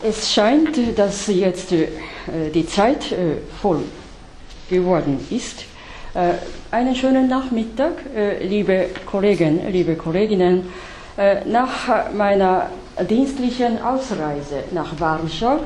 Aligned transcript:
Es 0.00 0.32
scheint, 0.32 0.78
dass 0.96 1.26
jetzt 1.26 1.72
äh, 1.72 1.88
die 2.54 2.64
Zeit 2.66 3.10
äh, 3.10 3.38
voll 3.60 3.82
geworden 4.70 5.18
ist. 5.30 5.64
Äh, 6.14 6.34
einen 6.70 6.94
schönen 6.94 7.28
Nachmittag, 7.28 7.94
liebe 8.42 8.90
Kollegen, 9.06 9.60
liebe 9.70 9.96
Kolleginnen. 9.96 10.68
Nach 11.46 12.12
meiner 12.12 12.70
dienstlichen 13.08 13.82
Ausreise 13.82 14.64
nach 14.70 15.00
Warschau 15.00 15.60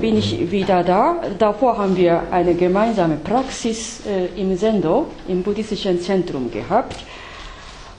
bin 0.00 0.16
ich 0.16 0.50
wieder 0.50 0.82
da. 0.82 1.22
Davor 1.38 1.76
haben 1.76 1.96
wir 1.96 2.22
eine 2.30 2.54
gemeinsame 2.54 3.16
Praxis 3.16 4.00
im 4.36 4.56
Sendo, 4.56 5.08
im 5.28 5.42
buddhistischen 5.42 6.00
Zentrum 6.00 6.50
gehabt. 6.50 6.96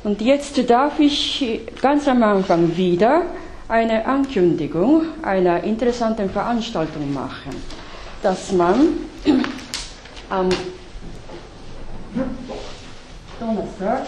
Und 0.04 0.20
jetzt 0.22 0.68
darf 0.70 1.00
ich 1.00 1.62
ganz 1.80 2.08
am 2.08 2.24
Anfang 2.24 2.76
wieder 2.76 3.28
eine 3.72 4.06
Ankündigung 4.06 5.04
einer 5.24 5.64
interessanten 5.64 6.29
Veranstaltung 6.29 7.14
machen, 7.14 7.56
dass 8.21 8.52
man 8.52 8.98
am 10.29 10.50
Donnerstag 13.39 14.06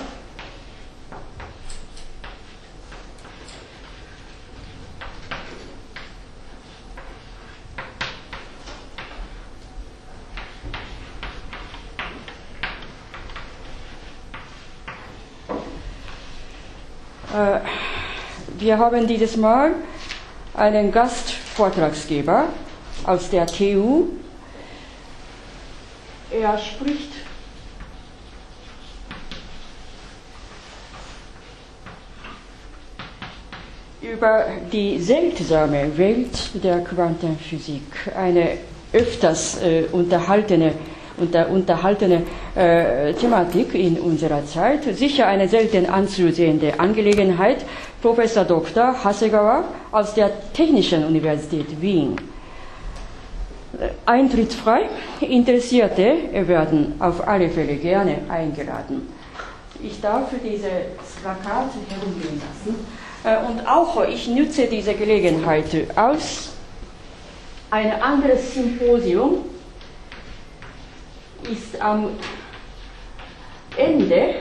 Äh, 17.34 17.83
wir 18.64 18.78
haben 18.78 19.08
dieses 19.08 19.36
Mal 19.36 19.74
einen 20.54 20.92
Gastvortragsgeber 20.92 22.46
aus 23.06 23.30
der 23.30 23.46
TU. 23.46 24.06
Er 26.32 26.58
spricht 26.58 27.12
über 34.02 34.46
die 34.72 35.00
seltsame 35.00 35.98
Welt 35.98 36.64
der 36.64 36.80
Quantenphysik, 36.84 38.12
eine 38.16 38.58
öfters 38.94 39.62
äh, 39.62 39.86
unterhaltene 39.92 40.74
unter, 41.18 41.50
unterhaltene 41.50 42.24
äh, 42.56 43.14
Thematik 43.14 43.74
in 43.76 44.00
unserer 44.00 44.46
Zeit. 44.46 44.84
Sicher 44.96 45.28
eine 45.28 45.48
selten 45.48 45.86
anzusehende 45.86 46.80
Angelegenheit. 46.80 47.66
Professor 48.02 48.44
Dr. 48.44 49.04
Hasegawa 49.04 49.64
aus 49.92 50.14
der 50.14 50.32
Technischen 50.54 51.06
Universität 51.06 51.82
Wien. 51.82 52.16
Eintritt 54.06 54.54
frei. 54.54 54.90
Interessierte 55.22 56.16
werden 56.32 56.96
auf 57.00 57.28
alle 57.28 57.50
Fälle 57.50 57.76
gerne 57.76 58.18
eingeladen. 58.30 59.08
Ich 59.82 60.00
darf 60.00 60.30
diese 60.44 60.70
Plakat 61.22 61.72
herumgehen 61.90 62.42
lassen. 62.42 62.86
Äh, 63.24 63.46
und 63.50 63.68
auch 63.68 64.06
ich 64.08 64.28
nutze 64.28 64.68
diese 64.68 64.94
Gelegenheit 64.94 65.66
aus. 65.96 66.50
Ein 67.72 68.02
anderes 68.02 68.54
Symposium 68.54 69.40
ist 71.50 71.80
am 71.82 72.12
Ende. 73.78 74.36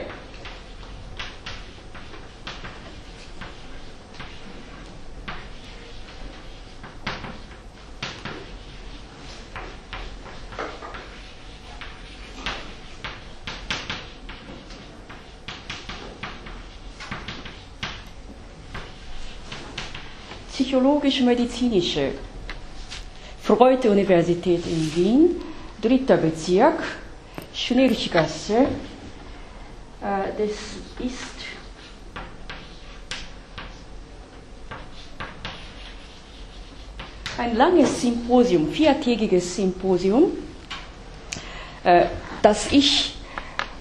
Psychologisch-medizinische 20.52 22.12
Freud-Universität 23.42 24.64
in 24.66 24.94
Wien 24.94 25.51
dritter 25.82 26.16
Bezirk, 26.16 26.82
Schnellgasse. 27.52 28.66
Äh, 30.00 30.30
das 30.38 30.50
ist 31.04 31.36
ein 37.36 37.56
langes 37.56 38.00
Symposium, 38.00 38.68
viertägiges 38.70 39.56
Symposium, 39.56 40.30
äh, 41.84 42.06
das 42.40 42.70
ich 42.72 43.16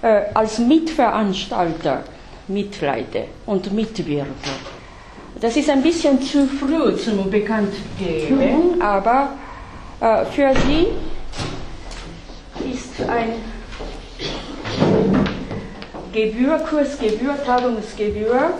äh, 0.02 0.22
als 0.34 0.58
Mitveranstalter 0.58 2.04
mitleite 2.48 3.26
und 3.46 3.72
mitwirke. 3.72 4.28
Das 5.40 5.56
ist 5.56 5.70
ein 5.70 5.82
bisschen 5.82 6.20
zu 6.20 6.46
früh 6.46 6.96
zum 6.96 7.30
Bekanntgeben, 7.30 8.80
aber 8.82 9.30
für 10.32 10.52
Sie 10.66 10.88
ist 12.60 13.08
ein 13.08 13.34
Gebühr, 16.12 16.58
Kursgebühr, 16.58 17.34
Tagungsgebühr 17.44 18.52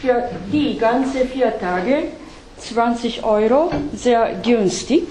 für 0.00 0.24
die 0.52 0.76
ganze 0.76 1.24
vier 1.24 1.58
Tage 1.58 2.04
20 2.58 3.24
Euro, 3.24 3.70
sehr 3.94 4.34
günstig. 4.42 5.06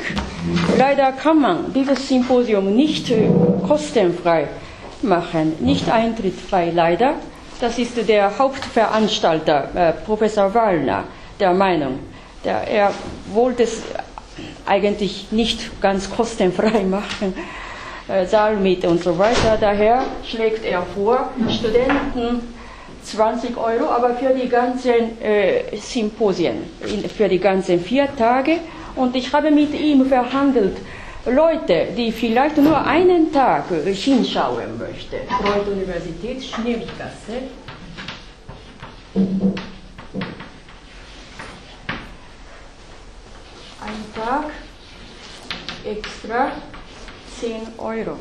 Leider 0.77 1.11
kann 1.13 1.39
man 1.39 1.73
dieses 1.73 2.07
Symposium 2.07 2.75
nicht 2.75 3.09
äh, 3.11 3.29
kostenfrei 3.67 4.47
machen, 5.01 5.53
nicht 5.59 5.89
eintrittfrei 5.89 6.71
leider. 6.73 7.15
Das 7.61 7.77
ist 7.77 8.07
der 8.07 8.37
Hauptveranstalter, 8.37 9.69
äh, 9.75 9.93
Professor 10.05 10.53
Wallner, 10.53 11.05
der 11.39 11.53
Meinung. 11.53 11.99
Der, 12.43 12.67
er 12.67 12.91
wollte 13.33 13.63
es 13.63 13.81
eigentlich 14.65 15.27
nicht 15.31 15.79
ganz 15.81 16.09
kostenfrei 16.09 16.83
machen. 16.89 17.33
Äh, 18.07 18.25
Saalmiete 18.25 18.89
und 18.89 19.01
so 19.01 19.17
weiter. 19.17 19.57
Daher 19.59 20.03
schlägt 20.29 20.65
er 20.65 20.81
vor, 20.81 21.29
Studenten 21.49 22.53
20 23.03 23.57
Euro, 23.57 23.85
aber 23.89 24.15
für 24.15 24.33
die 24.33 24.49
ganzen 24.49 25.21
äh, 25.21 25.77
Symposien, 25.77 26.63
für 27.15 27.29
die 27.29 27.39
ganzen 27.39 27.79
vier 27.79 28.13
Tage. 28.15 28.59
Und 28.95 29.15
ich 29.15 29.31
habe 29.31 29.51
mit 29.51 29.73
ihm 29.73 30.05
verhandelt, 30.05 30.77
Leute, 31.25 31.87
die 31.97 32.11
vielleicht 32.11 32.57
nur 32.57 32.85
einen 32.85 33.31
Tag 33.31 33.65
hinschauen 33.85 34.77
möchten. 34.77 35.15
Freud 35.41 35.71
Universität, 35.71 36.43
Schneegasse. 36.43 37.43
Ein 43.85 44.03
Tag 44.13 44.49
extra 45.85 46.51
10 47.43 47.51
Euro. 47.77 48.15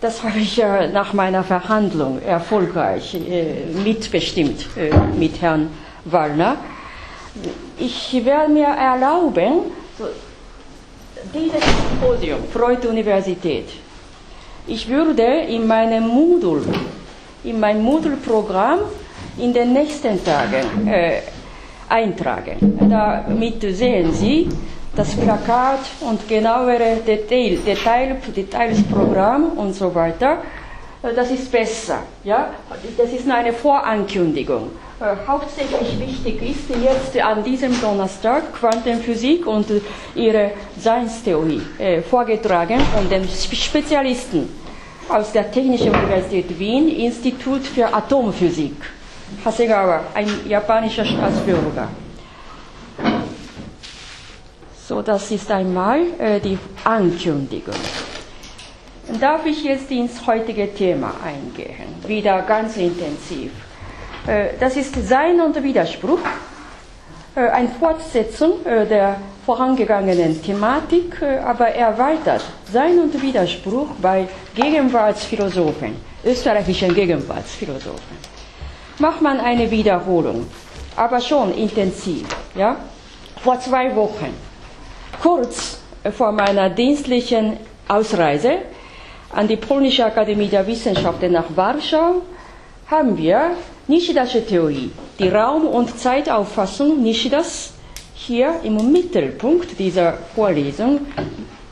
Das 0.00 0.20
habe 0.24 0.38
ich 0.40 0.60
äh, 0.60 0.88
nach 0.88 1.12
meiner 1.12 1.44
Verhandlung 1.44 2.20
erfolgreich 2.22 3.14
äh, 3.14 3.66
mitbestimmt 3.84 4.66
äh, 4.76 4.90
mit 5.16 5.40
Herrn 5.40 5.68
Wallner. 6.06 6.56
Ich 7.78 8.12
werde 8.24 8.52
mir 8.52 8.66
erlauben, 8.66 9.70
dieses 11.32 11.62
Symposium, 11.62 12.40
Freud-Universität, 12.52 13.68
ich 14.66 14.88
würde 14.88 15.22
in 15.48 15.66
meinem 15.68 16.08
Moodle, 16.08 16.62
in 17.44 17.60
mein 17.60 17.80
Moodle-Programm 17.80 18.80
in 19.38 19.52
den 19.52 19.72
nächsten 19.72 20.22
Tagen 20.24 20.88
äh, 20.88 21.20
eintragen. 21.88 22.76
Damit 22.88 23.60
sehen 23.76 24.12
Sie, 24.12 24.48
das 24.94 25.14
Plakat 25.14 25.80
und 26.00 26.28
genauere 26.28 26.96
Detail, 27.06 27.58
Detail, 27.64 28.16
Detailsprogramm 28.36 29.52
und 29.56 29.74
so 29.74 29.94
weiter, 29.94 30.38
äh, 31.02 31.14
das 31.14 31.30
ist 31.30 31.50
besser. 31.50 32.00
Ja? 32.24 32.50
Das 32.96 33.12
ist 33.12 33.30
eine 33.30 33.52
Vorankündigung. 33.52 34.70
Äh, 35.00 35.16
hauptsächlich 35.26 35.98
wichtig 35.98 36.42
ist 36.42 36.68
jetzt 36.82 37.18
an 37.24 37.42
diesem 37.42 37.80
Donnerstag 37.80 38.52
Quantenphysik 38.52 39.46
und 39.46 39.66
ihre 40.14 40.50
Seinstheorie 40.78 41.62
äh, 41.78 42.02
vorgetragen 42.02 42.80
von 42.94 43.08
den 43.08 43.26
Spezialisten 43.28 44.48
aus 45.08 45.32
der 45.32 45.50
Technischen 45.50 45.94
Universität 45.94 46.58
Wien, 46.58 46.88
Institut 46.88 47.62
für 47.62 47.92
Atomphysik. 47.92 48.76
Hasegawa, 49.44 50.02
ein 50.14 50.28
japanischer 50.46 51.04
Staatsbürger. 51.04 51.88
So, 54.90 55.02
das 55.02 55.30
ist 55.30 55.48
einmal 55.52 56.00
äh, 56.18 56.40
die 56.40 56.58
Ankündigung. 56.82 57.76
Darf 59.20 59.46
ich 59.46 59.62
jetzt 59.62 59.88
ins 59.92 60.26
heutige 60.26 60.74
Thema 60.74 61.14
eingehen? 61.24 61.94
Wieder 62.08 62.42
ganz 62.42 62.76
intensiv. 62.76 63.52
Äh, 64.26 64.48
das 64.58 64.76
ist 64.76 64.96
Sein 65.06 65.40
und 65.40 65.62
Widerspruch. 65.62 66.18
äh, 67.36 67.50
eine 67.50 67.68
Fortsetzung 67.68 68.66
äh, 68.66 68.84
der 68.84 69.18
vorangegangenen 69.46 70.42
Thematik, 70.42 71.22
aber 71.22 71.68
erweitert 71.68 72.42
Sein 72.72 72.98
und 72.98 73.22
Widerspruch 73.22 73.90
bei 74.02 74.26
Gegenwartsphilosophen, 74.56 75.94
österreichischen 76.24 76.92
Gegenwartsphilosophen. 76.92 78.16
Macht 78.98 79.22
man 79.22 79.38
eine 79.38 79.70
Wiederholung, 79.70 80.48
aber 80.96 81.20
schon 81.20 81.54
intensiv. 81.54 82.26
Ja? 82.56 82.74
Vor 83.40 83.60
zwei 83.60 83.94
Wochen, 83.94 84.49
kurz 85.22 85.78
vor 86.16 86.32
meiner 86.32 86.70
dienstlichen 86.70 87.56
Ausreise 87.88 88.58
an 89.32 89.46
die 89.48 89.56
Polnische 89.56 90.04
Akademie 90.04 90.48
der 90.48 90.66
Wissenschaften 90.66 91.32
nach 91.32 91.44
Warschau, 91.54 92.22
haben 92.90 93.16
wir 93.16 93.52
Nishidasche 93.86 94.44
Theorie, 94.46 94.90
die 95.18 95.28
Raum- 95.28 95.66
und 95.66 95.98
Zeitauffassung 95.98 97.02
Nishidas 97.02 97.72
hier 98.14 98.60
im 98.62 98.92
Mittelpunkt 98.92 99.78
dieser 99.78 100.14
Vorlesung 100.34 101.00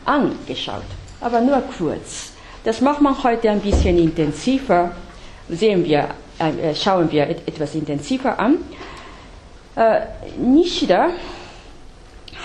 angeschaut. 0.05 0.82
Aber 1.20 1.40
nur 1.40 1.62
kurz. 1.79 2.32
Das 2.64 2.81
macht 2.81 3.00
man 3.00 3.23
heute 3.23 3.50
ein 3.50 3.61
bisschen 3.61 3.99
intensiver, 3.99 4.93
sehen 5.49 5.85
wir, 5.85 6.08
äh, 6.38 6.75
schauen 6.75 7.11
wir 7.11 7.29
etwas 7.29 7.75
intensiver 7.75 8.38
an. 8.38 8.58
Äh, 9.76 10.00
Nishida 10.38 11.11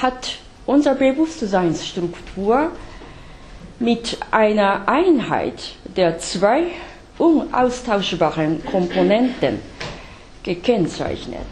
hat 0.02 0.38
unsere 0.66 0.96
Bewusstseinsstruktur 0.96 2.72
mit 3.80 4.18
einer 4.32 4.88
Einheit 4.88 5.76
der 5.96 6.20
zwei 6.20 6.68
unaustauschbaren 7.18 8.64
Komponenten 8.66 9.60
gekennzeichnet. 10.44 11.46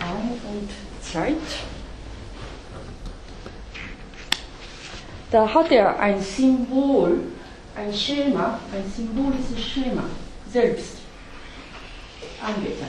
Raum 0.00 0.30
und 0.44 0.70
Zeit. 1.02 1.36
Da 5.36 5.52
hat 5.52 5.70
er 5.70 6.00
ein 6.00 6.18
Symbol, 6.18 7.20
ein 7.76 7.92
Schema, 7.92 8.58
ein 8.72 8.90
symbolisches 8.90 9.62
Schema 9.62 10.04
selbst 10.50 10.96
angezeichnet. 12.40 12.88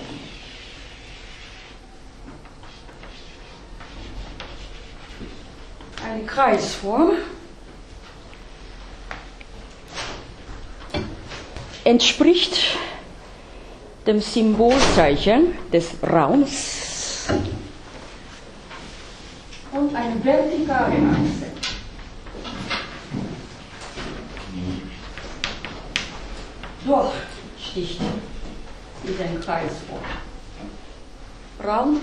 Eine 6.01 6.23
Kreisform 6.23 7.11
entspricht 11.83 12.77
dem 14.05 14.21
Symbolzeichen 14.21 15.57
des 15.73 15.97
Raums 16.01 17.27
und 19.73 19.93
eine 19.93 20.23
vertikale 20.23 20.95
Achse. 20.95 21.56
Durchsticht 26.87 27.99
diesen 29.03 29.41
Kreis 29.41 29.71
vor. 29.89 29.99
Raum 31.67 31.99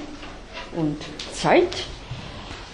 und 0.77 0.99
Zeit. 1.33 1.87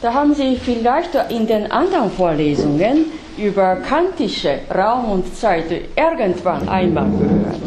Da 0.03 0.13
haben 0.13 0.35
Sie 0.35 0.57
vielleicht 0.57 1.15
in 1.31 1.47
den 1.47 1.71
anderen 1.71 2.11
Vorlesungen 2.11 3.07
über 3.39 3.77
kantische 3.77 4.61
Raum 4.75 5.13
und 5.13 5.37
Zeit 5.37 5.71
irgendwann 5.95 6.69
einmal 6.69 7.09
gehört. 7.11 7.61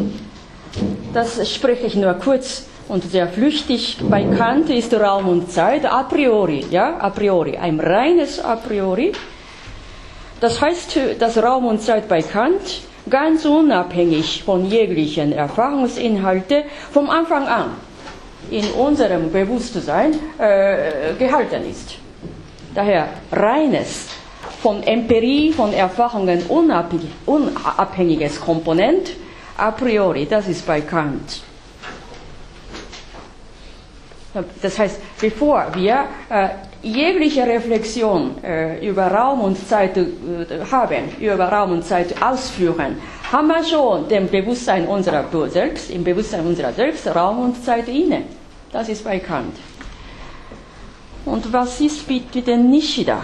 Das 1.13 1.49
spreche 1.49 1.85
ich 1.85 1.95
nur 1.95 2.13
kurz 2.15 2.65
und 2.89 3.03
sehr 3.03 3.27
flüchtig. 3.27 3.97
Bei 4.09 4.23
Kant 4.23 4.69
ist 4.69 4.93
Raum 4.93 5.29
und 5.29 5.51
Zeit 5.51 5.85
a 5.85 6.03
priori, 6.03 6.65
ja, 6.69 6.97
a 6.97 7.09
priori, 7.11 7.55
ein 7.55 7.79
reines 7.79 8.43
a 8.43 8.55
priori. 8.55 9.13
Das 10.39 10.59
heißt, 10.59 10.99
dass 11.19 11.37
Raum 11.37 11.65
und 11.67 11.81
Zeit 11.81 12.09
bei 12.09 12.21
Kant 12.21 12.81
ganz 13.09 13.45
unabhängig 13.45 14.43
von 14.43 14.65
jeglichen 14.65 15.31
Erfahrungsinhalten 15.33 16.63
vom 16.91 17.09
Anfang 17.09 17.47
an 17.47 17.71
in 18.51 18.65
unserem 18.71 19.31
Bewusstsein 19.31 20.13
äh, 20.37 21.13
gehalten 21.17 21.63
ist. 21.69 21.95
Daher 22.75 23.07
reines, 23.31 24.07
von 24.61 24.81
Empirie, 24.83 25.51
von 25.51 25.73
Erfahrungen 25.73 26.43
unabhängig, 26.47 27.09
unabhängiges 27.25 28.39
Komponent 28.39 29.11
a 29.57 29.71
priori, 29.71 30.25
das 30.25 30.47
ist 30.47 30.65
bei 30.65 30.81
Kant. 30.81 31.41
Das 34.61 34.79
heißt, 34.79 34.99
bevor 35.21 35.67
wir 35.75 36.05
äh, 36.29 36.49
jegliche 36.83 37.47
Reflexion 37.47 38.43
äh, 38.43 38.85
über 38.87 39.07
Raum 39.07 39.41
und 39.41 39.57
Zeit 39.67 39.97
äh, 39.97 40.05
haben, 40.69 41.15
über 41.19 41.45
Raum 41.45 41.71
und 41.71 41.83
Zeit 41.83 42.21
ausführen, 42.21 42.97
haben 43.31 43.47
wir 43.47 43.63
schon 43.63 44.07
dem 44.09 44.27
Bewusstsein 44.29 44.87
unserer 44.87 45.25
Selbst, 45.49 45.89
im 45.89 46.03
Bewusstsein 46.03 46.45
unserer 46.45 46.73
Selbst 46.73 47.07
Raum 47.07 47.39
und 47.39 47.63
Zeit 47.63 47.87
inne. 47.87 48.23
Das 48.71 48.89
ist 48.89 49.03
bei 49.03 49.19
Kant. 49.19 49.55
Und 51.25 51.51
was 51.53 51.79
ist 51.79 52.05
bitte 52.05 52.57
Nishida? 52.57 53.23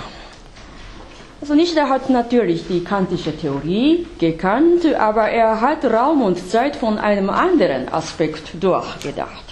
Also 1.41 1.53
Nishida 1.53 1.87
hat 1.87 2.09
natürlich 2.09 2.67
die 2.67 2.83
kantische 2.83 3.35
Theorie 3.35 4.07
gekannt, 4.19 4.85
aber 4.97 5.29
er 5.29 5.59
hat 5.59 5.83
Raum 5.85 6.21
und 6.21 6.37
Zeit 6.49 6.75
von 6.75 6.97
einem 6.97 7.29
anderen 7.29 7.89
Aspekt 7.91 8.61
durchgedacht. 8.61 9.48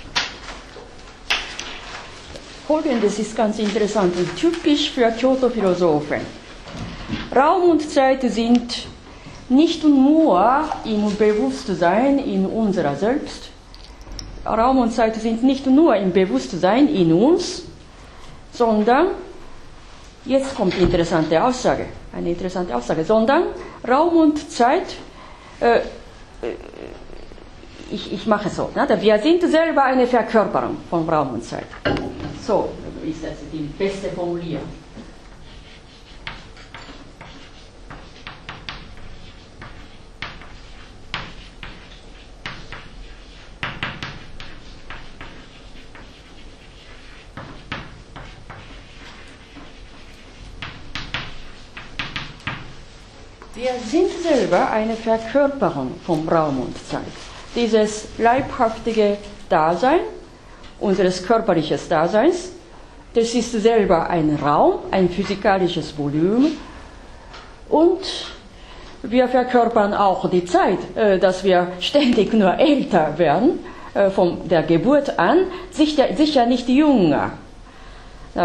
Folgendes 2.67 3.17
ist 3.17 3.33
ganz 3.33 3.59
interessant 3.59 4.13
und 4.17 4.35
typisch 4.35 4.91
für 4.91 5.09
Kyoto-Philosophen. 5.09 6.19
Raum 7.33 7.69
und 7.69 7.89
Zeit 7.89 8.21
sind 8.23 8.87
nicht 9.47 9.85
nur 9.85 10.65
im 10.83 11.15
Bewusstsein 11.15 12.19
in 12.19 12.45
unserer 12.45 12.93
Selbst. 12.97 13.51
Raum 14.45 14.79
und 14.79 14.91
Zeit 14.91 15.15
sind 15.15 15.43
nicht 15.43 15.65
nur 15.65 15.95
im 15.95 16.11
Bewusstsein 16.11 16.89
in 16.89 17.13
uns, 17.13 17.63
sondern, 18.51 19.11
jetzt 20.25 20.53
kommt 20.53 20.73
die 20.73 20.81
interessante 20.83 21.41
Aussage, 21.41 21.85
eine 22.13 22.31
interessante 22.31 22.75
Aussage, 22.75 23.05
sondern 23.05 23.43
Raum 23.87 24.17
und 24.17 24.51
Zeit, 24.51 24.95
äh, 25.61 25.79
ich, 27.89 28.11
ich 28.11 28.27
mache 28.27 28.49
so, 28.49 28.69
ne? 28.75 28.85
wir 28.99 29.19
sind 29.19 29.41
selber 29.49 29.83
eine 29.85 30.05
Verkörperung 30.05 30.75
von 30.89 31.07
Raum 31.07 31.35
und 31.35 31.45
Zeit. 31.45 31.67
So 32.47 32.69
ist 33.05 33.25
das 33.25 33.33
die 33.51 33.69
beste 33.77 34.07
Formulierung. 34.11 34.63
Wir 53.55 53.71
sind 53.85 54.09
selber 54.23 54.71
eine 54.71 54.95
Verkörperung 54.95 55.95
vom 56.05 56.29
Raum 56.29 56.61
und 56.61 56.77
Zeit. 56.87 57.01
Dieses 57.53 58.07
leibhaftige 58.17 59.17
Dasein 59.49 59.99
unseres 60.79 61.25
körperlichen 61.25 61.79
Daseins. 61.89 62.51
Das 63.13 63.33
ist 63.33 63.51
selber 63.51 64.09
ein 64.09 64.37
Raum, 64.41 64.79
ein 64.91 65.09
physikalisches 65.09 65.97
Volumen. 65.97 66.57
Und 67.69 67.99
wir 69.03 69.27
verkörpern 69.27 69.93
auch 69.93 70.29
die 70.29 70.45
Zeit, 70.45 70.79
äh, 70.95 71.19
dass 71.19 71.43
wir 71.43 71.67
ständig 71.79 72.33
nur 72.33 72.57
älter 72.57 73.17
werden, 73.17 73.59
äh, 73.93 74.09
von 74.09 74.47
der 74.47 74.63
Geburt 74.63 75.17
an, 75.17 75.39
sicher, 75.71 76.45
nicht 76.45 76.69
jünger. 76.69 77.31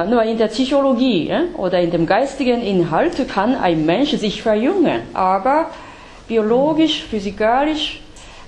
Nur 0.08 0.22
in 0.22 0.38
der 0.38 0.46
Psychologie 0.46 1.30
oder 1.58 1.78
in 1.78 1.90
dem 1.90 2.06
geistigen 2.06 2.62
Inhalt 2.62 3.28
kann 3.28 3.54
ein 3.54 3.84
Mensch 3.84 4.12
sich 4.12 4.40
verjüngen, 4.40 5.02
aber 5.12 5.66
biologisch, 6.26 7.02
physikalisch 7.02 8.00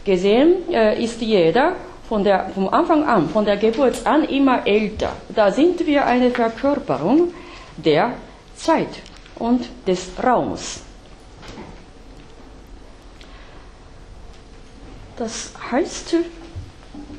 gesehen 0.06 0.72
äh, 0.72 1.02
ist 1.02 1.20
jeder 1.20 1.74
von 2.08 2.22
der, 2.24 2.50
vom 2.54 2.68
Anfang 2.68 3.04
an, 3.04 3.28
von 3.28 3.44
der 3.44 3.56
Geburt 3.56 4.06
an 4.06 4.24
immer 4.24 4.66
älter. 4.66 5.12
Da 5.34 5.50
sind 5.50 5.86
wir 5.86 6.06
eine 6.06 6.30
Verkörperung 6.30 7.32
der 7.76 8.12
Zeit 8.56 8.88
und 9.36 9.68
des 9.86 10.10
Raums. 10.22 10.82
Das 15.16 15.52
heißt, 15.70 16.16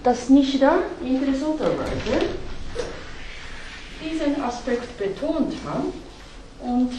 dass 0.04 0.30
Nishida 0.30 0.80
interessanterweise 1.02 2.28
diesen 4.04 4.44
Aspekt 4.44 4.98
betont 4.98 5.54
hat 5.66 5.84
und, 6.60 6.92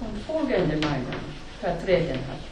und 0.00 0.22
folgende 0.26 0.76
Meinung 0.78 1.14
vertreten 1.60 2.18
hat. 2.28 2.43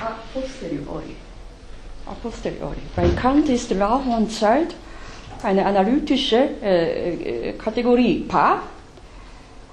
A 0.00 0.14
posteriori. 0.32 1.16
A 2.04 2.14
posteriori. 2.22 2.80
Bei 2.94 3.08
Kant 3.14 3.48
ist 3.48 3.72
Raum 3.72 4.12
und 4.12 4.30
Zeit 4.30 4.74
eine 5.42 5.64
analytische 5.64 6.36
äh, 6.62 7.52
Kategorie 7.52 8.20
Paar 8.20 8.62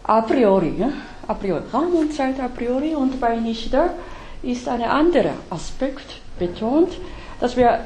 a 0.03 0.21
priori. 0.21 0.75
Ja? 0.79 0.89
A 1.27 1.33
priori. 1.33 1.63
Raum 1.71 1.93
und 1.95 2.13
Zeit 2.13 2.39
a 2.39 2.47
priori 2.47 2.95
und 2.95 3.19
bei 3.19 3.35
Nishida 3.35 3.93
ist 4.41 4.67
ein 4.67 4.83
anderer 4.83 5.33
Aspekt 5.49 6.21
betont, 6.39 6.93
dass 7.39 7.55
wir 7.55 7.81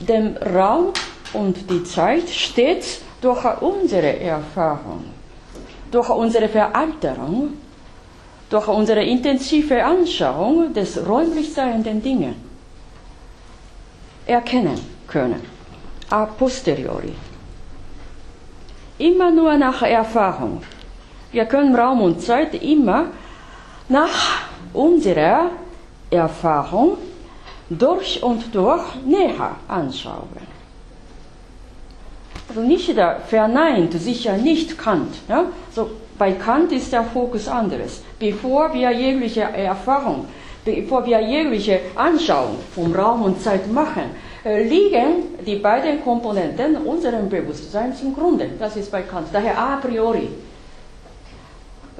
den 0.00 0.36
Raum 0.36 0.92
und 1.32 1.70
die 1.70 1.84
Zeit 1.84 2.28
stets 2.28 3.00
durch 3.20 3.44
unsere 3.60 4.20
Erfahrung, 4.20 5.04
durch 5.90 6.08
unsere 6.08 6.48
Veralterung, 6.48 7.54
durch 8.50 8.68
unsere 8.68 9.04
intensive 9.04 9.84
Anschauung 9.84 10.72
des 10.72 11.06
räumlich 11.06 11.52
seienden 11.52 12.02
Dinge 12.02 12.34
erkennen 14.26 14.78
können, 15.06 15.40
a 16.10 16.26
posteriori. 16.26 17.14
Immer 18.98 19.30
nur 19.30 19.56
nach 19.56 19.82
Erfahrung. 19.82 20.62
Wir 21.32 21.46
können 21.46 21.74
Raum 21.74 22.02
und 22.02 22.20
Zeit 22.20 22.54
immer 22.62 23.06
nach 23.88 24.42
unserer 24.72 25.50
Erfahrung 26.10 26.98
durch 27.70 28.22
und 28.22 28.54
durch 28.54 28.94
näher 29.04 29.56
anschauen. 29.68 30.48
Also 32.48 32.62
Nishida 32.62 33.20
verneint 33.26 33.92
sicher 33.94 34.36
nicht 34.36 34.78
Kant. 34.78 35.16
Ja? 35.28 35.44
So, 35.74 35.90
bei 36.18 36.32
Kant 36.32 36.72
ist 36.72 36.92
der 36.92 37.04
Fokus 37.04 37.48
anderes. 37.48 38.02
Bevor 38.18 38.72
wir 38.74 38.90
jegliche 38.90 39.42
Erfahrung, 39.42 40.26
bevor 40.64 41.06
wir 41.06 41.20
jegliche 41.20 41.80
Anschauung 41.94 42.56
vom 42.74 42.92
Raum 42.94 43.22
und 43.22 43.40
Zeit 43.40 43.70
machen, 43.70 44.10
liegen 44.44 45.38
die 45.46 45.56
beiden 45.56 46.02
Komponenten 46.02 46.76
unserem 46.78 47.28
Bewusstsein 47.28 47.94
zum 47.94 48.14
Grunde. 48.14 48.50
Das 48.58 48.76
ist 48.76 48.90
bei 48.90 49.02
Kant. 49.02 49.28
Daher 49.32 49.58
a 49.58 49.76
priori 49.76 50.28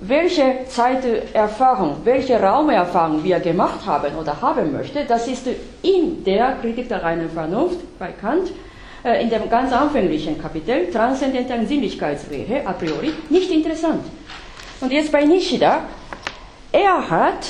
welche 0.00 0.64
Zeiterfahrung, 0.68 1.96
welche 2.04 2.40
Raumerfahrung 2.40 3.24
wir 3.24 3.40
gemacht 3.40 3.84
haben 3.84 4.14
oder 4.16 4.40
haben 4.40 4.72
möchten, 4.72 5.06
das 5.08 5.26
ist 5.26 5.48
in 5.82 6.22
der 6.24 6.56
Kritik 6.60 6.88
der 6.88 7.02
reinen 7.02 7.28
Vernunft 7.30 7.80
bei 7.98 8.12
Kant, 8.12 8.52
in 9.04 9.30
dem 9.30 9.48
ganz 9.48 9.72
anfänglichen 9.72 10.40
Kapitel, 10.40 10.90
Transzendentalen 10.90 11.66
Sinnlichkeitslehre 11.66 12.66
a 12.66 12.72
priori, 12.72 13.12
nicht 13.30 13.50
interessant. 13.50 14.04
Und 14.80 14.92
jetzt 14.92 15.12
bei 15.12 15.24
Nishida, 15.24 15.82
er 16.72 17.08
hat 17.10 17.46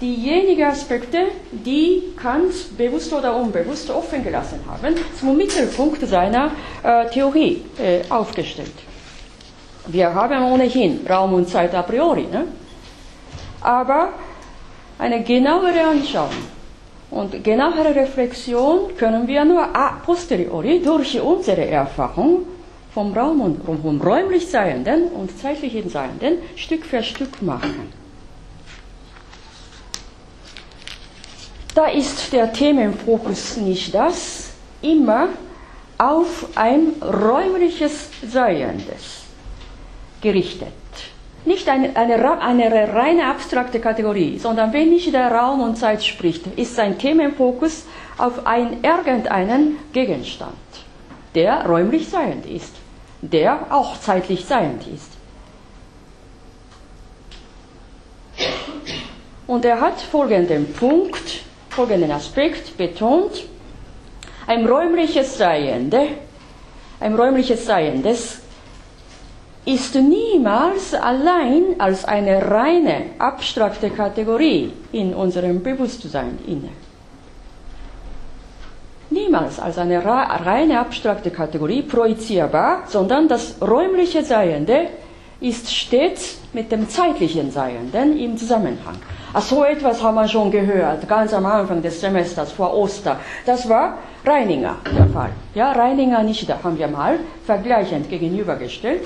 diejenigen 0.00 0.64
Aspekte, 0.64 1.28
die 1.50 2.02
Kant 2.16 2.76
bewusst 2.76 3.12
oder 3.12 3.34
unbewusst 3.36 3.90
offen 3.90 4.22
gelassen 4.22 4.60
haben, 4.68 4.94
zum 5.18 5.36
Mittelpunkt 5.36 6.06
seiner 6.06 6.52
äh, 6.82 7.06
Theorie 7.08 7.64
äh, 7.78 8.00
aufgestellt. 8.08 8.72
Wir 9.86 10.14
haben 10.14 10.42
ohnehin 10.52 11.06
Raum 11.08 11.32
und 11.34 11.48
Zeit 11.48 11.74
a 11.74 11.82
priori, 11.82 12.26
ne? 12.30 12.44
aber 13.60 14.12
eine 14.98 15.22
genauere 15.22 15.86
Anschauung 15.86 16.57
und 17.10 17.42
genauere 17.42 17.94
Reflexion 17.94 18.96
können 18.96 19.26
wir 19.26 19.44
nur 19.44 19.74
a 19.74 20.00
posteriori 20.04 20.80
durch 20.82 21.20
unsere 21.20 21.66
Erfahrung 21.66 22.46
vom 22.92 23.12
Raum 23.12 23.40
und 23.40 23.64
vom 23.64 24.00
räumlich 24.00 24.46
Seienden 24.48 25.08
und 25.08 25.38
zeitlichen 25.38 25.88
Seienden 25.88 26.38
Stück 26.56 26.84
für 26.84 27.02
Stück 27.02 27.40
machen. 27.42 27.92
Da 31.74 31.86
ist 31.86 32.32
der 32.32 32.52
Themenfokus 32.52 33.56
nicht 33.56 33.94
das, 33.94 34.50
immer 34.82 35.28
auf 35.96 36.48
ein 36.56 36.92
räumliches 37.00 38.08
Seiendes 38.26 39.22
gerichtet. 40.20 40.72
Nicht 41.48 41.66
eine, 41.66 41.96
eine, 41.96 42.42
eine 42.42 42.92
reine 42.92 43.26
abstrakte 43.26 43.80
Kategorie, 43.80 44.38
sondern 44.38 44.70
wenn 44.74 44.90
nicht 44.90 45.14
der 45.14 45.32
Raum 45.32 45.62
und 45.62 45.76
Zeit 45.76 46.04
spricht, 46.04 46.46
ist 46.58 46.74
sein 46.74 46.98
Themenfokus 46.98 47.86
auf 48.18 48.46
ein, 48.46 48.82
irgendeinen 48.82 49.78
Gegenstand, 49.94 50.52
der 51.34 51.64
räumlich 51.64 52.06
seiend 52.10 52.44
ist, 52.44 52.74
der 53.22 53.68
auch 53.70 53.98
zeitlich 53.98 54.44
seiend 54.44 54.86
ist. 54.88 55.12
Und 59.46 59.64
er 59.64 59.80
hat 59.80 60.02
folgenden 60.02 60.70
Punkt, 60.74 61.44
folgenden 61.70 62.10
Aspekt 62.10 62.76
betont. 62.76 63.46
Ein 64.46 64.66
räumliches 64.66 65.38
Seiende, 65.38 66.08
ein 67.00 67.14
räumliches 67.14 67.64
Seiendes 67.64 68.42
ist 69.68 69.94
niemals 69.96 70.94
allein 70.94 71.78
als 71.78 72.06
eine 72.06 72.50
reine 72.50 73.10
abstrakte 73.18 73.90
Kategorie 73.90 74.72
in 74.92 75.12
unserem 75.12 75.62
Bewusstsein 75.62 76.38
inne. 76.46 76.70
Niemals 79.10 79.60
als 79.60 79.76
eine 79.76 80.02
reine 80.02 80.80
abstrakte 80.80 81.30
Kategorie 81.30 81.82
projizierbar, 81.82 82.84
sondern 82.86 83.28
das 83.28 83.56
räumliche 83.60 84.24
Seiende 84.24 84.86
ist 85.40 85.70
stets 85.70 86.38
mit 86.54 86.72
dem 86.72 86.88
zeitlichen 86.88 87.50
Seienden 87.50 88.18
im 88.18 88.38
Zusammenhang. 88.38 88.96
Ach, 89.34 89.42
so 89.42 89.64
etwas 89.64 90.02
haben 90.02 90.14
wir 90.14 90.28
schon 90.28 90.50
gehört, 90.50 91.06
ganz 91.06 91.34
am 91.34 91.44
Anfang 91.44 91.82
des 91.82 92.00
Semesters 92.00 92.52
vor 92.52 92.74
Oster. 92.74 93.20
Das 93.44 93.68
war 93.68 93.98
Reininger 94.24 94.76
der 94.96 95.06
Fall. 95.08 95.30
Ja, 95.54 95.72
Reininger 95.72 96.22
nicht, 96.22 96.48
da 96.48 96.58
haben 96.62 96.78
wir 96.78 96.88
mal 96.88 97.18
vergleichend 97.44 98.08
gegenübergestellt. 98.08 99.02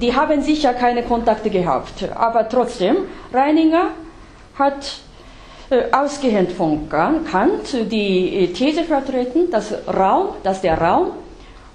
Die 0.00 0.14
haben 0.14 0.42
sicher 0.42 0.72
keine 0.72 1.02
Kontakte 1.02 1.50
gehabt, 1.50 2.08
aber 2.14 2.48
trotzdem, 2.48 2.96
Reininger 3.32 3.90
hat 4.58 5.00
ausgehend 5.92 6.52
von 6.52 6.88
Kant 6.88 7.90
die 7.90 8.52
These 8.54 8.84
vertreten, 8.84 9.50
dass, 9.50 9.74
Raum, 9.86 10.28
dass 10.42 10.60
der 10.60 10.80
Raum 10.80 11.10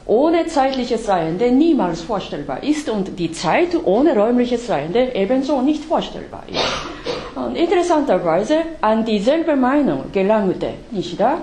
ohne 0.06 0.48
zeitliches 0.48 1.06
Seiende 1.06 1.52
niemals 1.52 2.02
vorstellbar 2.02 2.64
ist 2.64 2.90
und 2.90 3.20
die 3.20 3.32
Zeit 3.32 3.70
ohne 3.84 4.16
räumliches 4.16 4.66
Seiende 4.66 5.14
ebenso 5.14 5.62
nicht 5.62 5.84
vorstellbar 5.86 6.44
ist. 6.48 7.36
Und 7.36 7.56
interessanterweise 7.56 8.58
an 8.82 9.06
dieselbe 9.06 9.56
Meinung 9.56 10.12
gelangte 10.12 10.74
Nishida. 10.92 11.38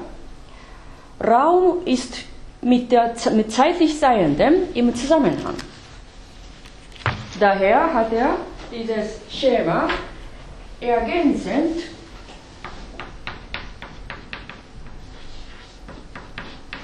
Raum 1.24 1.78
ist 1.84 2.16
mit, 2.60 2.90
der, 2.92 3.14
mit 3.34 3.52
zeitlich 3.52 3.98
Seiendem 3.98 4.54
im 4.74 4.94
Zusammenhang. 4.94 5.54
Daher 7.38 7.94
hat 7.94 8.12
er 8.12 8.36
dieses 8.72 9.20
Schema 9.30 9.88
ergänzend 10.80 11.82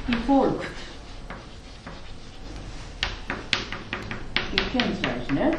wie 0.06 0.16
folgt 0.26 0.66
gekennzeichnet. 4.56 5.56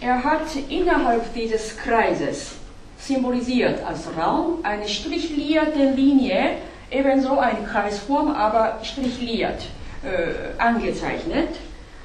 Er 0.00 0.24
hat 0.24 0.46
innerhalb 0.68 1.32
dieses 1.34 1.76
Kreises 1.76 2.56
symbolisiert 2.98 3.84
als 3.84 4.08
Raum 4.16 4.58
eine 4.62 4.88
strichlierte 4.88 5.90
Linie, 5.94 6.56
ebenso 6.90 7.38
eine 7.38 7.66
Kreisform, 7.70 8.32
aber 8.32 8.78
strichliert 8.82 9.62
äh, 10.02 10.60
angezeichnet. 10.60 11.48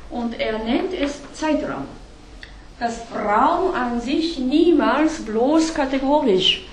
Und 0.10 0.40
er 0.40 0.60
nennt 0.60 0.94
es 0.94 1.22
Zeitraum. 1.34 1.88
Dass 2.80 3.02
Raum 3.14 3.74
an 3.74 4.02
sich 4.02 4.38
niemals 4.38 5.24
bloß 5.26 5.74
kategorisch, 5.74 6.66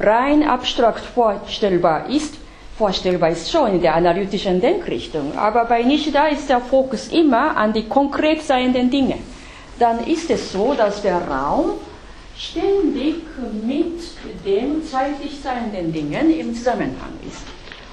rein 0.00 0.42
abstrakt 0.42 1.04
vorstellbar 1.04 2.08
ist, 2.08 2.34
vorstellbar 2.76 3.30
ist 3.30 3.50
schon 3.50 3.74
in 3.74 3.80
der 3.82 3.94
analytischen 3.94 4.60
Denkrichtung, 4.60 5.36
aber 5.36 5.64
bei 5.64 5.82
Nishida 5.82 6.26
ist 6.26 6.48
der 6.48 6.60
Fokus 6.60 7.08
immer 7.08 7.56
an 7.56 7.72
die 7.72 7.88
konkret 7.88 8.42
seienden 8.42 8.90
Dinge. 8.90 9.18
Dann 9.78 10.04
ist 10.06 10.28
es 10.30 10.52
so, 10.52 10.74
dass 10.74 11.02
der 11.02 11.20
Raum 11.28 11.74
ständig 12.38 13.16
mit 13.64 14.00
dem 14.46 14.86
zeitlich 14.86 15.40
seienden 15.42 15.92
Dingen 15.92 16.30
im 16.38 16.54
Zusammenhang 16.54 17.12
ist. 17.26 17.42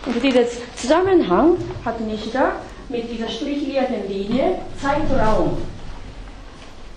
Und 0.05 0.23
dieser 0.23 0.43
Zusammenhang 0.75 1.57
hat 1.83 1.99
nicht 2.01 2.33
da 2.33 2.61
mit 2.87 3.11
dieser 3.11 3.27
strichlierten 3.27 4.07
Linie 4.07 4.59
Zeitraum 4.79 5.57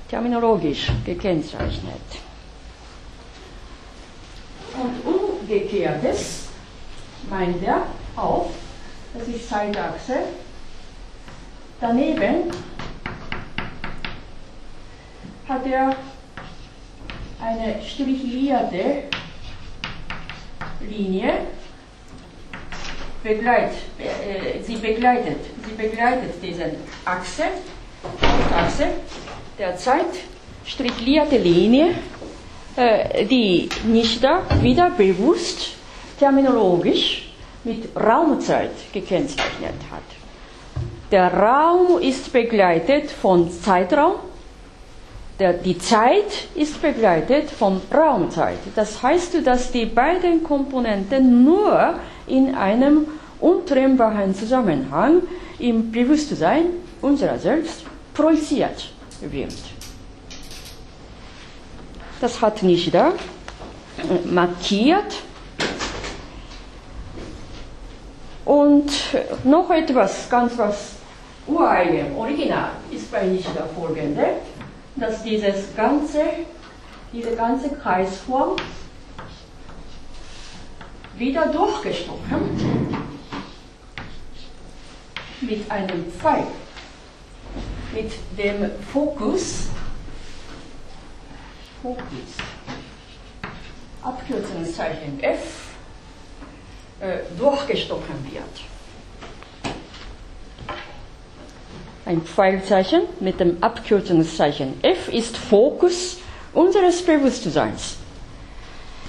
terminologisch 0.08 0.88
gekennzeichnet. 1.04 2.02
Und 4.74 5.12
umgekehrtes 5.12 6.48
meint 7.30 7.62
er 7.62 7.82
auch, 8.16 8.50
das 9.14 9.26
ist 9.26 9.48
Zeitachse, 9.48 10.18
daneben 11.80 12.50
hat 15.48 15.66
er 15.66 15.96
eine 17.40 17.80
strichlierte 17.82 19.04
Linie, 20.80 21.32
begleit, 23.22 23.72
äh, 23.98 24.62
sie 24.62 24.76
begleitet, 24.76 25.38
sie 25.66 25.74
begleitet 25.74 26.34
diese 26.42 26.72
Achse, 27.04 27.44
Achse 28.56 28.86
der 29.58 29.76
Zeit, 29.76 30.06
strichlierte 30.64 31.36
Linie, 31.36 31.94
äh, 32.76 33.24
die 33.24 33.68
nicht 33.84 34.22
da 34.22 34.42
wieder 34.60 34.90
bewusst 34.90 35.74
terminologisch 36.18 37.30
mit 37.64 37.88
Raumzeit 37.96 38.72
gekennzeichnet 38.92 39.74
hat. 39.90 40.02
Der 41.10 41.32
Raum 41.32 42.00
ist 42.00 42.32
begleitet 42.32 43.10
von 43.10 43.50
Zeitraum 43.50 44.16
der, 45.38 45.52
die 45.52 45.78
Zeit 45.78 46.48
ist 46.54 46.82
begleitet 46.82 47.50
von 47.50 47.80
Raumzeit. 47.94 48.58
Das 48.74 49.02
heißt, 49.02 49.46
dass 49.46 49.70
die 49.70 49.86
beiden 49.86 50.42
Komponenten 50.42 51.44
nur 51.44 51.94
in 52.26 52.54
einem 52.54 53.06
untrennbaren 53.40 54.34
Zusammenhang 54.34 55.22
im 55.58 55.92
Bewusstsein 55.92 56.66
unserer 57.00 57.38
selbst 57.38 57.84
projiziert 58.14 58.90
wird. 59.20 59.54
Das 62.20 62.40
hat 62.40 62.62
Nishida 62.64 63.12
markiert. 64.24 65.22
Und 68.44 68.90
noch 69.44 69.70
etwas, 69.70 70.28
ganz 70.28 70.56
was 70.56 70.94
ureigen, 71.46 72.16
original, 72.16 72.70
ist 72.90 73.12
bei 73.12 73.22
Nishida 73.24 73.68
folgende 73.78 74.26
dass 74.98 75.22
dieses 75.22 75.74
ganze, 75.76 76.22
diese 77.12 77.34
ganze 77.36 77.70
Kreisform 77.70 78.56
wieder 81.16 81.46
durchgestochen 81.46 82.96
mit 85.40 85.70
einem 85.70 86.10
Pfeil, 86.12 86.46
mit 87.92 88.12
dem 88.36 88.70
Fokus, 88.92 89.68
Fokus, 91.82 92.02
Abkürzungszeichen 94.02 95.20
F, 95.22 95.68
äh, 97.00 97.18
durchgestochen 97.38 98.32
wird. 98.32 98.67
Ein 102.08 102.22
Pfeilzeichen 102.22 103.02
mit 103.20 103.38
dem 103.38 103.58
Abkürzungszeichen 103.60 104.80
F 104.82 105.12
ist 105.12 105.36
Fokus 105.36 106.18
unseres 106.54 107.02
Bewusstseins. 107.02 107.96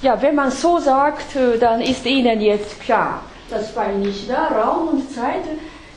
Ja, 0.01 0.21
wenn 0.21 0.35
man 0.35 0.51
so 0.51 0.79
sagt, 0.79 1.35
äh, 1.35 1.57
dann 1.57 1.79
ist 1.79 2.05
Ihnen 2.05 2.41
jetzt 2.41 2.79
klar, 2.81 3.23
dass 3.49 3.73
bei 3.73 3.87
Nishida 3.93 4.47
Raum 4.47 4.89
und 4.89 5.11
Zeit 5.11 5.45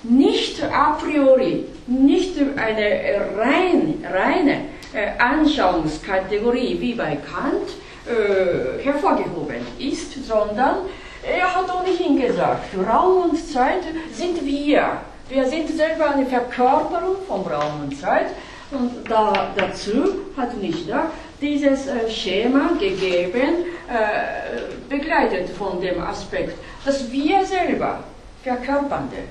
nicht 0.04 0.62
a 0.62 0.93
priori, 0.93 1.65
nicht 1.86 2.36
eine 2.56 3.21
rein, 3.36 4.04
reine 4.08 4.56
äh, 4.93 5.19
Anschauungskategorie 5.19 6.80
wie 6.80 6.95
bei 6.95 7.17
Kant 7.17 7.69
äh, 8.06 8.82
hervorgehoben 8.84 9.67
ist, 9.78 10.25
sondern 10.25 10.76
er 11.23 11.54
hat 11.54 11.67
ohnehin 11.73 12.21
gesagt, 12.21 12.75
Raum 12.88 13.30
und 13.30 13.52
Zeit 13.52 13.82
sind 14.12 14.45
wir. 14.45 15.00
Wir 15.32 15.47
sind 15.47 15.66
selber 15.71 16.10
eine 16.10 16.26
Verkörperung 16.26 17.16
von 17.26 17.40
Raum 17.40 17.84
und 17.84 17.99
Zeit. 17.99 18.26
Und 18.71 19.08
da, 19.08 19.49
dazu 19.56 20.26
hat 20.36 20.54
Nishida 20.58 21.06
dieses 21.40 21.86
äh, 21.86 22.10
Schema 22.10 22.73
gegeben, 22.78 23.64
äh, 23.88 24.90
begleitet 24.90 25.49
von 25.56 25.80
dem 25.80 26.02
Aspekt, 26.02 26.58
dass 26.84 27.10
wir 27.10 27.47
selber 27.47 28.00
Verkörpernde 28.42 29.25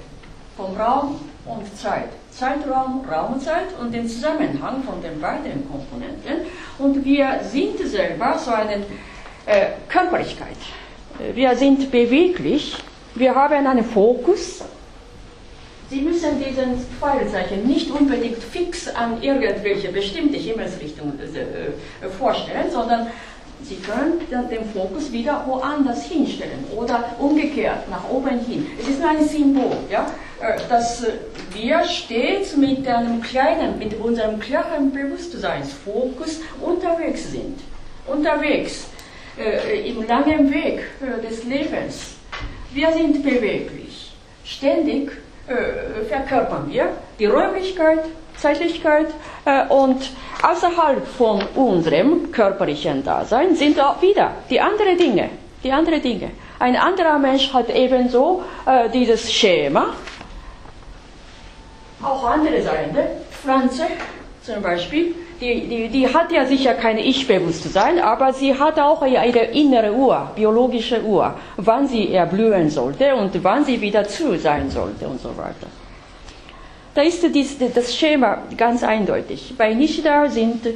von 0.57 0.75
Raum 0.75 1.19
und 1.45 1.77
Zeit, 1.77 2.09
Zeitraum, 2.31 3.05
Raum 3.07 3.33
und 3.33 3.43
Zeit 3.43 3.67
und 3.79 3.93
den 3.93 4.07
Zusammenhang 4.07 4.81
von 4.83 5.03
den 5.03 5.21
beiden 5.21 5.69
Komponenten. 5.69 6.47
Und 6.79 7.05
wir 7.05 7.41
sind 7.43 7.77
selber 7.87 8.39
so 8.39 8.49
eine 8.49 8.77
äh, 9.45 9.67
Körperlichkeit. 9.87 10.57
Wir 11.35 11.55
sind 11.55 11.91
beweglich, 11.91 12.75
wir 13.13 13.35
haben 13.35 13.67
einen 13.67 13.83
Fokus, 13.83 14.63
Sie 15.91 15.99
müssen 15.99 16.39
diesen 16.39 16.80
Pfeilzeichen 17.01 17.67
nicht 17.67 17.91
unbedingt 17.91 18.41
fix 18.41 18.88
an 18.88 19.21
irgendwelche 19.21 19.91
bestimmte 19.91 20.38
Himmelsrichtung 20.38 21.19
äh, 21.19 22.08
vorstellen, 22.08 22.71
sondern 22.71 23.08
Sie 23.63 23.75
können 23.75 24.21
dann 24.32 24.49
den 24.49 24.63
Fokus 24.71 25.12
wieder 25.12 25.43
woanders 25.45 26.06
hinstellen 26.06 26.63
oder 26.75 27.13
umgekehrt 27.19 27.89
nach 27.89 28.10
oben 28.10 28.39
hin. 28.39 28.65
Es 28.80 28.88
ist 28.88 29.01
nur 29.01 29.10
ein 29.10 29.27
Symbol, 29.27 29.77
ja, 29.91 30.10
äh, 30.39 30.58
dass 30.69 31.06
wir 31.54 31.84
stets 31.84 32.56
mit 32.56 32.88
einem 32.88 33.21
kleinen, 33.21 33.77
mit 33.77 33.99
unserem 33.99 34.39
klaren 34.39 34.93
Bewusstseinsfokus 34.93 36.39
unterwegs 36.62 37.32
sind. 37.32 37.60
Unterwegs 38.08 38.86
äh, 39.38 39.89
im 39.89 40.08
langen 40.08 40.49
Weg 40.51 40.80
äh, 41.01 41.27
des 41.27 41.43
Lebens. 41.43 42.15
Wir 42.73 42.93
sind 42.93 43.21
beweglich, 43.23 44.13
ständig 44.45 45.20
äh, 45.47 46.06
verkörpern 46.08 46.65
wir 46.69 46.89
die 47.19 47.25
Räumlichkeit, 47.25 48.06
Zeitlichkeit 48.38 49.08
äh, 49.45 49.67
und 49.67 50.12
außerhalb 50.41 51.06
von 51.06 51.43
unserem 51.56 52.32
körperlichen 52.32 53.04
Dasein 53.04 53.56
sind 53.56 53.80
auch 53.80 54.01
wieder 54.01 54.32
die 54.49 54.60
anderen 54.60 54.97
Dinge. 54.97 55.30
Die 55.63 55.71
anderen 55.71 56.01
Dinge. 56.01 56.32
Ein 56.60 56.75
anderer 56.75 57.19
Mensch 57.19 57.54
hat 57.54 57.69
ebenso 57.69 58.43
äh, 58.65 58.89
dieses 58.89 59.32
Schema. 59.32 59.93
Auch 62.04 62.23
andere 62.23 62.62
Seite, 62.62 63.08
Pflanze 63.32 63.84
zum 64.41 64.62
Beispiel, 64.62 65.13
die, 65.41 65.67
die, 65.67 65.89
die 65.89 66.08
hat 66.08 66.32
ja 66.32 66.45
sicher 66.45 66.75
kein 66.75 66.99
Ich-Bewusstsein, 66.99 67.99
aber 67.99 68.32
sie 68.32 68.54
hat 68.58 68.80
auch 68.80 69.06
ihre 69.06 69.45
innere 69.45 69.91
Uhr, 69.91 70.32
biologische 70.36 71.04
Uhr, 71.04 71.34
wann 71.58 71.88
sie 71.88 72.13
erblühen 72.13 72.69
sollte 72.69 73.15
und 73.15 73.43
wann 73.43 73.65
sie 73.65 73.82
wieder 73.82 74.08
zu 74.08 74.38
sein 74.38 74.69
sollte 74.69 75.08
und 75.08 75.19
so 75.19 75.30
weiter. 75.30 75.67
Da 76.93 77.01
ist 77.01 77.23
dies, 77.34 77.58
das 77.58 77.95
Schema 77.95 78.43
ganz 78.56 78.84
eindeutig. 78.84 79.54
Bei 79.58 79.73
Nishida 79.73 80.30
sind 80.30 80.67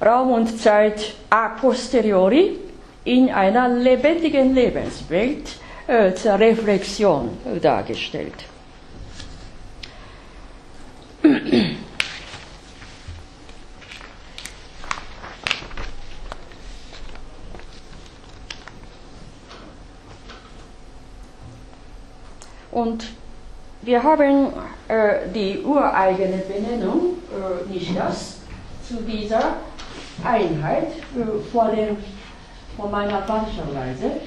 Raum 0.00 0.30
und 0.30 0.58
Zeit 0.58 1.14
a 1.28 1.48
posteriori 1.48 2.56
in 3.04 3.30
einer 3.30 3.68
lebendigen 3.68 4.54
Lebenswelt 4.54 5.50
äh, 5.86 6.14
zur 6.14 6.38
Reflexion 6.38 7.30
dargestellt. 7.60 8.34
Und 22.70 23.06
wir 23.82 24.02
haben 24.02 24.48
äh, 24.88 25.28
die 25.34 25.62
ureigene 25.64 26.38
Benennung 26.38 27.18
äh, 27.30 27.72
nicht 27.72 27.96
das 27.96 28.38
zu 28.86 28.96
dieser 29.02 29.54
Einheit 30.24 30.88
äh, 30.88 31.50
vor, 31.52 31.68
dem, 31.68 31.96
vor 32.76 32.88
meiner 32.88 33.22
Fahrschauweise. 33.22 34.20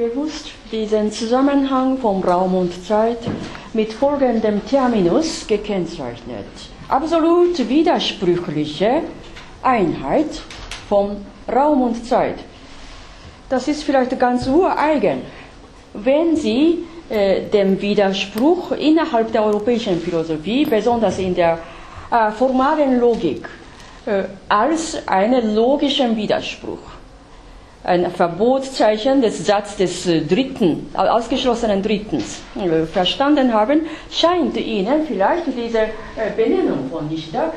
Bewusst 0.00 0.46
diesen 0.72 1.12
Zusammenhang 1.12 1.98
von 1.98 2.22
Raum 2.24 2.54
und 2.54 2.72
Zeit 2.86 3.18
mit 3.74 3.92
folgendem 3.92 4.64
Terminus 4.64 5.46
gekennzeichnet. 5.46 6.46
Absolut 6.88 7.68
widersprüchliche 7.68 9.02
Einheit 9.62 10.40
von 10.88 11.18
Raum 11.52 11.82
und 11.82 12.06
Zeit. 12.06 12.38
Das 13.50 13.68
ist 13.68 13.84
vielleicht 13.84 14.18
ganz 14.18 14.46
ureigen. 14.46 15.18
Wenn 15.92 16.34
Sie 16.34 16.78
äh, 17.10 17.42
dem 17.50 17.78
Widerspruch 17.82 18.72
innerhalb 18.72 19.30
der 19.32 19.44
europäischen 19.44 20.00
Philosophie, 20.00 20.64
besonders 20.64 21.18
in 21.18 21.34
der 21.34 21.58
äh, 22.10 22.30
formalen 22.30 22.98
Logik, 22.98 23.46
äh, 24.06 24.22
als 24.48 25.06
einen 25.06 25.54
logischen 25.54 26.16
Widerspruch 26.16 26.99
ein 27.82 28.10
Verbotszeichen 28.10 29.22
des 29.22 29.46
Satzes 29.46 29.76
des 29.76 30.06
äh, 30.06 30.20
dritten, 30.20 30.90
ausgeschlossenen 30.94 31.82
Drittens 31.82 32.42
äh, 32.56 32.84
verstanden 32.84 33.52
haben, 33.52 33.86
scheint 34.10 34.56
Ihnen 34.56 35.06
vielleicht 35.06 35.46
diese 35.46 35.78
äh, 35.80 35.88
Benennung 36.36 36.90
von 36.90 37.08
Nishida 37.08 37.52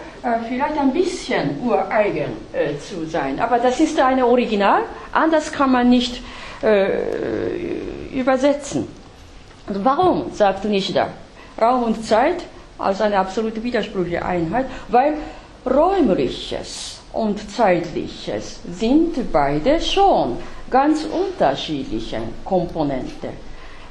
vielleicht 0.48 0.80
ein 0.80 0.94
bisschen 0.94 1.60
ureigen 1.62 2.32
zu 2.80 3.06
sein. 3.06 3.42
Aber 3.42 3.60
das 3.60 3.82
ist 3.82 4.00
eine 4.00 4.26
Original, 4.26 4.84
anders 5.12 5.52
kann 5.52 5.70
man 5.70 5.90
nicht 5.90 6.22
übersetzen. 8.14 8.88
Warum, 9.68 10.32
sagt 10.32 10.64
Nishida, 10.64 11.10
Raum 11.62 11.84
und 11.84 12.06
Zeit 12.06 12.46
als 12.78 13.02
eine 13.02 13.18
absolute 13.18 13.62
widersprüchliche 13.62 14.24
Einheit? 14.24 14.68
Weil 14.88 15.16
räumliches 15.66 17.03
und 17.14 17.52
Zeitliches 17.52 18.60
sind 18.70 19.32
beide 19.32 19.80
schon 19.80 20.38
ganz 20.70 21.06
unterschiedliche 21.06 22.18
Komponenten. 22.44 23.30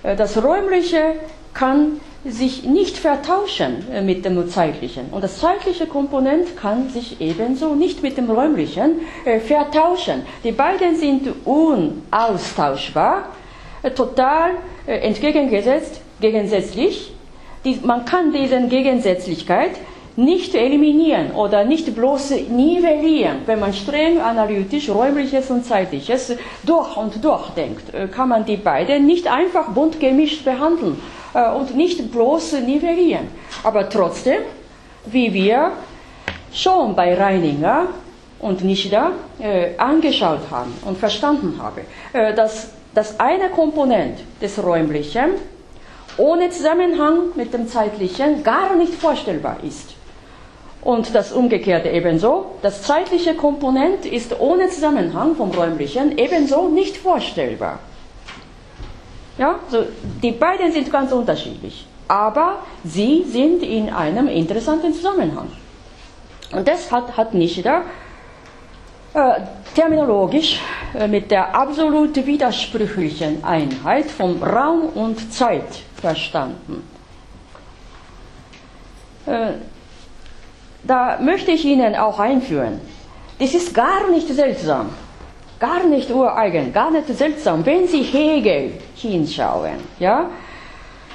Äh, 0.03 0.17
das 0.17 0.43
Räumliche 0.43 1.15
kann 1.55 2.01
sich 2.25 2.65
nicht 2.65 2.97
vertauschen 2.97 3.89
äh, 3.93 4.03
mit 4.03 4.25
dem 4.25 4.49
Zeitlichen. 4.49 5.07
Und 5.13 5.23
das 5.23 5.39
zeitliche 5.39 5.87
Komponent 5.87 6.57
kann 6.57 6.89
sich 6.91 7.21
ebenso 7.21 7.75
nicht 7.75 8.03
mit 8.03 8.17
dem 8.17 8.29
Räumlichen 8.31 9.01
äh, 9.25 9.39
vertauschen. 9.39 10.23
Die 10.43 10.53
beiden 10.53 10.97
sind 10.97 11.29
unaustauschbar, 11.45 13.29
total 13.97 14.53
entgegengesetzt, 14.87 16.01
gegensätzlich. 16.21 17.13
man 17.83 18.05
kann 18.05 18.33
diese 18.33 18.61
Gegensätzlichkeit 18.69 19.73
nicht 20.17 20.55
eliminieren 20.55 21.33
oder 21.33 21.65
nicht 21.65 21.95
bloß 21.95 22.31
nivellieren. 22.51 23.39
Wenn 23.47 23.61
man 23.61 23.73
streng 23.73 24.21
analytisch 24.21 24.89
räumliches 24.91 25.51
und 25.51 25.65
zeitliches 25.65 26.35
durch 26.63 26.97
und 26.97 27.25
durch 27.25 27.51
denkt, 27.51 27.95
äh, 27.95 28.09
kann 28.09 28.29
man 28.29 28.45
die 28.45 28.57
beiden 28.57 29.07
nicht 29.07 29.27
einfach 29.27 29.71
bunt 29.71 29.99
gemischt 30.01 30.45
behandeln 30.45 31.01
äh, 31.35 31.51
und 31.51 31.75
nicht 31.77 32.13
bloß 32.13 32.61
nivellieren. 32.61 33.29
Aber 33.65 33.89
trotzdem, 33.89 34.43
wie 35.07 35.33
wir 35.33 35.73
schon 36.53 36.95
bei 36.95 37.15
Reininger 37.15 37.87
und 38.41 38.63
Nishida 38.63 39.13
äh, 39.41 39.77
angeschaut 39.79 40.51
haben 40.51 40.73
und 40.85 40.99
verstanden 40.99 41.59
haben, 41.63 41.83
dass 42.37 42.71
das 42.95 43.19
eine 43.19 43.49
Komponent 43.49 44.19
des 44.43 44.63
Räumlichen 44.63 45.31
ohne 46.19 46.51
Zusammenhang 46.51 47.35
mit 47.37 47.55
dem 47.55 47.67
Zeitlichen 47.69 48.43
gar 48.43 48.77
nicht 48.77 48.95
vorstellbar 48.95 49.59
ist. 49.63 49.95
Und 50.83 51.15
das 51.15 51.33
Umgekehrte 51.33 51.89
ebenso. 51.91 52.47
Das 52.61 52.83
zeitliche 52.83 53.35
Komponent 53.35 54.05
ist 54.05 54.39
ohne 54.41 54.69
Zusammenhang 54.69 55.37
vom 55.37 55.51
räumlichen 55.53 56.19
ebenso 56.19 56.69
nicht 56.69 56.97
vorstellbar. 56.97 57.79
Ja, 59.39 59.61
so, 59.71 59.85
die 60.23 60.33
beiden 60.33 60.73
sind 60.73 60.91
ganz 60.93 61.13
unterschiedlich, 61.13 61.87
aber 62.09 62.59
sie 62.85 63.25
sind 63.27 63.63
in 63.63 63.91
einem 63.91 64.29
interessanten 64.29 64.93
Zusammenhang. 64.93 65.49
Und 66.53 66.69
das 66.69 66.91
hat, 66.93 67.17
hat 67.17 67.33
Nishida 67.33 67.83
äh, 69.15 69.41
terminologisch 69.75 70.61
äh, 70.95 71.07
mit 71.09 71.31
der 71.31 71.55
absolut 71.55 72.15
widersprüchlichen 72.27 73.43
Einheit 73.45 74.11
von 74.11 74.43
Raum 74.43 74.89
und 74.95 75.33
Zeit 75.33 75.81
verstanden. 75.95 76.83
Äh, 79.27 79.53
da 80.85 81.19
möchte 81.21 81.53
ich 81.53 81.65
Ihnen 81.65 81.95
auch 81.95 82.19
einführen. 82.19 82.81
Das 83.39 83.55
ist 83.55 83.75
gar 83.75 84.11
nicht 84.11 84.29
seltsam, 84.29 84.91
gar 85.59 85.85
nicht 85.85 86.11
ureigen, 86.11 86.73
gar 86.73 86.91
nicht 86.91 87.09
seltsam, 87.09 87.65
wenn 87.65 87.87
Sie 87.87 88.03
Hegel 88.03 88.75
hinschauen. 88.95 89.77
Ja? 89.99 90.31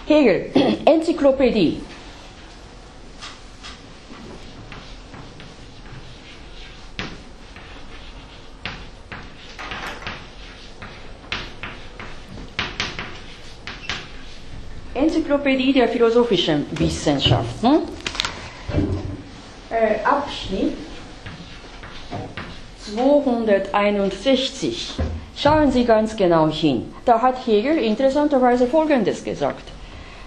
Hegel, 0.07 0.51
Enzyklopädie. 0.85 1.81
Enzyklopädie 14.93 15.73
der 15.73 15.87
philosophischen 15.87 16.65
Wissenschaften 16.71 17.81
äh, 19.77 20.03
Abschnitt 20.03 20.73
261. 22.93 24.95
Schauen 25.35 25.71
Sie 25.71 25.85
ganz 25.85 26.15
genau 26.15 26.49
hin. 26.49 26.93
Da 27.05 27.21
hat 27.21 27.45
Hegel 27.45 27.77
interessanterweise 27.77 28.65
Folgendes 28.67 29.23
gesagt. 29.23 29.63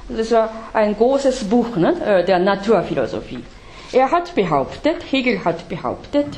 Das 0.08 0.30
war 0.30 0.50
ein 0.72 0.96
großes 0.96 1.44
Buch 1.44 1.76
ne, 1.76 1.94
äh, 2.04 2.24
der 2.24 2.38
Naturphilosophie. 2.38 3.44
Er 3.92 4.10
hat 4.10 4.34
behauptet, 4.34 5.02
Hegel 5.10 5.44
hat 5.44 5.68
behauptet, 5.68 6.28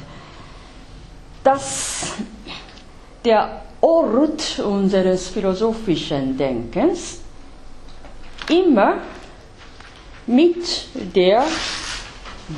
dass 1.45 2.15
der 3.25 3.63
Ort 3.81 4.59
unseres 4.59 5.29
philosophischen 5.29 6.37
Denkens 6.39 7.21
immer 8.49 8.95
mit 10.27 10.87
der 11.15 11.45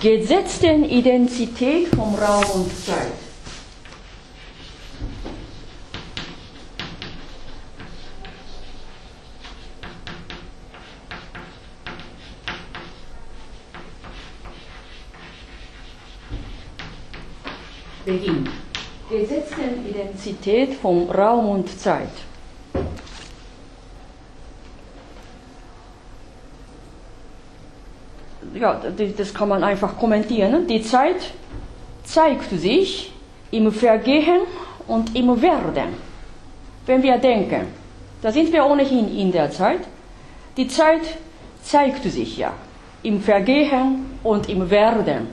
gesetzten 0.01 0.85
Identität 0.85 1.89
vom 1.89 2.15
Raum 2.15 2.63
und 2.63 2.85
Zeit. 2.85 3.13
Beginn. 18.05 18.49
Gesetzten 19.11 19.87
Identität 19.89 20.75
vom 20.75 21.09
Raum 21.11 21.49
und 21.49 21.81
Zeit. 21.81 22.09
Ja, 28.55 28.81
das 29.17 29.35
kann 29.35 29.49
man 29.49 29.65
einfach 29.65 29.99
kommentieren. 29.99 30.67
Die 30.67 30.83
Zeit 30.83 31.33
zeigt 32.05 32.51
sich 32.51 33.13
im 33.51 33.73
Vergehen 33.73 34.41
und 34.87 35.15
im 35.17 35.41
Werden. 35.41 35.95
Wenn 36.87 37.03
wir 37.03 37.19
denken, 37.19 37.67
da 38.23 38.31
sind 38.31 38.53
wir 38.53 38.65
ohnehin 38.65 39.15
in 39.17 39.33
der 39.33 39.51
Zeit. 39.51 39.81
Die 40.57 40.69
Zeit 40.69 41.03
zeigt 41.63 42.05
sich 42.05 42.37
ja 42.37 42.53
im 43.03 43.21
Vergehen 43.21 44.19
und 44.23 44.49
im 44.49 44.71
Werden. 44.71 45.29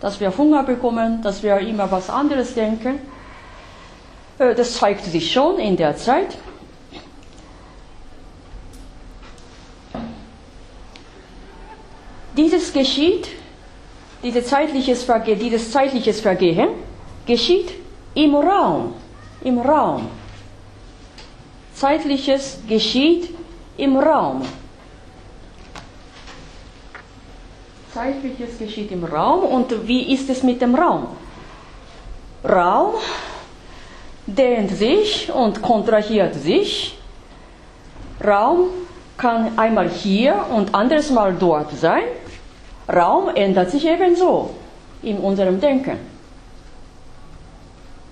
Dass 0.00 0.20
wir 0.20 0.36
Hunger 0.36 0.62
bekommen, 0.64 1.22
dass 1.22 1.42
wir 1.42 1.58
immer 1.58 1.90
was 1.90 2.10
anderes 2.10 2.54
denken, 2.54 2.98
äh, 4.38 4.54
das 4.54 4.74
zeigt 4.74 5.04
sich 5.04 5.32
schon 5.32 5.58
in 5.58 5.76
der 5.76 5.96
Zeit. 5.96 6.36
Dieses 12.36 12.72
geschieht, 12.72 13.28
diese 14.22 14.42
zeitliches 14.42 15.02
Verge 15.02 15.36
dieses 15.36 15.70
zeitliches 15.70 16.20
Vergehen 16.20 16.70
geschieht 17.26 17.72
im 18.14 18.34
Raum, 18.34 18.94
im 19.42 19.58
Raum. 19.58 20.08
Zeitliches 21.74 22.60
geschieht 22.68 23.34
im 23.76 23.96
Raum. 23.96 24.42
Zeitliches 27.92 28.58
geschieht 28.58 28.90
im 28.92 29.04
Raum 29.04 29.44
und 29.44 29.86
wie 29.86 30.14
ist 30.14 30.30
es 30.30 30.42
mit 30.42 30.62
dem 30.62 30.74
Raum? 30.74 31.08
Raum 32.44 32.94
dehnt 34.26 34.70
sich 34.70 35.30
und 35.30 35.60
kontrahiert 35.60 36.34
sich. 36.34 36.96
Raum 38.24 38.68
kann 39.18 39.58
einmal 39.58 39.88
hier 39.90 40.46
und 40.50 40.74
anderes 40.74 41.10
Mal 41.10 41.34
dort 41.38 41.72
sein. 41.72 42.04
Raum 42.88 43.28
ändert 43.34 43.70
sich 43.70 43.86
ebenso 43.86 44.50
in 45.02 45.18
unserem 45.18 45.60
Denken. 45.60 46.12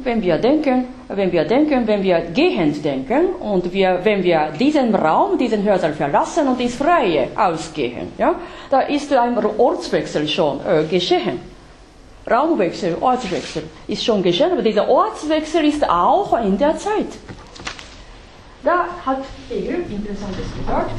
wenn 0.05 0.23
wir 0.23 0.39
denken, 0.39 0.87
wenn 1.09 1.33
wir 1.33 1.45
denken, 1.45 1.87
wenn 1.87 2.03
wir 2.03 2.21
gehend 2.33 2.85
denken 2.85 3.35
und 3.41 3.73
wir, 3.73 4.01
wenn 4.03 4.23
wir 4.23 4.51
diesen 4.59 4.95
Raum, 4.95 5.37
diesen 5.39 5.63
Hörsaal 5.63 5.93
verlassen 5.93 6.49
und 6.49 6.61
ins 6.61 6.77
Freie 6.77 7.29
ausgehen, 7.37 8.13
ja, 8.19 8.35
da 8.71 8.81
ist 8.81 9.13
ein 9.13 9.37
Ortswechsel 9.59 10.27
schon 10.29 10.61
äh, 10.67 10.85
geschehen. 10.85 11.41
Raumwechsel, 12.31 12.97
Ortswechsel 13.01 13.65
ist 13.89 14.05
schon 14.05 14.23
geschehen, 14.23 14.53
aber 14.53 14.63
dieser 14.63 14.89
Ortswechsel 14.89 15.65
ist 15.65 15.89
auch 15.89 16.39
in 16.45 16.57
der 16.59 16.77
Zeit. 16.77 17.09
Da 18.63 18.85
hat 19.05 19.23
Hegel 19.49 19.85
Interessantes 19.91 20.45
gesagt. 20.59 20.91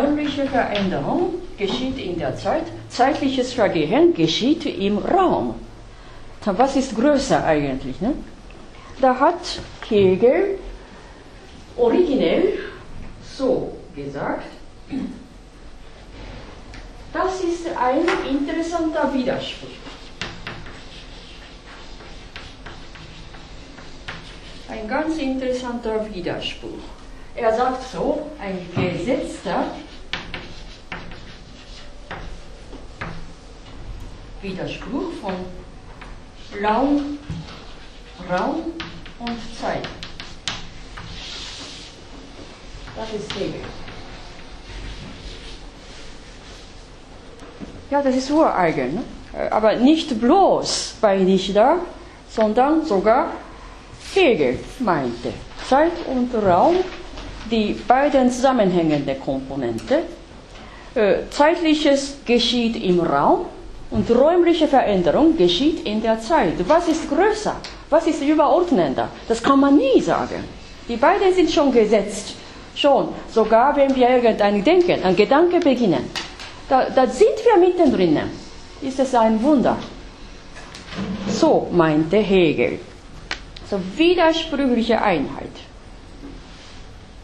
Räumliche 0.00 0.46
Veränderung 0.46 1.34
geschieht 1.58 1.98
in 1.98 2.18
der 2.18 2.36
Zeit, 2.36 2.64
zeitliches 2.88 3.52
Vergehen 3.52 4.14
geschieht 4.14 4.64
im 4.64 4.98
Raum. 4.98 5.54
Was 6.44 6.76
ist 6.76 6.96
größer 6.96 7.44
eigentlich? 7.44 8.00
Ne? 8.00 8.14
Da 9.00 9.18
hat 9.18 9.60
Hegel 9.88 10.58
originell 11.76 12.60
so 13.36 13.76
gesagt, 13.94 14.46
das 17.12 17.40
ist 17.40 17.66
ein 17.76 18.06
interessanter 18.36 19.12
Widerspruch. 19.12 19.68
Ein 24.68 24.88
ganz 24.88 25.18
interessanter 25.18 26.06
Widerspruch. 26.14 26.78
Er 27.34 27.54
sagt 27.54 27.82
so, 27.92 28.30
ein 28.40 28.66
gesetzter 28.74 29.64
Widerspruch 34.42 35.12
von 35.20 35.34
Raum, 36.62 37.18
Raum 38.30 38.72
und 39.18 39.38
Zeit. 39.60 39.86
Das 42.96 43.12
ist 43.12 43.34
Hegel. 43.34 43.60
Ja, 47.90 48.00
das 48.02 48.16
ist 48.16 48.30
ureigen. 48.30 48.94
Ne? 48.94 49.52
Aber 49.52 49.76
nicht 49.76 50.18
bloß 50.18 50.94
bei 51.00 51.18
Nishida, 51.18 51.76
sondern 52.28 52.84
sogar 52.86 53.32
Hegel 54.14 54.58
meinte. 54.78 55.32
Zeit 55.68 55.92
und 56.06 56.34
Raum 56.34 56.76
die 57.50 57.74
beiden 57.86 58.30
zusammenhängenden 58.30 59.20
Komponenten. 59.20 59.98
Äh, 60.94 61.28
zeitliches 61.30 62.18
geschieht 62.24 62.82
im 62.82 63.00
Raum 63.00 63.46
und 63.90 64.10
räumliche 64.10 64.68
Veränderung 64.68 65.36
geschieht 65.36 65.86
in 65.86 66.00
der 66.02 66.20
Zeit. 66.20 66.54
Was 66.68 66.88
ist 66.88 67.08
größer? 67.08 67.56
Was 67.88 68.06
ist 68.06 68.22
überordnender? 68.22 69.08
Das 69.28 69.42
kann 69.42 69.60
man 69.60 69.76
nie 69.76 70.00
sagen. 70.00 70.44
Die 70.88 70.96
beiden 70.96 71.34
sind 71.34 71.50
schon 71.50 71.72
gesetzt. 71.72 72.34
Schon. 72.74 73.08
Sogar 73.32 73.74
wenn 73.76 73.94
wir 73.96 74.08
irgendein 74.08 74.62
Denken, 74.62 75.02
ein 75.04 75.16
Gedanke 75.16 75.58
beginnen. 75.58 76.04
Da, 76.68 76.88
da 76.88 77.06
sind 77.06 77.36
wir 77.44 77.56
mittendrin. 77.58 78.18
Ist 78.80 79.00
es 79.00 79.14
ein 79.14 79.42
Wunder. 79.42 79.76
So 81.28 81.68
meinte 81.72 82.18
Hegel. 82.18 82.78
So 83.68 83.80
widersprüchliche 83.96 85.02
Einheit. 85.02 85.50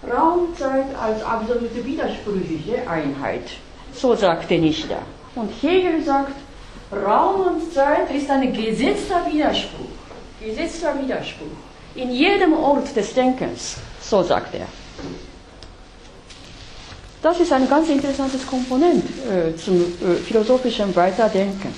Raumzeit 0.08 0.86
als 1.00 1.22
absolute 1.24 1.84
widersprüchliche 1.84 2.88
Einheit. 2.88 3.48
So 3.92 4.14
sagte 4.14 4.58
Nishida. 4.58 4.98
Und 5.34 5.50
Hegel 5.60 6.02
sagt, 6.02 6.32
Raum 6.92 7.40
und 7.46 7.72
Zeit 7.72 8.10
ist 8.14 8.30
ein 8.30 8.52
gesetzter 8.52 9.26
Widerspruch. 9.30 9.86
Gesetzter 10.40 10.94
Widerspruch. 11.00 11.56
In 11.94 12.10
jedem 12.12 12.52
Ort 12.52 12.94
des 12.94 13.12
Denkens. 13.14 13.76
So 14.00 14.22
sagt 14.22 14.54
er. 14.54 14.66
Das 17.22 17.40
ist 17.40 17.52
ein 17.52 17.68
ganz 17.68 17.88
interessantes 17.88 18.46
Komponent 18.46 19.04
äh, 19.28 19.56
zum 19.56 19.80
äh, 19.80 20.14
philosophischen 20.16 20.94
Weiterdenken. 20.94 21.74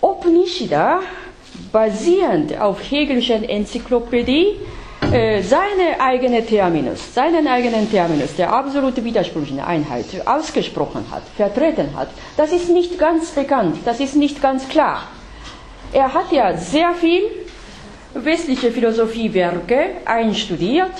Ob 0.00 0.24
Nishida 0.24 1.00
basierend 1.70 2.58
auf 2.60 2.80
Hegelischen 2.90 3.44
Enzyklopädie 3.44 4.56
äh, 5.12 5.42
seine 5.42 6.00
eigene 6.00 6.44
Terminus, 6.44 7.14
seinen 7.14 7.46
eigenen 7.46 7.90
Terminus, 7.90 8.34
der 8.36 8.52
absolute 8.52 9.04
widersprüchliche 9.04 9.64
Einheit 9.66 10.06
ausgesprochen 10.24 11.04
hat, 11.10 11.22
vertreten 11.36 11.94
hat, 11.96 12.08
das 12.36 12.52
ist 12.52 12.68
nicht 12.70 12.98
ganz 12.98 13.30
bekannt, 13.30 13.78
das 13.84 14.00
ist 14.00 14.16
nicht 14.16 14.42
ganz 14.42 14.68
klar. 14.68 15.02
Er 15.92 16.12
hat 16.12 16.32
ja 16.32 16.56
sehr 16.56 16.92
viel 16.94 17.22
westliche 18.14 18.72
Philosophiewerke 18.72 19.98
einstudiert, 20.04 20.92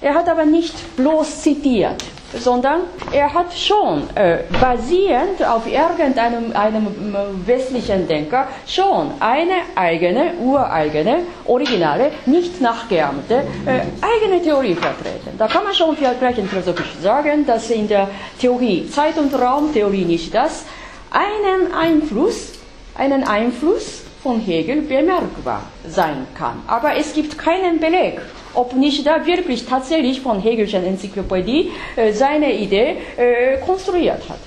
er 0.00 0.14
hat 0.14 0.28
aber 0.28 0.44
nicht 0.44 0.96
bloß 0.96 1.42
zitiert 1.42 2.02
sondern 2.38 2.80
er 3.12 3.32
hat 3.32 3.52
schon 3.56 4.08
äh, 4.14 4.38
basierend 4.60 5.44
auf 5.44 5.66
irgendeinem 5.66 6.54
einem 6.54 6.86
äh, 6.86 7.46
westlichen 7.46 8.06
Denker 8.08 8.48
schon 8.66 9.12
eine 9.20 9.62
eigene, 9.74 10.34
ureigene, 10.40 11.20
originale, 11.44 12.12
nicht 12.26 12.60
nachgeahmte 12.60 13.44
äh, 13.66 13.80
eigene 14.00 14.42
Theorie 14.42 14.74
vertreten. 14.74 15.36
Da 15.38 15.46
kann 15.46 15.64
man 15.64 15.74
schon 15.74 15.96
vielleicht 15.96 16.40
philosophisch 16.48 16.94
sagen, 17.02 17.46
dass 17.46 17.70
in 17.70 17.88
der 17.88 18.08
Theorie 18.40 18.88
Zeit- 18.88 19.18
und 19.18 19.34
Raumtheorie 19.34 20.04
nicht 20.04 20.34
das 20.34 20.64
einen 21.10 21.72
Einfluss, 21.72 22.52
einen 22.96 23.24
Einfluss 23.24 24.03
von 24.24 24.40
Hegel 24.40 24.82
bemerkbar 24.82 25.62
sein 25.86 26.26
kann. 26.34 26.62
Aber 26.66 26.96
es 26.96 27.12
gibt 27.12 27.38
keinen 27.38 27.78
Beleg 27.78 28.20
ob 28.54 28.72
nicht 28.74 29.06
da 29.06 29.26
wirklich 29.26 29.66
tatsächlich 29.66 30.20
von 30.20 30.40
Hegelschen 30.40 30.84
Enzyklopädie 30.84 31.72
äh, 31.96 32.12
seine 32.12 32.52
Idee 32.54 32.98
äh, 33.16 33.58
konstruiert 33.58 34.22
hat. 34.28 34.38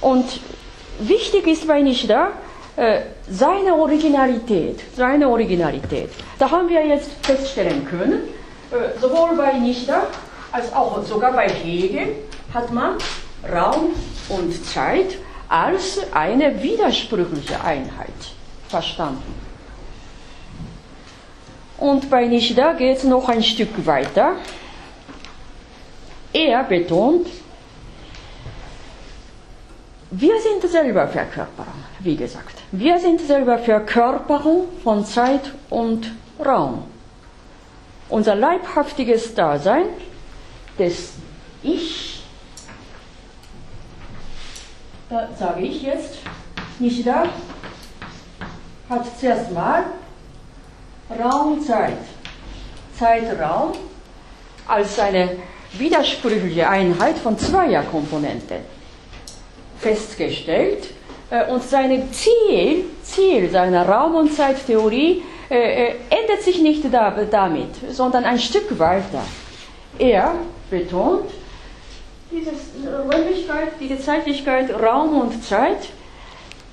Und 0.00 0.40
wichtig 1.00 1.46
ist 1.46 1.66
bei 1.66 1.82
Nishida 1.82 2.28
äh, 2.76 3.00
seine 3.28 3.74
Originalität, 3.74 4.80
seine 4.96 5.28
Originalität. 5.28 6.10
Da 6.38 6.50
haben 6.50 6.68
wir 6.68 6.86
jetzt 6.86 7.10
feststellen 7.22 7.84
können, 7.84 8.22
äh, 8.70 8.98
sowohl 9.00 9.36
bei 9.36 9.52
Nishida 9.54 10.06
als 10.52 10.72
auch 10.72 11.02
sogar 11.04 11.32
bei 11.32 11.48
Hegel 11.48 12.16
hat 12.54 12.72
man 12.72 12.96
Raum 13.52 13.90
und 14.28 14.64
Zeit 14.66 15.18
als 15.50 16.00
eine 16.14 16.62
widersprüchliche 16.62 17.62
Einheit 17.62 18.14
verstanden. 18.68 19.34
Und 21.76 22.08
bei 22.08 22.26
Nishida 22.26 22.74
geht 22.74 22.98
es 22.98 23.04
noch 23.04 23.28
ein 23.28 23.42
Stück 23.42 23.84
weiter. 23.84 24.36
Er 26.32 26.62
betont, 26.62 27.26
wir 30.12 30.34
sind 30.40 30.70
selber 30.70 31.08
Verkörperung, 31.08 31.82
wie 31.98 32.14
gesagt. 32.14 32.56
Wir 32.70 33.00
sind 33.00 33.20
selber 33.20 33.58
Verkörperung 33.58 34.68
von 34.84 35.04
Zeit 35.04 35.52
und 35.68 36.12
Raum. 36.44 36.84
Unser 38.08 38.36
leibhaftiges 38.36 39.34
Dasein 39.34 39.86
des 40.78 41.14
Ich, 41.62 42.19
da 45.10 45.28
sage 45.36 45.62
ich 45.62 45.82
jetzt, 45.82 46.18
Nishida 46.78 47.24
hat 48.88 49.06
zuerst 49.18 49.52
mal 49.52 49.84
Raumzeit, 51.18 51.98
Zeitraum 52.96 53.72
als 54.68 54.98
eine 55.00 55.30
widersprüchliche 55.72 56.68
Einheit 56.68 57.18
von 57.18 57.36
zweier 57.36 57.82
Komponenten 57.82 58.58
festgestellt 59.78 60.88
äh, 61.30 61.50
und 61.50 61.62
sein 61.64 62.08
Ziel, 62.12 62.84
Ziel 63.02 63.50
seiner 63.50 63.88
Raum- 63.88 64.14
und 64.14 64.32
Zeittheorie 64.32 65.22
äh, 65.50 65.88
äh, 65.88 65.94
ändert 66.08 66.42
sich 66.42 66.60
nicht 66.60 66.84
damit, 66.92 67.70
sondern 67.90 68.24
ein 68.24 68.38
Stück 68.38 68.78
weiter. 68.78 69.22
Er 69.98 70.34
betont, 70.70 71.30
diese 72.30 72.50
Räumlichkeit, 73.02 73.72
diese 73.80 73.98
Zeitlichkeit, 73.98 74.70
Raum 74.72 75.20
und 75.20 75.44
Zeit 75.44 75.88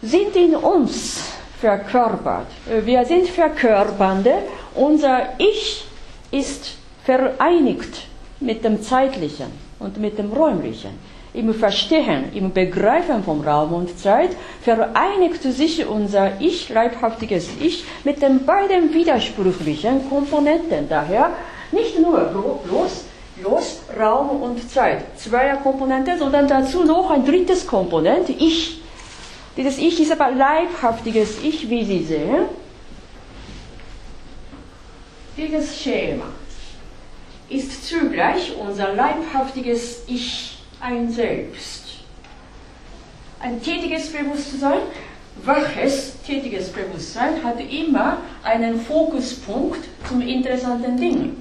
sind 0.02 0.36
in 0.36 0.56
uns 0.56 1.24
verkörpert. 1.60 2.48
Wir 2.86 3.04
sind 3.06 3.28
Verkörpernde. 3.28 4.34
Unser 4.76 5.34
Ich 5.39 5.86
ist 6.32 6.76
vereinigt 7.04 8.06
mit 8.39 8.63
dem 8.63 8.82
Zeitlichen 8.82 9.52
und 9.80 9.98
mit 9.98 10.17
dem 10.20 10.32
Räumlichen. 10.32 10.91
Im 11.34 11.54
Verstehen, 11.54 12.32
im 12.34 12.52
Begreifen 12.52 13.24
von 13.24 13.41
Raum 13.41 13.74
und 13.74 14.00
Zeit 14.00 14.32
vereinigt 14.62 15.41
sich 15.43 15.86
unser 15.86 16.39
Ich, 16.39 16.70
leibhaftiges 16.70 17.50
Ich, 17.60 17.86
mit 18.04 18.22
den 18.22 18.46
beiden 18.46 18.93
widersprüchlichen 18.93 20.10
Komponenten. 20.10 20.88
Daher 20.89 21.32
nicht 21.72 22.00
nur 22.00 22.20
bloß, 22.65 23.06
bloß 23.39 23.82
Raum 24.00 24.41
und 24.41 24.69
Zeit, 24.69 25.04
zweier 25.17 25.58
Komponente, 25.58 26.17
sondern 26.17 26.47
dazu 26.47 26.84
noch 26.84 27.12
ein 27.12 27.26
drittes 27.26 27.65
Komponent, 27.65 28.30
Ich. 28.30 28.82
Dieses 29.56 29.78
Ich 29.78 30.00
ist 30.00 30.12
aber 30.12 30.32
leibhaftiges 30.32 31.43
Ich, 31.43 31.69
wie 31.69 31.84
Sie 31.84 32.04
sehen. 32.04 32.45
Dieses 35.36 35.80
Schema 35.80 36.26
ist 37.50 37.88
zugleich 37.88 38.54
unser 38.58 38.93
leibhaftiges 38.93 40.04
Ich, 40.08 40.58
ein 40.80 41.10
Selbst. 41.10 41.84
Ein 43.39 43.62
tätiges 43.62 44.12
Bewusstsein, 44.12 44.80
waches 45.43 46.21
tätiges 46.26 46.69
Bewusstsein 46.69 47.43
hat 47.43 47.60
immer 47.60 48.17
einen 48.43 48.82
Fokuspunkt 48.82 49.86
zum 50.08 50.21
interessanten 50.21 50.97
Ding. 50.97 51.38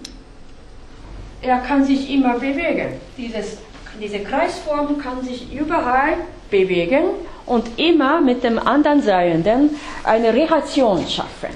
Er 1.46 1.58
kann 1.58 1.84
sich 1.84 2.10
immer 2.10 2.34
bewegen. 2.40 2.94
Dieses, 3.16 3.58
diese 4.00 4.18
Kreisform 4.18 4.98
kann 4.98 5.22
sich 5.22 5.52
überall 5.52 6.14
bewegen 6.50 7.04
und 7.46 7.78
immer 7.78 8.20
mit 8.20 8.42
dem 8.42 8.58
anderen 8.58 9.00
Seienden 9.00 9.70
eine 10.02 10.34
Reaktion 10.34 11.06
schaffen. 11.06 11.50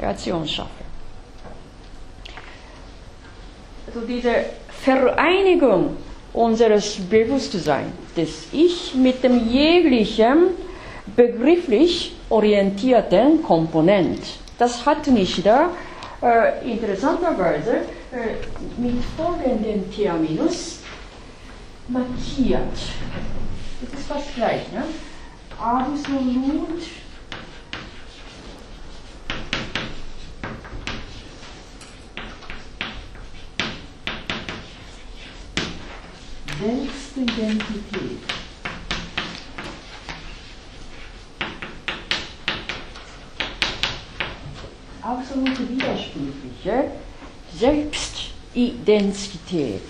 Reaktion 0.00 0.48
schaffen. 0.48 0.84
Also 3.86 4.00
diese 4.06 4.34
Vereinigung 4.82 5.96
unseres 6.32 6.96
Bewusstseins, 7.10 7.92
des 8.16 8.48
Ich 8.50 8.94
mit 8.94 9.22
dem 9.22 9.46
jeglichen 9.50 10.54
begrifflich 11.14 12.16
orientierten 12.30 13.42
Komponent. 13.42 14.20
Das 14.58 14.86
hat 14.86 15.06
nicht 15.08 15.44
da 15.44 15.68
äh, 16.24 16.72
interessanterweise 16.72 17.76
äh, 18.10 18.36
mit 18.78 19.04
folgendem 19.16 19.92
Terminus 19.92 20.80
markiert. 21.88 22.78
Das 23.80 24.00
ist 24.00 24.08
fast 24.08 24.34
gleich, 24.34 24.72
ne? 24.72 24.84
Absolut 25.60 26.82
Selbstidentität. 36.58 38.43
Absolute 45.04 45.68
widersprüchliche 45.68 46.90
Selbstidentität. 47.54 49.82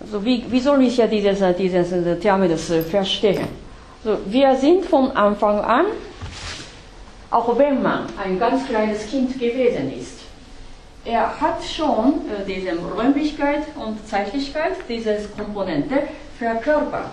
Also 0.00 0.24
wie, 0.24 0.50
wie 0.50 0.60
soll 0.60 0.82
ich 0.82 0.96
ja 0.96 1.06
dieses, 1.06 1.38
dieses 1.58 1.90
Terminus 2.20 2.72
verstehen? 2.90 3.48
Also 4.02 4.18
wir 4.26 4.56
sind 4.56 4.86
von 4.86 5.12
Anfang 5.12 5.60
an, 5.60 5.84
auch 7.30 7.58
wenn 7.58 7.82
man 7.82 8.06
ein 8.22 8.38
ganz 8.38 8.66
kleines 8.66 9.10
Kind 9.10 9.38
gewesen 9.38 9.92
ist, 9.98 10.20
er 11.04 11.38
hat 11.38 11.62
schon 11.62 12.22
äh, 12.30 12.46
diese 12.46 12.78
Räumlichkeit 12.78 13.64
und 13.76 14.08
Zeitlichkeit, 14.08 14.76
diese 14.88 15.28
Komponente 15.36 16.04
verkörpert. 16.38 17.10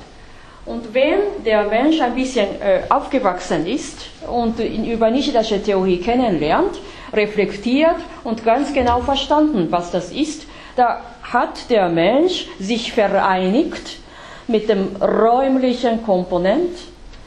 Und 0.65 0.93
wenn 0.93 1.43
der 1.43 1.63
Mensch 1.63 2.00
ein 2.02 2.13
bisschen 2.13 2.62
äh, 2.62 2.82
aufgewachsen 2.89 3.65
ist 3.65 3.97
und 4.28 4.60
über 4.60 5.10
Nishidasche 5.10 5.62
Theorie 5.62 6.00
kennenlernt, 6.00 6.80
reflektiert 7.13 7.95
und 8.24 8.45
ganz 8.45 8.71
genau 8.74 9.02
verstanden, 9.02 9.67
was 9.71 9.91
das 9.91 10.12
ist, 10.12 10.45
da 10.76 11.02
hat 11.24 11.69
der 11.69 11.89
Mensch 11.89 12.47
sich 12.60 12.93
vereinigt 12.93 13.97
mit 14.47 14.69
dem 14.69 14.95
räumlichen 15.02 16.04
Komponent. 16.04 16.78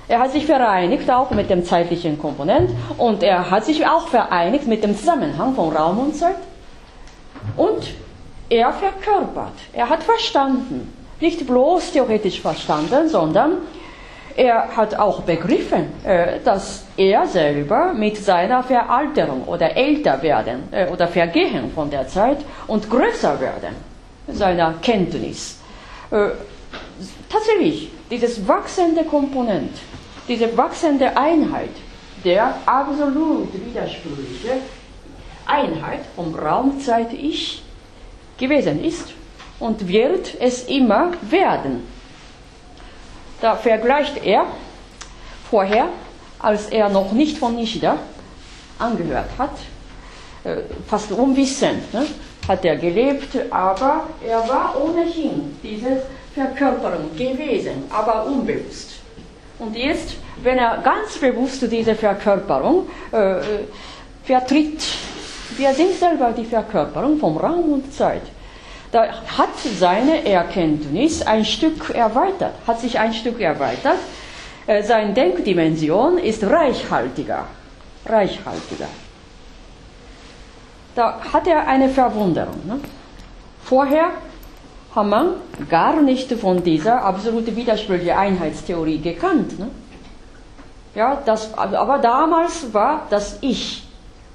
Er 0.07 0.21
hat 0.21 0.33
sich 0.33 0.47
vereinigt 0.47 1.11
auch 1.11 1.31
mit 1.31 1.51
dem 1.51 1.65
zeitlichen 1.65 2.19
Komponent 2.19 2.71
und 2.99 3.23
er 3.23 3.51
hat 3.51 3.65
sich 3.65 3.87
auch 3.87 4.09
vereinigt 4.09 4.67
mit 4.67 4.85
dem 4.85 4.97
Zusammenhang 4.97 5.55
von 5.55 5.75
Raum 5.75 5.99
und 5.99 6.17
Zeit. 6.17 6.37
Und 7.57 7.89
er 8.49 8.73
verkörpert, 8.73 9.55
er 9.73 9.89
hat 9.89 10.03
verstanden, 10.03 10.94
nicht 11.21 11.47
bloß 11.47 11.93
theoretisch 11.93 12.41
verstanden, 12.41 13.09
sondern 13.09 13.59
er 14.37 14.77
hat 14.77 14.97
auch 14.97 15.21
begriffen, 15.23 15.87
äh, 16.05 16.41
dass 16.45 16.85
er 16.97 17.27
selber 17.27 17.93
mit 17.93 18.17
seiner 18.17 18.63
Veralterung 18.63 19.45
oder 19.45 19.77
älter 19.77 20.21
werden 20.23 20.65
äh, 20.73 20.89
oder 20.89 21.07
Vergehen 21.07 21.71
von 21.73 21.89
der 21.89 22.09
Zeit 22.09 22.39
und 22.67 22.91
größer 22.91 23.41
werden, 23.41 23.77
seiner 24.27 24.75
Kenntnis. 24.83 25.59
Äh, 26.11 26.31
tatsächlich, 27.29 27.91
dieses 28.11 28.47
wachsende 28.47 29.05
Komponent, 29.05 29.77
diese 30.27 30.57
wachsende 30.57 31.17
Einheit, 31.17 31.71
der 32.25 32.57
absolut 32.67 33.49
widersprüchliche 33.55 34.57
Einheit 35.47 36.01
vom 36.17 36.35
Raumzeit-Ich 36.35 37.63
gewesen 38.37 38.83
ist 38.83 39.13
und 39.65 39.89
wird 39.89 40.35
es 40.41 40.65
immer 40.65 41.13
werden. 41.23 41.87
Da 43.41 43.57
vergleicht 43.57 44.23
er 44.23 44.45
vorher, 45.51 45.87
als 46.39 46.67
er 46.67 46.91
noch 46.91 47.13
nicht 47.13 47.39
von 47.39 47.57
Nishida 47.57 47.97
angehört 48.79 49.31
hat, 49.39 49.57
äh, 50.45 50.57
fast 50.87 51.11
unwissend 51.13 51.95
ne, 51.95 52.05
hat 52.47 52.63
er 52.63 52.77
gelebt, 52.77 53.31
aber 53.51 54.07
er 54.27 54.47
war 54.47 54.77
ohnehin 54.85 55.57
diese 55.63 56.03
Verkörperung 56.35 57.17
gewesen, 57.17 57.85
aber 57.89 58.27
unbewusst. 58.27 58.91
Und 59.59 59.75
jetzt, 59.77 60.17
wenn 60.43 60.59
er 60.59 60.77
ganz 60.83 61.17
bewusst 61.17 61.63
diese 61.71 61.95
Verkörperung 61.95 62.87
äh, 63.13 63.39
äh 63.39 63.43
vertritt, 64.25 64.83
wir 65.57 65.73
sind 65.75 65.95
selber 65.99 66.33
die 66.33 66.47
Verkörperung 66.47 67.19
vom 67.19 67.37
Raum 67.37 67.73
und 67.75 67.95
Zeit. 67.95 68.23
Da 68.95 69.09
hat 69.09 69.59
seine 69.59 70.25
Erkenntnis 70.25 71.21
ein 71.21 71.45
Stück 71.45 71.91
erweitert, 71.91 72.55
hat 72.65 72.79
sich 72.79 72.97
ein 72.97 73.13
Stück 73.13 73.41
erweitert. 73.41 73.99
Äh, 74.69 74.85
seine 74.85 75.13
Denkdimension 75.13 76.17
ist 76.17 76.45
reichhaltiger, 76.45 77.49
reichhaltiger. 78.07 78.87
Da 80.95 81.21
hat 81.33 81.49
er 81.49 81.67
eine 81.67 81.89
Verwunderung. 81.89 82.61
Ne? 82.69 82.79
Vorher 83.65 84.13
hat 84.95 85.07
man 85.09 85.33
gar 85.69 86.01
nicht 86.01 86.31
von 86.35 86.63
dieser 86.63 87.05
absolute 87.05 87.57
widersprüchlichen 87.57 88.17
Einheitstheorie 88.17 89.01
gekannt. 89.01 89.59
Ne? 89.59 89.71
Ja, 90.95 91.21
das, 91.27 91.53
aber 91.59 91.99
damals 91.99 92.73
war 92.73 93.09
das 93.11 93.39
Ich 93.41 93.83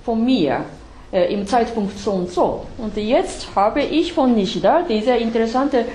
von 0.04 0.26
mir 0.26 0.66
äh, 1.12 1.34
im 1.34 1.48
Zeitpunkt 1.48 1.98
so 1.98 2.12
und 2.12 2.30
so. 2.32 2.66
Und 2.78 2.96
jetzt 2.98 3.48
habe 3.56 3.82
ich 3.82 4.14
von 4.14 4.36
Nishida 4.36 4.84
diese 4.88 5.16
interessante 5.16 5.86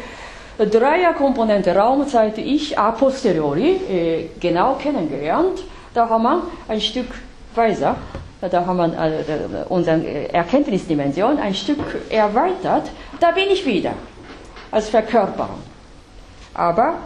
Dreierkomponente 0.58 1.74
Raumzeit 1.74 2.38
Ich 2.38 2.78
a 2.78 2.92
posteriori 2.92 3.76
äh, 3.90 4.28
genau 4.40 4.74
kennengelernt. 4.76 5.62
Da 5.92 6.08
haben 6.08 6.22
wir 6.22 6.42
ein 6.68 6.80
Stück 6.80 7.08
weiter, 7.54 7.96
da 8.40 8.66
haben 8.66 8.76
wir 8.78 8.92
äh, 8.94 9.64
unsere 9.68 10.32
Erkenntnisdimension 10.32 11.38
ein 11.38 11.54
Stück 11.54 11.78
erweitert. 12.10 12.90
Da 13.20 13.30
bin 13.32 13.50
ich 13.50 13.64
wieder 13.66 13.94
als 14.70 14.88
Verkörperung. 14.88 15.58
Aber 16.54 16.98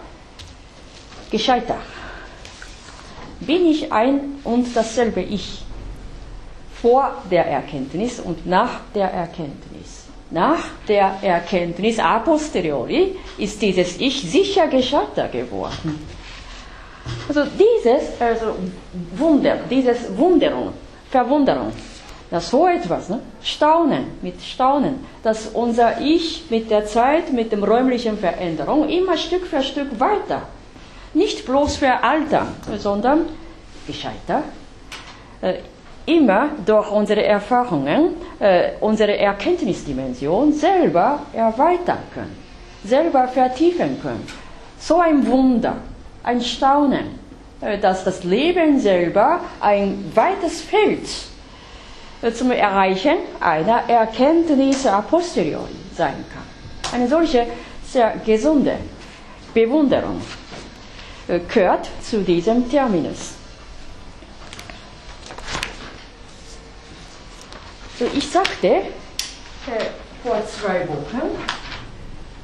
gescheiter. 1.31 1.77
Bin 3.41 3.67
ich 3.67 3.93
ein 3.93 4.41
und 4.45 4.75
dasselbe 4.75 5.21
Ich 5.21 5.65
vor 6.83 7.23
der 7.31 7.47
Erkenntnis 7.47 8.21
und 8.21 8.47
nach 8.47 8.81
der 8.95 9.11
Erkenntnis. 9.13 10.07
Nach 10.31 10.63
der 10.87 11.17
Erkenntnis 11.23 11.99
a 11.99 12.19
posteriori 12.19 13.17
ist 13.39 13.61
dieses 13.63 13.99
Ich 13.99 14.23
sicher 14.31 14.69
gescheiter 14.69 15.29
geworden. 15.29 16.07
Also 17.27 17.45
dieses 17.45 18.21
also 18.21 18.55
Wunder, 19.17 19.57
dieses 19.71 20.17
Wunderung, 20.17 20.75
Verwunderung, 21.11 21.73
das 22.31 22.51
so 22.51 22.67
etwas, 22.67 23.09
ne? 23.09 23.21
Staunen, 23.43 24.05
mit 24.21 24.43
Staunen, 24.43 25.07
dass 25.23 25.47
unser 25.47 25.99
Ich 26.01 26.45
mit 26.51 26.71
der 26.71 26.85
Zeit, 26.85 27.33
mit 27.33 27.51
dem 27.51 27.65
räumlichen 27.65 28.19
Veränderung 28.19 28.87
immer 28.89 29.17
Stück 29.17 29.47
für 29.47 29.63
Stück 29.63 29.99
weiter, 29.99 30.43
nicht 31.15 31.47
bloß 31.47 31.77
veraltern, 31.77 32.55
sondern 32.77 33.31
gescheiter. 33.87 34.43
Immer 36.09 36.49
durch 36.65 36.91
unsere 36.91 37.23
Erfahrungen, 37.23 38.15
äh, 38.41 38.71
unsere 38.81 39.19
Erkenntnisdimension 39.19 40.55
selber 40.55 41.21
erweitern 41.35 41.99
können, 42.15 42.35
selber 42.83 43.29
vertiefen 43.29 44.01
können. 44.01 44.27
So 44.79 45.01
ein 45.01 45.27
Wunder, 45.27 45.77
ein 46.23 46.41
Staunen, 46.41 47.19
äh, 47.61 47.77
dass 47.77 48.05
das 48.05 48.25
Leben 48.25 48.81
selber 48.81 49.41
ein 49.61 50.11
weites 50.15 50.63
Feld 50.63 51.07
äh, 52.23 52.33
zum 52.33 52.53
Erreichen 52.53 53.19
einer 53.41 53.83
Erkenntnis 53.87 54.87
a 54.87 55.03
posteriori 55.03 55.77
sein 55.95 56.25
kann. 56.33 56.95
Eine 56.95 57.07
solche 57.07 57.47
sehr 57.85 58.15
gesunde 58.25 58.77
Bewunderung 59.53 60.23
äh, 61.29 61.39
gehört 61.53 61.87
zu 62.01 62.23
diesem 62.23 62.67
Terminus. 62.71 63.38
So, 67.99 68.05
ich 68.15 68.31
sagte 68.31 68.69
äh, 68.69 68.83
vor 70.23 70.41
zwei 70.47 70.87
Wochen, 70.87 71.21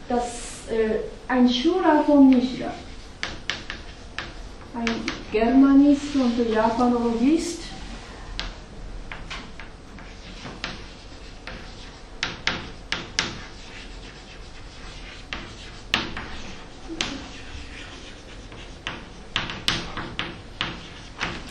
dass 0.08 0.66
äh, 0.68 0.96
ein 1.28 1.48
Schüler 1.48 2.02
von 2.04 2.28
Nishida, 2.28 2.74
ein 4.74 4.90
Germanist 5.30 6.16
und 6.16 6.52
Japanologist, 6.52 7.60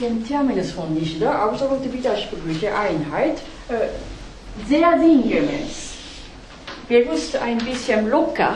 den 0.04 0.26
Terminus 0.26 0.72
von 0.72 0.94
Nishida, 0.94 1.32
absolute 1.32 1.92
widersprüchliche 1.92 2.70
Einheit, 2.76 3.38
äh, 3.70 3.88
sehr 4.68 5.00
sinngemäß, 5.00 5.94
bewusst 6.88 7.36
ein 7.38 7.58
bisschen 7.60 8.10
locker, 8.10 8.56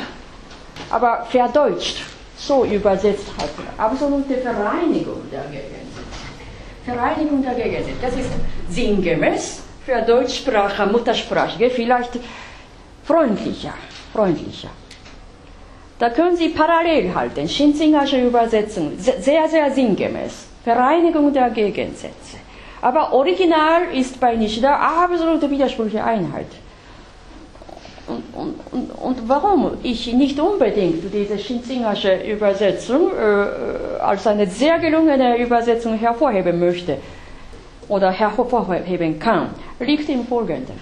aber 0.89 1.25
verdeutscht, 1.29 2.03
so 2.37 2.65
übersetzt 2.65 3.27
hat. 3.37 3.49
Absolute 3.77 4.37
Vereinigung 4.37 5.21
der 5.31 5.43
Gegensätze. 5.43 6.03
Vereinigung 6.85 7.41
der 7.41 7.55
Gegensätze. 7.55 7.97
Das 8.01 8.13
ist 8.13 8.31
sinngemäß, 8.69 9.63
für 9.85 10.01
Deutschsprache, 10.01 10.85
Muttersprachige 10.85 11.69
vielleicht 11.69 12.19
freundlicher, 13.05 13.73
freundlicher. 14.13 14.69
Da 15.97 16.09
können 16.09 16.35
Sie 16.35 16.49
parallel 16.49 17.15
halten, 17.15 17.47
Shinzingersche 17.47 18.21
Übersetzung, 18.21 18.91
sehr, 18.99 19.47
sehr 19.47 19.71
sinngemäß. 19.71 20.47
Vereinigung 20.67 21.31
der 21.31 21.49
Gegensätze. 21.49 22.37
Aber 22.81 23.13
original 23.13 23.83
ist 23.93 24.19
bei 24.19 24.35
Nishida 24.35 24.73
absolute 24.75 25.49
widersprüchliche 25.49 26.03
Einheit. 26.03 26.51
Und, 28.05 28.23
und, 28.33 28.55
und, 28.71 28.89
und, 29.07 29.29
warum 29.29 29.77
ich 29.83 30.13
nicht 30.13 30.37
unbedingt 30.39 31.01
diese 31.13 31.37
Shinzingersche 31.39 32.15
Übersetzung 32.33 33.11
äh, 33.11 34.01
als 34.01 34.27
eine 34.27 34.45
sehr 34.47 34.77
gelungene 34.79 35.37
Übersetzung 35.37 35.93
hervorheben 35.97 36.59
möchte 36.59 36.97
oder 37.87 38.11
hervorheben 38.11 39.19
kann, 39.19 39.49
liegt 39.79 40.09
im 40.09 40.25
Folgenden. 40.27 40.77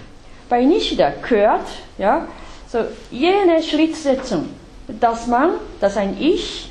Bei 0.48 0.64
Nishida 0.64 1.12
gehört 1.28 1.68
ja, 1.96 2.26
so 2.68 2.78
jene 3.12 3.62
Schrittsetzung, 3.62 4.48
dass 5.00 5.28
man, 5.28 5.50
dass 5.80 5.96
ein 5.96 6.16
Ich, 6.18 6.70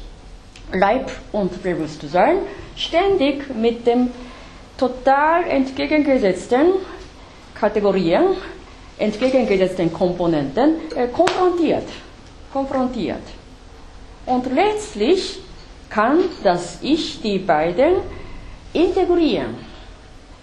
Leib 0.73 1.09
und 1.31 1.63
Bewusstsein 1.63 2.37
ständig 2.75 3.53
mit 3.55 3.85
dem 3.87 4.09
total 4.77 5.43
entgegengesetzten 5.45 6.73
Kategorien, 7.53 8.35
entgegengesetzten 8.97 9.91
Komponenten 9.91 10.75
äh, 10.95 11.07
konfrontiert. 11.07 11.87
konfrontiert. 12.51 13.23
Und 14.25 14.53
letztlich 14.53 15.39
kann 15.89 16.19
das 16.43 16.79
Ich 16.81 17.21
die 17.21 17.39
beiden 17.39 17.95
integrieren. 18.73 19.55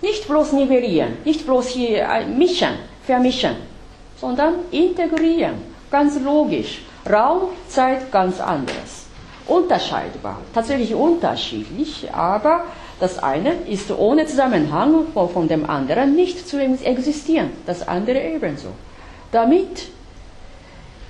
Nicht 0.00 0.26
bloß 0.26 0.52
nivellieren, 0.52 1.18
nicht 1.24 1.44
bloß 1.46 1.68
hier 1.68 2.02
äh, 2.02 2.26
mischen, 2.26 2.74
vermischen, 3.04 3.56
sondern 4.16 4.54
integrieren. 4.70 5.54
Ganz 5.90 6.18
logisch. 6.20 6.82
Raum, 7.10 7.48
Zeit, 7.68 8.10
ganz 8.10 8.40
anderes 8.40 9.01
unterscheidbar, 9.52 10.38
tatsächlich 10.54 10.94
unterschiedlich, 10.94 12.12
aber 12.12 12.64
das 13.00 13.18
eine 13.18 13.54
ist 13.68 13.90
ohne 13.90 14.26
Zusammenhang 14.26 15.06
von 15.12 15.48
dem 15.48 15.68
anderen 15.68 16.14
nicht 16.14 16.48
zu 16.48 16.60
existieren, 16.60 17.50
das 17.66 17.86
andere 17.86 18.20
ebenso. 18.20 18.68
Damit 19.32 19.88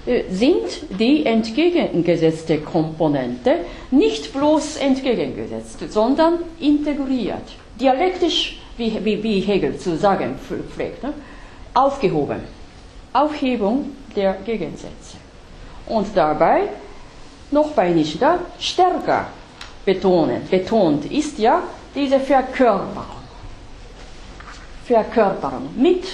äh, 0.06 0.24
sind 0.30 0.98
die 0.98 1.26
entgegengesetzte 1.26 2.58
Komponente 2.58 3.56
nicht 3.90 4.32
bloß 4.32 4.76
entgegengesetzt, 4.76 5.78
sondern 5.90 6.38
integriert, 6.58 7.44
dialektisch, 7.80 8.58
wie, 8.76 9.04
wie, 9.04 9.22
wie 9.22 9.40
Hegel 9.40 9.76
zu 9.76 9.96
sagen 9.96 10.36
pflegt, 10.74 11.02
ne? 11.02 11.12
aufgehoben. 11.74 12.40
Aufhebung 13.12 13.90
der 14.16 14.38
Gegensätze. 14.44 15.18
Und 15.86 16.06
dabei 16.14 16.62
noch 17.52 17.70
bei 17.72 17.90
Nishida 17.90 18.38
stärker 18.58 19.26
betonen, 19.84 20.46
betont 20.50 21.04
ist 21.10 21.38
ja 21.38 21.62
diese 21.94 22.20
Verkörperung. 22.20 23.22
Verkörperung 24.84 25.70
mit, 25.76 26.04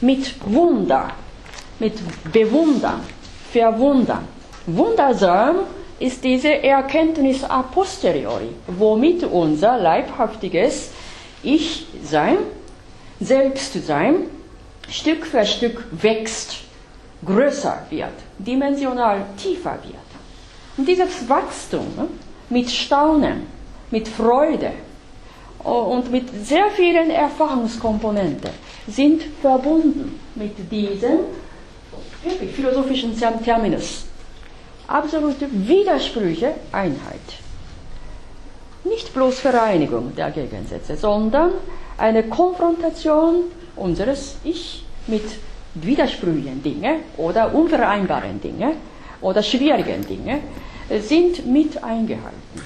mit 0.00 0.34
Wunder, 0.44 1.10
mit 1.78 1.94
Bewundern, 2.32 3.00
Verwundern. 3.52 4.26
Wundersam 4.66 5.56
ist 5.98 6.22
diese 6.22 6.62
Erkenntnis 6.62 7.42
a 7.44 7.62
posteriori, 7.62 8.50
womit 8.66 9.24
unser 9.24 9.78
leibhaftiges 9.78 10.90
Ich-Sein, 11.42 12.38
Selbstsein 13.20 14.26
Stück 14.90 15.26
für 15.26 15.44
Stück 15.44 15.84
wächst, 15.90 16.58
größer 17.24 17.86
wird, 17.90 18.12
dimensional 18.38 19.26
tiefer 19.36 19.78
wird. 19.82 20.07
Und 20.78 20.86
dieses 20.86 21.28
Wachstum 21.28 21.86
ne, 21.96 22.06
mit 22.50 22.70
Staunen, 22.70 23.42
mit 23.90 24.06
Freude 24.06 24.70
und 25.64 26.10
mit 26.10 26.28
sehr 26.46 26.70
vielen 26.70 27.10
Erfahrungskomponenten 27.10 28.50
sind 28.86 29.22
verbunden 29.42 30.18
mit 30.36 30.52
diesem 30.70 31.18
philosophischen 32.54 33.12
Terminus. 33.44 34.04
Absolute 34.86 35.48
Widersprüche, 35.50 36.54
Einheit. 36.70 37.28
Nicht 38.84 39.12
bloß 39.12 39.40
Vereinigung 39.40 40.14
der 40.14 40.30
Gegensätze, 40.30 40.96
sondern 40.96 41.50
eine 41.98 42.22
Konfrontation 42.22 43.44
unseres 43.74 44.36
Ich 44.44 44.84
mit 45.08 45.24
widersprüchlichen 45.74 46.62
Dingen 46.62 47.00
oder 47.16 47.52
unvereinbaren 47.52 48.40
Dingen 48.40 48.76
oder 49.20 49.42
schwierigen 49.42 50.06
Dingen 50.06 50.40
sind 50.88 51.46
mit 51.46 51.82
eingehalten. 51.82 52.62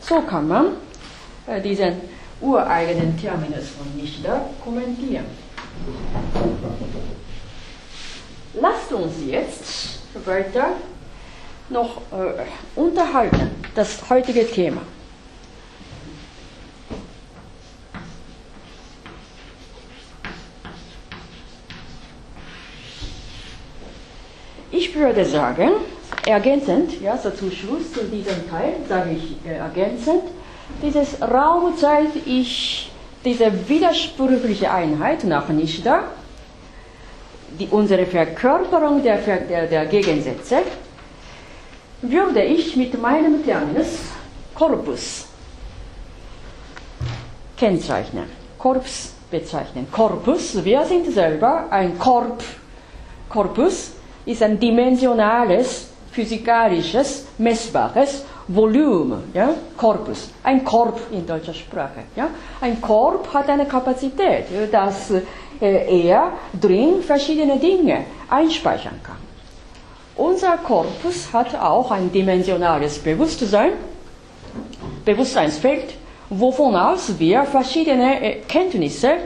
So 0.00 0.20
kann 0.22 0.48
man 0.48 0.66
äh, 1.46 1.60
diesen 1.60 1.94
ureigenen 2.40 3.18
Terminus 3.18 3.68
von 3.70 3.86
Nishida 3.96 4.48
kommentieren. 4.62 5.24
Lasst 8.54 8.92
uns 8.92 9.14
jetzt 9.26 10.00
weiter 10.24 10.72
noch 11.70 11.98
äh, 12.12 12.44
unterhalten, 12.76 13.50
das 13.74 14.08
heutige 14.10 14.46
Thema. 14.46 14.82
Ich 24.70 24.94
würde 24.94 25.24
sagen, 25.24 25.70
ergänzend, 26.24 27.00
ja, 27.00 27.16
so 27.16 27.30
zum 27.30 27.50
Schluss 27.50 27.92
zu 27.92 28.04
diesem 28.04 28.48
Teil 28.48 28.74
sage 28.88 29.10
ich 29.12 29.36
äh, 29.46 29.56
ergänzend, 29.56 30.22
dieses 30.82 31.20
Raumzeit, 31.20 32.14
ich, 32.24 32.90
diese 33.24 33.68
widersprüchliche 33.68 34.70
Einheit 34.70 35.24
nach 35.24 35.48
Nishida, 35.48 36.04
die, 37.58 37.68
unsere 37.70 38.06
Verkörperung 38.06 39.02
der, 39.02 39.18
der, 39.18 39.66
der 39.66 39.86
Gegensätze, 39.86 40.58
würde 42.02 42.42
ich 42.42 42.76
mit 42.76 43.00
meinem 43.00 43.44
Terminus 43.44 44.00
Corpus 44.54 45.26
kennzeichnen. 47.56 48.24
Korps 48.58 49.12
bezeichnen. 49.30 49.86
Korpus, 49.90 50.64
wir 50.64 50.84
sind 50.84 51.12
selber 51.12 51.66
ein 51.70 51.98
Korp. 51.98 52.42
Korpus 53.28 53.92
ist 54.26 54.42
ein 54.42 54.58
dimensionales 54.58 55.88
physikalisches, 56.14 57.26
messbares 57.38 58.24
Volumen, 58.46 59.32
ja, 59.32 59.54
Korpus, 59.76 60.30
ein 60.42 60.64
Korb 60.64 61.00
in 61.10 61.26
deutscher 61.26 61.54
Sprache. 61.54 62.04
Ja. 62.14 62.28
Ein 62.60 62.80
Korb 62.80 63.32
hat 63.32 63.48
eine 63.48 63.66
Kapazität, 63.66 64.46
dass 64.70 65.10
äh, 65.10 65.22
er 66.06 66.32
drin 66.60 67.02
verschiedene 67.02 67.58
Dinge 67.58 68.04
einspeichern 68.28 69.00
kann. 69.02 69.16
Unser 70.16 70.58
Korpus 70.58 71.32
hat 71.32 71.54
auch 71.58 71.90
ein 71.90 72.12
dimensionales 72.12 72.98
Bewusstsein, 72.98 73.72
Bewusstseinsfeld, 75.04 75.94
wovon 76.30 76.76
aus 76.76 77.18
wir 77.18 77.42
verschiedene 77.44 78.42
Kenntnisse, 78.46 79.16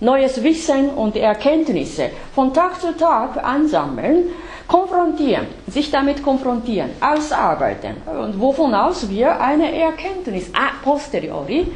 neues 0.00 0.42
Wissen 0.42 0.90
und 0.90 1.16
Erkenntnisse 1.16 2.10
von 2.34 2.52
Tag 2.52 2.80
zu 2.80 2.94
Tag 2.96 3.42
ansammeln, 3.42 4.26
konfrontieren, 4.66 5.46
sich 5.66 5.90
damit 5.90 6.22
konfrontieren, 6.22 6.90
ausarbeiten 7.00 7.96
und 8.06 8.40
wovon 8.40 8.74
aus 8.74 9.08
wir 9.08 9.40
eine 9.40 9.78
Erkenntnis 9.78 10.50
a 10.54 10.82
posteriori 10.82 11.70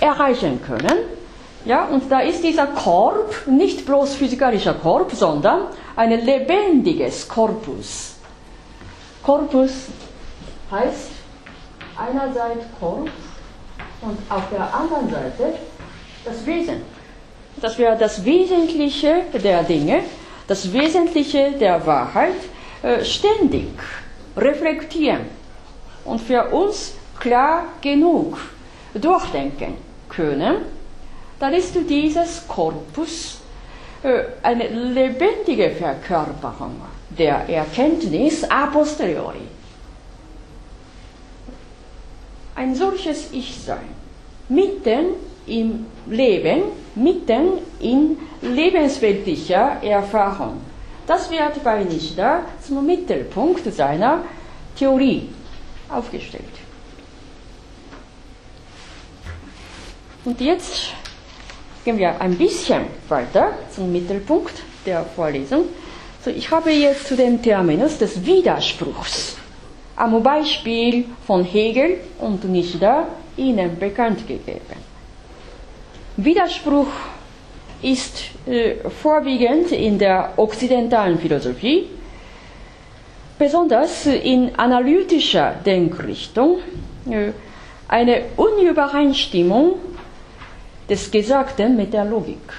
erreichen 0.00 0.60
können. 0.62 0.98
Ja, 1.64 1.84
und 1.86 2.10
da 2.10 2.20
ist 2.20 2.42
dieser 2.44 2.68
Korb 2.68 3.46
nicht 3.46 3.84
bloß 3.84 4.14
physikalischer 4.14 4.74
Korb, 4.74 5.12
sondern 5.12 5.62
ein 5.96 6.10
lebendiges 6.24 7.28
Korpus. 7.28 8.14
Korpus 9.22 9.88
heißt 10.70 11.10
einerseits 11.96 12.64
Korb 12.78 13.10
und 14.00 14.18
auf 14.30 14.48
der 14.50 14.72
anderen 14.72 15.10
Seite 15.10 15.54
das 16.24 16.46
Wesen. 16.46 16.82
Dass 17.60 17.76
wir 17.76 17.96
das 17.96 18.24
Wesentliche 18.24 19.22
der 19.34 19.64
Dinge, 19.64 20.02
das 20.48 20.72
Wesentliche 20.72 21.52
der 21.52 21.86
Wahrheit 21.86 22.34
äh, 22.82 23.04
ständig 23.04 23.68
reflektieren 24.36 25.26
und 26.04 26.20
für 26.20 26.48
uns 26.48 26.94
klar 27.20 27.64
genug 27.80 28.38
durchdenken 28.94 29.74
können, 30.08 30.56
dann 31.38 31.52
ist 31.52 31.74
dieses 31.88 32.48
Korpus 32.48 33.38
äh, 34.02 34.22
eine 34.42 34.68
lebendige 34.68 35.70
Verkörperung 35.70 36.80
der 37.10 37.48
Erkenntnis 37.48 38.42
a 38.44 38.66
posteriori. 38.66 39.46
Ein 42.54 42.74
solches 42.74 43.32
Ich-Sein, 43.32 43.88
mitten 44.48 45.14
im 45.48 45.86
Leben, 46.06 46.62
mitten 46.94 47.58
in 47.80 48.16
lebensweltlicher 48.42 49.82
Erfahrung. 49.82 50.60
Das 51.06 51.30
wird 51.30 51.62
bei 51.64 51.84
Nishida 51.84 52.42
zum 52.60 52.84
Mittelpunkt 52.84 53.72
seiner 53.72 54.24
Theorie 54.76 55.28
aufgestellt. 55.88 56.44
Und 60.24 60.40
jetzt 60.40 60.92
gehen 61.84 61.96
wir 61.96 62.20
ein 62.20 62.36
bisschen 62.36 62.82
weiter 63.08 63.52
zum 63.74 63.90
Mittelpunkt 63.90 64.52
der 64.84 65.04
Vorlesung. 65.04 65.64
So, 66.22 66.30
ich 66.30 66.50
habe 66.50 66.70
jetzt 66.70 67.06
zu 67.06 67.16
dem 67.16 67.40
Terminus 67.40 67.96
des 67.96 68.26
Widerspruchs 68.26 69.36
am 69.96 70.22
Beispiel 70.22 71.06
von 71.26 71.44
Hegel 71.44 72.00
und 72.18 72.44
Nishida 72.44 73.08
Ihnen 73.36 73.78
bekannt 73.78 74.26
gegeben. 74.28 74.87
Widerspruch 76.20 76.88
ist 77.80 78.24
äh, 78.44 78.74
vorwiegend 78.90 79.70
in 79.70 80.00
der 80.00 80.32
okzidentalen 80.36 81.16
Philosophie, 81.16 81.86
besonders 83.38 84.04
in 84.06 84.50
analytischer 84.56 85.54
Denkrichtung, 85.64 86.58
äh, 87.08 87.30
eine 87.86 88.22
Unübereinstimmung 88.36 89.74
des 90.90 91.08
Gesagten 91.08 91.76
mit 91.76 91.92
der 91.92 92.04
Logik. 92.04 92.52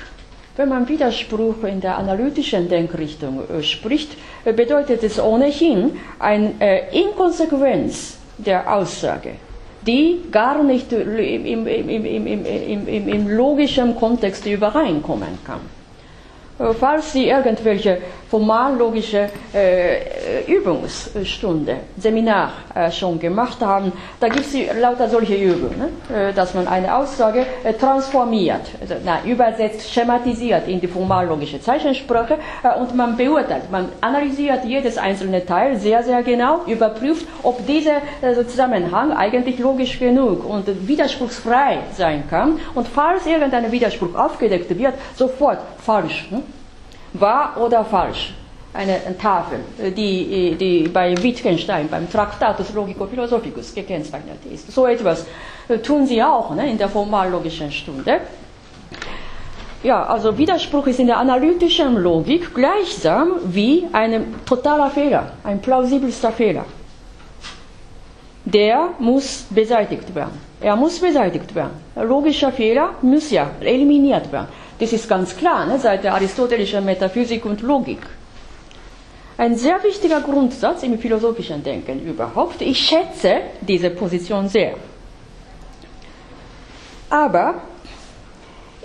Wenn 0.56 0.70
man 0.70 0.88
Widerspruch 0.88 1.62
in 1.66 1.82
der 1.82 1.98
analytischen 1.98 2.70
Denkrichtung 2.70 3.42
äh, 3.50 3.62
spricht, 3.62 4.16
äh, 4.46 4.54
bedeutet 4.54 5.04
es 5.04 5.20
ohnehin 5.20 6.00
eine 6.18 6.54
äh, 6.62 6.98
Inkonsequenz 6.98 8.18
der 8.38 8.74
Aussage 8.74 9.32
die 9.86 10.22
gar 10.32 10.64
nicht 10.64 10.92
im, 10.92 11.66
im, 11.66 11.68
im, 11.68 13.08
im 13.08 13.28
logischen 13.30 13.96
Kontext 13.96 14.46
übereinkommen 14.46 15.38
kann. 15.46 15.79
Äh, 16.60 16.74
falls 16.74 17.14
Sie 17.14 17.30
irgendwelche 17.30 18.00
formallogische 18.30 19.30
äh, 19.54 20.44
Übungsstunde, 20.46 21.78
Seminar 21.98 22.52
äh, 22.76 22.92
schon 22.92 23.20
gemacht 23.20 23.60
haben, 23.62 23.92
da 24.20 24.28
gibt 24.28 24.46
es 24.46 24.54
lauter 24.80 25.10
solche 25.10 25.36
Übungen, 25.36 25.92
ne? 26.10 26.30
äh, 26.30 26.34
dass 26.34 26.54
man 26.54 26.68
eine 26.68 26.96
Aussage 26.96 27.46
äh, 27.64 27.74
transformiert, 27.74 28.62
also, 28.80 28.96
na, 29.04 29.20
übersetzt, 29.26 29.92
schematisiert 29.92 30.68
in 30.68 30.80
die 30.80 30.88
formallogische 30.88 31.60
Zeichensprache 31.60 32.38
äh, 32.62 32.80
und 32.80 32.96
man 32.96 33.18
beurteilt, 33.18 33.72
man 33.72 33.90
analysiert 34.02 34.64
jedes 34.66 34.98
einzelne 35.00 35.44
Teil 35.44 35.78
sehr, 35.78 36.04
sehr 36.04 36.22
genau, 36.22 36.62
überprüft, 36.68 37.26
ob 37.42 37.66
dieser 37.66 38.02
Zusammenhang 38.48 39.12
eigentlich 39.12 39.58
logisch 39.60 39.98
genug 39.98 40.48
und 40.48 40.88
widerspruchsfrei 40.88 41.80
sein 41.98 42.24
kann 42.30 42.60
und 42.76 42.88
falls 42.88 43.26
irgendein 43.26 43.72
Widerspruch 43.72 44.14
aufgedeckt 44.16 44.78
wird, 44.78 44.94
sofort 45.16 45.60
falsch. 45.80 46.28
Ne? 46.30 46.44
Wahr 47.14 47.58
oder 47.58 47.84
falsch? 47.86 48.34
Eine 48.72 49.18
Tafel, 49.18 49.60
die, 49.98 50.56
die 50.56 50.88
bei 50.88 51.16
Wittgenstein 51.24 51.88
beim 51.90 52.10
Tractatus 52.10 52.72
Logico-Philosophicus 52.74 53.74
gekennzeichnet 53.74 54.38
ist. 54.54 54.72
So 54.72 54.86
etwas 54.86 55.26
tun 55.84 56.06
sie 56.06 56.22
auch 56.22 56.54
ne, 56.54 56.70
in 56.70 56.78
der 56.78 56.88
formallogischen 56.88 57.72
Stunde. 57.72 58.22
Ja, 59.82 60.04
also 60.04 60.38
Widerspruch 60.38 60.88
ist 60.88 61.00
in 61.00 61.08
der 61.08 61.18
analytischen 61.18 61.96
Logik 61.96 62.54
gleichsam 62.54 63.36
wie 63.46 63.88
ein 63.94 64.36
totaler 64.46 64.90
Fehler, 64.92 65.32
ein 65.44 65.60
plausibelster 65.62 66.32
Fehler. 66.32 66.66
Der 68.46 68.90
muss 69.00 69.46
beseitigt 69.50 70.14
werden. 70.14 70.40
Er 70.62 70.76
muss 70.76 71.00
beseitigt 71.00 71.56
werden. 71.56 71.72
Logischer 71.96 72.52
Fehler 72.52 72.92
muss 73.02 73.32
ja 73.32 73.50
eliminiert 73.62 74.32
werden. 74.32 74.48
Das 74.80 74.94
ist 74.94 75.10
ganz 75.10 75.36
klar 75.36 75.66
ne, 75.66 75.78
seit 75.78 76.04
der 76.06 76.14
aristotelischen 76.14 76.86
Metaphysik 76.86 77.46
und 77.46 77.62
Logik. 77.62 78.00
Ein 79.38 79.56
sehr 79.58 79.84
wichtiger 79.84 80.22
Grundsatz 80.22 80.84
im 80.84 80.98
philosophischen 80.98 81.62
Denken 81.64 82.00
überhaupt. 82.02 82.62
Ich 82.62 82.80
schätze 82.88 83.42
diese 83.62 83.90
Position 83.90 84.48
sehr. 84.48 84.76
Aber 87.10 87.56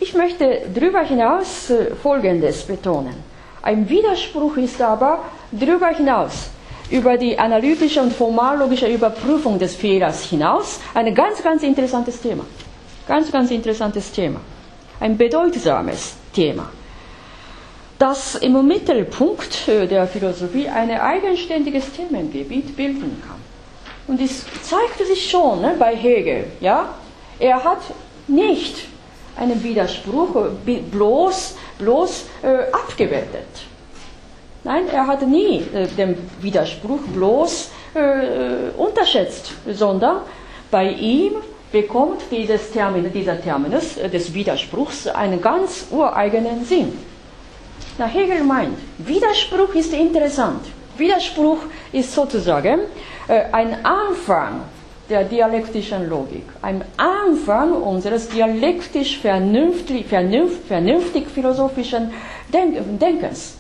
ich 0.01 0.15
möchte 0.15 0.63
darüber 0.75 1.03
hinaus 1.03 1.71
äh, 1.71 1.95
Folgendes 1.95 2.63
betonen. 2.65 3.15
Ein 3.63 3.89
Widerspruch 3.89 4.57
ist 4.57 4.81
aber 4.83 5.21
darüber 5.53 5.89
hinaus, 5.89 6.51
über 6.91 7.17
die 7.17 7.39
analytische 7.39 8.01
und 8.03 8.13
formallogische 8.13 8.87
Überprüfung 8.89 9.59
des 9.59 9.75
Fehlers 9.77 10.25
hinaus, 10.25 10.81
ein 10.93 11.15
ganz, 11.15 11.43
ganz 11.43 11.63
interessantes 11.63 12.21
Thema. 12.21 12.45
Ganz, 13.07 13.31
ganz 13.31 13.51
interessantes 13.51 14.11
Thema 14.11 14.41
ein 15.01 15.17
bedeutsames 15.17 16.15
Thema, 16.33 16.71
das 17.99 18.35
im 18.37 18.67
Mittelpunkt 18.67 19.69
äh, 19.69 19.87
der 19.87 20.07
Philosophie 20.07 20.69
ein 20.69 20.91
eigenständiges 20.91 21.93
Themengebiet 21.93 22.77
bilden 22.77 23.23
kann. 23.27 23.41
Und 24.07 24.21
es 24.21 24.45
zeigte 24.63 25.07
sich 25.07 25.31
schon 25.31 25.63
ne, 25.63 25.75
bei 25.79 25.97
Hegel. 25.97 26.45
Ja? 26.61 26.95
Er 27.39 27.63
hat 27.65 27.81
nicht 28.29 28.87
einen 29.37 29.63
Widerspruch 29.63 30.37
äh, 30.67 30.77
bloß, 30.81 31.57
bloß 31.79 32.27
äh, 32.43 32.73
abgewertet. 32.73 33.47
Nein, 34.65 34.89
er 34.89 35.07
hat 35.07 35.27
nie 35.27 35.63
äh, 35.75 35.87
den 35.87 36.17
Widerspruch 36.41 37.01
bloß 37.13 37.71
äh, 37.95 38.71
unterschätzt, 38.77 39.53
sondern 39.67 40.23
bei 40.71 40.89
ihm 40.91 41.35
bekommt 41.75 42.23
dieses 42.31 42.71
Termin, 42.71 43.13
dieser 43.13 43.37
Terminus 43.43 43.97
äh, 43.97 44.09
des 44.09 44.33
Widerspruchs 44.33 45.09
einen 45.09 45.41
ganz 45.43 45.87
ureigenen 45.91 46.65
Sinn. 46.65 46.93
Na, 47.99 48.07
Hegel 48.07 48.45
meint, 48.45 48.79
Widerspruch 48.99 49.75
ist 49.75 49.93
interessant. 49.93 50.63
Widerspruch 50.97 51.59
ist 51.93 52.15
sozusagen 52.15 52.79
äh, 53.27 53.43
ein 53.51 53.85
Anfang 53.85 54.61
der 55.11 55.25
dialektischen 55.25 56.09
Logik, 56.09 56.47
ein 56.63 56.83
Anfang 56.97 57.73
unseres 57.73 58.29
dialektisch 58.29 59.19
vernünftig, 59.19 60.07
vernünftig, 60.07 60.67
vernünftig 60.69 61.29
philosophischen 61.29 62.13
Denk 62.53 62.77
Denkens. 63.01 63.59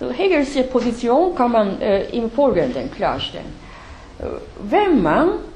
So, 0.00 0.10
Hegels 0.10 0.50
Position 0.76 1.34
kann 1.34 1.52
man 1.52 1.80
äh, 1.80 2.04
im 2.10 2.30
Folgenden 2.30 2.90
klarstellen. 2.90 3.52
Äh, 4.18 4.24
wenn 4.70 5.02
man 5.02 5.51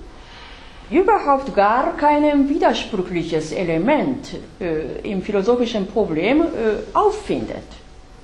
überhaupt 0.91 1.55
gar 1.55 1.97
kein 1.97 2.49
widersprüchliches 2.49 3.53
Element 3.53 4.37
äh, 4.61 5.11
im 5.11 5.23
philosophischen 5.23 5.87
Problem 5.87 6.43
äh, 6.43 6.45
auffindet. 6.93 7.67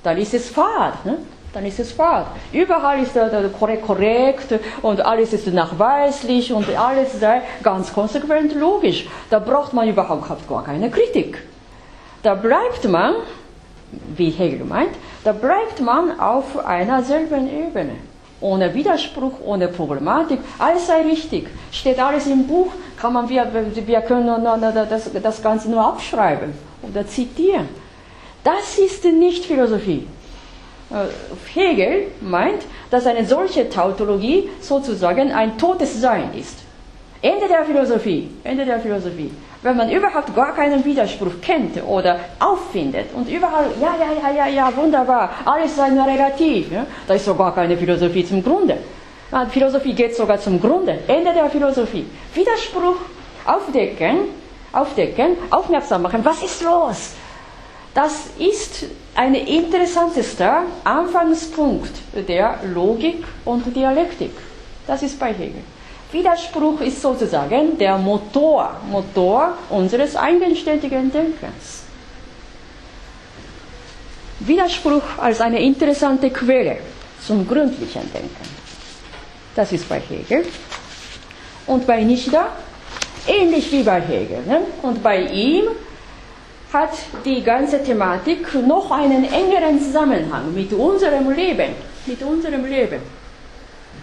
Dann 0.03 0.17
ist 0.17 0.33
es 0.33 0.49
Fahrt. 0.49 1.05
Ne? 1.05 1.17
dann 1.53 1.65
ist 1.65 1.79
es 1.79 1.97
wahr. 1.97 2.35
Überall 2.51 3.03
ist 3.03 3.15
er 3.15 3.29
korrekt 3.49 4.59
und 4.81 5.05
alles 5.05 5.33
ist 5.33 5.47
nachweislich 5.47 6.51
und 6.51 6.67
alles 6.75 7.19
sei 7.19 7.41
ganz 7.61 7.93
konsequent 7.93 8.55
logisch. 8.55 9.07
Da 9.29 9.39
braucht 9.39 9.73
man 9.73 9.87
überhaupt 9.87 10.49
gar 10.49 10.63
keine 10.63 10.89
Kritik. 10.89 11.37
Da 12.23 12.33
bleibt 12.35 12.87
man, 12.89 13.15
wie 14.15 14.31
Hegel 14.31 14.65
meint, 14.65 14.95
da 15.23 15.31
bleibt 15.31 15.79
man 15.79 16.19
auf 16.19 16.65
einer 16.65 17.03
selben 17.03 17.47
Ebene. 17.47 17.95
Ohne 18.43 18.73
Widerspruch, 18.73 19.39
ohne 19.45 19.69
Problematik, 19.69 20.39
alles 20.59 20.87
sei 20.87 21.01
richtig. 21.03 21.47
Steht 21.71 21.97
alles 21.97 22.27
im 22.27 22.45
Buch, 22.45 22.73
kann 22.97 23.13
man, 23.13 23.29
wir, 23.29 23.47
wir 23.73 24.01
können 24.01 24.43
das, 24.89 25.09
das 25.13 25.41
Ganze 25.41 25.71
nur 25.71 25.81
abschreiben 25.81 26.51
oder 26.81 27.07
zitieren. 27.07 27.69
Das 28.43 28.77
ist 28.77 29.05
nicht 29.05 29.45
Philosophie. 29.45 30.05
Äh, 30.91 31.05
Hegel 31.53 32.07
meint, 32.19 32.63
dass 32.91 33.07
eine 33.07 33.25
solche 33.25 33.69
Tautologie 33.69 34.49
sozusagen 34.59 35.31
ein 35.31 35.57
totes 35.57 36.01
Sein 36.01 36.33
ist. 36.37 36.59
Ende 37.21 37.47
der 37.47 37.63
Philosophie, 37.63 38.29
Ende 38.43 38.65
der 38.65 38.81
Philosophie. 38.81 39.31
Wenn 39.63 39.77
man 39.77 39.89
überhaupt 39.89 40.35
gar 40.35 40.53
keinen 40.53 40.83
Widerspruch 40.83 41.39
kennt 41.41 41.81
oder 41.83 42.19
auffindet 42.39 43.07
und 43.15 43.29
überall, 43.29 43.67
ja, 43.81 43.95
ja, 43.97 44.11
ja, 44.21 44.35
ja, 44.35 44.47
ja, 44.47 44.75
wunderbar, 44.75 45.29
alles 45.45 45.75
sei 45.75 45.89
nur 45.89 46.05
relativ, 46.05 46.69
ja, 46.69 46.85
da 47.07 47.13
ist 47.13 47.23
sogar 47.23 47.55
keine 47.55 47.77
Philosophie 47.77 48.25
zum 48.25 48.43
Grunde. 48.43 48.77
Philosophie 49.49 49.93
geht 49.93 50.15
sogar 50.15 50.39
zum 50.39 50.59
Grunde, 50.61 50.99
Ende 51.07 51.33
der 51.33 51.49
Philosophie. 51.49 52.05
Widerspruch 52.33 52.97
aufdecken, 53.45 54.27
aufdecken, 54.73 55.37
aufmerksam 55.49 56.01
machen, 56.01 56.19
was 56.23 56.43
ist 56.43 56.61
los? 56.61 57.13
Das 57.93 58.31
ist 58.37 58.85
ein 59.15 59.33
interessantester 59.35 60.63
Anfangspunkt 60.83 61.91
der 62.27 62.59
Logik 62.73 63.23
und 63.45 63.75
Dialektik. 63.75 64.31
Das 64.87 65.03
ist 65.03 65.17
bei 65.19 65.31
Hegel. 65.33 65.63
Widerspruch 66.13 66.79
ist 66.81 67.01
sozusagen 67.01 67.77
der 67.77 67.97
Motor, 67.97 68.79
Motor 68.89 69.57
unseres 69.69 70.15
eigenständigen 70.15 71.11
Denkens. 71.11 71.83
Widerspruch 74.39 75.17
als 75.17 75.41
eine 75.41 75.59
interessante 75.59 76.29
Quelle 76.29 76.77
zum 77.25 77.47
gründlichen 77.47 78.11
Denken. 78.13 78.47
Das 79.55 79.71
ist 79.71 79.89
bei 79.89 79.99
Hegel. 79.99 80.45
Und 81.65 81.87
bei 81.87 82.03
Nishida 82.03 82.47
ähnlich 83.27 83.71
wie 83.71 83.83
bei 83.83 84.01
Hegel. 84.01 84.43
Ne? 84.45 84.61
Und 84.81 85.01
bei 85.01 85.21
ihm 85.21 85.63
hat 86.71 86.93
die 87.23 87.41
ganze 87.41 87.83
Thematik 87.83 88.53
noch 88.67 88.91
einen 88.91 89.31
engeren 89.31 89.81
Zusammenhang 89.81 90.53
mit 90.53 90.73
unserem 90.73 91.31
Leben, 91.31 91.73
mit 92.05 92.21
unserem 92.21 92.65
Leben. 92.65 92.99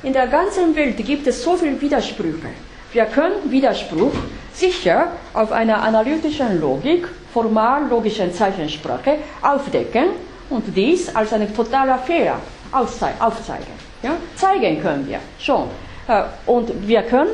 In 0.03 0.15
der 0.15 0.29
ganzen 0.29 0.75
Welt 0.75 0.97
gibt 0.97 1.27
es 1.27 1.43
so 1.43 1.57
viele 1.57 1.79
Widersprüche. 1.79 2.49
Wir 2.91 3.05
können 3.05 3.51
Widerspruch 3.51 4.13
sicher 4.55 5.09
auf 5.35 5.53
einer 5.53 5.83
analytischen 5.83 6.59
Logik, 6.59 7.07
formal-logischen 7.35 8.33
Zeichensprache 8.33 9.19
aufdecken 9.43 10.07
und 10.49 10.65
dies 10.75 11.15
als 11.15 11.35
einen 11.35 11.55
totaler 11.55 11.99
Fehler 11.99 12.37
aufzeigen. 12.73 13.75
Ja? 14.03 14.13
Zeigen 14.37 14.81
können 14.81 15.07
wir 15.07 15.19
schon. 15.39 15.65
Äh, 16.09 16.23
und 16.47 16.89
wir 16.89 17.03
können 17.03 17.31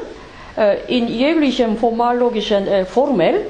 äh, 0.57 0.79
in 0.89 1.07
jeglichem 1.07 1.77
formal-logischen 1.77 2.67
äh, 2.67 2.85
Formel 2.85 3.47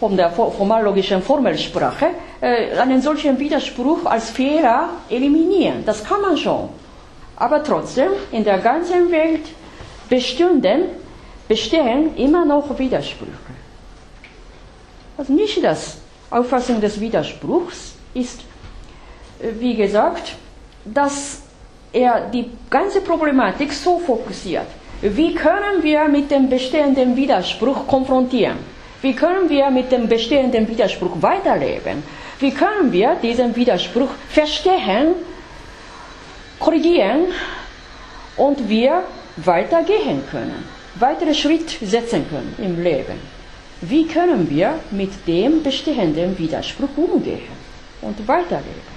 von 0.00 0.16
der 0.16 0.30
formallogischen 0.30 1.22
Formelsprache, 1.22 2.06
einen 2.40 3.02
solchen 3.02 3.38
Widerspruch 3.38 4.06
als 4.06 4.30
Fehler 4.30 4.88
eliminieren. 5.10 5.84
Das 5.84 6.02
kann 6.02 6.22
man 6.22 6.38
schon. 6.38 6.70
Aber 7.40 7.64
trotzdem, 7.64 8.10
in 8.32 8.44
der 8.44 8.58
ganzen 8.58 9.10
Welt 9.10 9.46
bestünden, 10.10 10.82
bestehen 11.48 12.14
immer 12.16 12.44
noch 12.44 12.78
Widersprüche. 12.78 13.54
Also 15.16 15.32
nicht 15.32 15.64
das 15.64 15.96
Auffassung 16.30 16.80
des 16.80 17.00
Widerspruchs 17.00 17.94
ist, 18.14 18.40
äh, 19.40 19.48
wie 19.58 19.74
gesagt, 19.74 20.36
dass 20.84 21.42
er 21.92 22.28
die 22.30 22.50
ganze 22.68 23.00
Problematik 23.00 23.72
so 23.72 23.98
fokussiert. 23.98 24.66
Wie 25.00 25.34
können 25.34 25.82
wir 25.82 26.08
mit 26.08 26.30
dem 26.30 26.48
bestehenden 26.48 27.16
Widerspruch 27.16 27.86
konfrontieren? 27.86 28.58
Wie 29.00 29.14
können 29.14 29.48
wir 29.48 29.70
mit 29.70 29.90
dem 29.90 30.08
bestehenden 30.08 30.68
Widerspruch 30.68 31.16
weiterleben? 31.22 32.02
Wie 32.38 32.50
können 32.52 32.92
wir 32.92 33.16
diesen 33.22 33.56
Widerspruch 33.56 34.10
verstehen, 34.28 35.14
korrigieren 36.60 37.26
und 38.36 38.68
wir 38.68 39.02
weitergehen 39.36 40.22
können, 40.30 40.64
weitere 40.96 41.34
Schritte 41.34 41.84
setzen 41.84 42.28
können 42.28 42.54
im 42.58 42.82
Leben? 42.82 43.18
Wie 43.80 44.06
können 44.06 44.48
wir 44.50 44.74
mit 44.90 45.26
dem 45.26 45.62
bestehenden 45.62 46.38
Widerspruch 46.38 46.96
umgehen 46.96 47.48
und 48.02 48.28
weiterleben? 48.28 48.90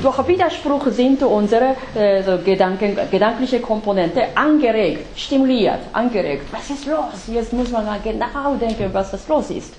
Durch 0.00 0.26
Widerspruch 0.26 0.86
sind 0.90 1.22
unsere 1.22 1.74
äh, 1.94 2.22
so 2.22 2.38
Gedanken, 2.38 2.96
gedankliche 3.10 3.60
Komponente 3.60 4.28
angeregt, 4.34 5.18
stimuliert, 5.18 5.80
angeregt. 5.92 6.46
Was 6.50 6.70
ist 6.70 6.86
los? 6.86 7.26
Jetzt 7.26 7.52
muss 7.52 7.70
man 7.70 7.84
mal 7.84 7.98
genau 8.02 8.54
denken, 8.54 8.88
was 8.92 9.10
das 9.10 9.28
los 9.28 9.50
ist. 9.50 9.74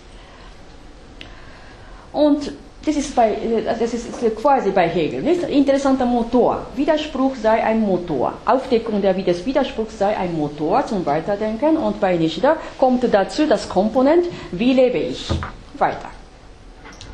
Und 2.11 2.51
das 2.85 2.97
ist, 2.97 3.15
bei, 3.15 3.31
äh, 3.31 3.63
das 3.63 3.93
ist 3.93 4.35
quasi 4.35 4.71
bei 4.71 4.87
Hegel. 4.87 5.21
Nicht? 5.21 5.43
Interessanter 5.43 6.05
Motor. 6.05 6.65
Widerspruch 6.75 7.35
sei 7.35 7.63
ein 7.63 7.81
Motor. 7.81 8.33
Aufdeckung 8.45 9.01
der, 9.01 9.13
des 9.13 9.45
Widerspruchs 9.45 9.97
sei 9.97 10.17
ein 10.17 10.35
Motor 10.35 10.85
zum 10.85 11.05
Weiterdenken. 11.05 11.77
Und 11.77 12.01
bei 12.01 12.17
Nishida 12.17 12.57
kommt 12.77 13.03
dazu 13.09 13.45
das 13.47 13.69
Komponent, 13.69 14.25
wie 14.51 14.73
lebe 14.73 14.97
ich 14.97 15.29
weiter. 15.77 16.09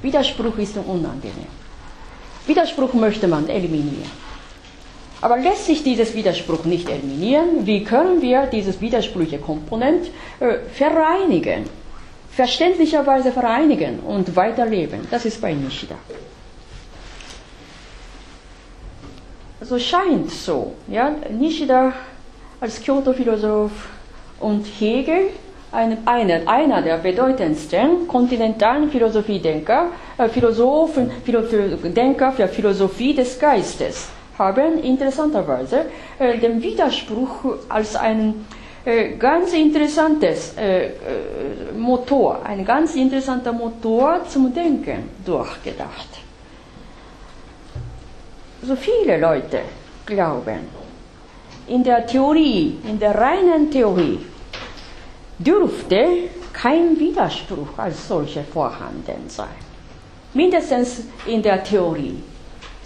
Widerspruch 0.02 0.58
ist 0.58 0.78
unangenehm. 0.78 1.60
Widerspruch 2.48 2.94
möchte 2.94 3.28
man 3.28 3.48
eliminieren. 3.48 4.10
Aber 5.22 5.38
lässt 5.38 5.66
sich 5.66 5.84
dieses 5.84 6.16
Widerspruch 6.16 6.64
nicht 6.64 6.90
eliminieren, 6.90 7.66
wie 7.66 7.84
können 7.84 8.22
wir 8.22 8.48
dieses 8.48 8.80
widersprüchliche 8.80 9.38
Komponent 9.38 10.10
äh, 10.40 10.60
vereinigen? 10.74 11.66
Verständlicherweise 12.32 13.32
vereinigen 13.32 14.00
und 14.00 14.36
weiterleben. 14.36 15.08
Das 15.12 15.26
ist 15.26 15.42
bei 15.42 15.54
Nishida. 15.54 15.96
So 19.62 19.78
scheint 19.78 20.32
so. 20.32 20.74
Ja? 20.88 21.12
Nishida 21.30 21.94
als 22.62 22.82
Kyoto-Philosoph 22.82 23.90
und 24.40 24.66
Hegel 24.80 25.30
ein, 25.72 25.98
einer, 26.08 26.48
einer 26.48 26.82
der 26.82 26.98
bedeutendsten 26.98 28.08
kontinentalen 28.08 28.90
Philosophiedenker, 28.90 29.88
äh, 30.18 30.28
Philosophen, 30.30 31.12
Philo, 31.24 31.42
Denker 31.42 32.32
für 32.32 32.48
Philosophie 32.48 33.14
des 33.14 33.40
Geistes, 33.40 34.10
haben 34.38 34.80
interessanterweise 34.82 35.86
äh, 36.18 36.38
den 36.40 36.62
Widerspruch 36.64 37.58
als 37.68 37.96
ein 37.96 38.30
äh, 38.30 38.59
ganz 39.18 39.54
interessantes 39.54 40.54
äh, 40.58 40.86
äh, 40.86 40.92
Motor, 41.78 42.44
ein 42.46 42.64
ganz 42.64 42.96
interessanter 42.96 43.52
Motor 43.52 44.22
zum 44.28 44.54
Denken 44.54 45.10
durchgedacht. 45.26 46.08
So 48.62 48.76
viele 48.76 49.18
Leute 49.18 49.62
glauben, 50.06 50.68
in 51.68 51.84
der 51.84 52.06
Theorie, 52.06 52.78
in 52.88 53.00
der 53.00 53.16
reinen 53.16 53.70
Theorie, 53.70 54.20
dürfte 55.38 56.30
kein 56.52 57.00
Widerspruch 57.00 57.78
als 57.78 58.08
solcher 58.08 58.44
vorhanden 58.44 59.30
sein. 59.30 59.48
Mindestens 60.34 61.04
in 61.26 61.42
der 61.42 61.64
Theorie, 61.64 62.22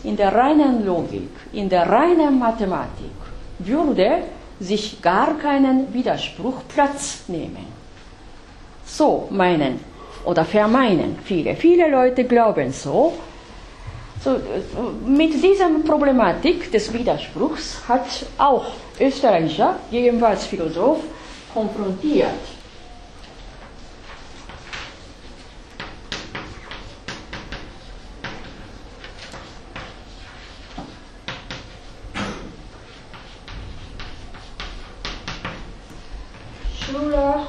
in 0.03 0.15
der 0.15 0.33
reinen 0.33 0.85
Logik, 0.85 1.29
in 1.53 1.69
der 1.69 1.89
reinen 1.89 2.37
Mathematik 2.37 3.11
würde 3.59 4.23
sich 4.59 5.01
gar 5.01 5.37
keinen 5.37 5.93
Widerspruch 5.93 6.61
Platz 6.67 7.23
nehmen. 7.27 7.67
So 8.85 9.27
meinen 9.31 9.79
oder 10.25 10.45
vermeinen 10.45 11.17
viele. 11.23 11.55
Viele 11.55 11.89
Leute 11.89 12.23
glauben 12.25 12.71
so. 12.71 13.13
so 14.23 14.39
mit 15.05 15.33
dieser 15.33 15.69
Problematik 15.85 16.71
des 16.71 16.93
Widerspruchs 16.93 17.81
hat 17.87 18.25
auch 18.37 18.65
Österreicher, 18.99 19.77
jedenfalls 19.91 20.45
Philosoph, 20.45 20.99
konfrontiert. 21.53 22.29
Schüler 36.93 37.47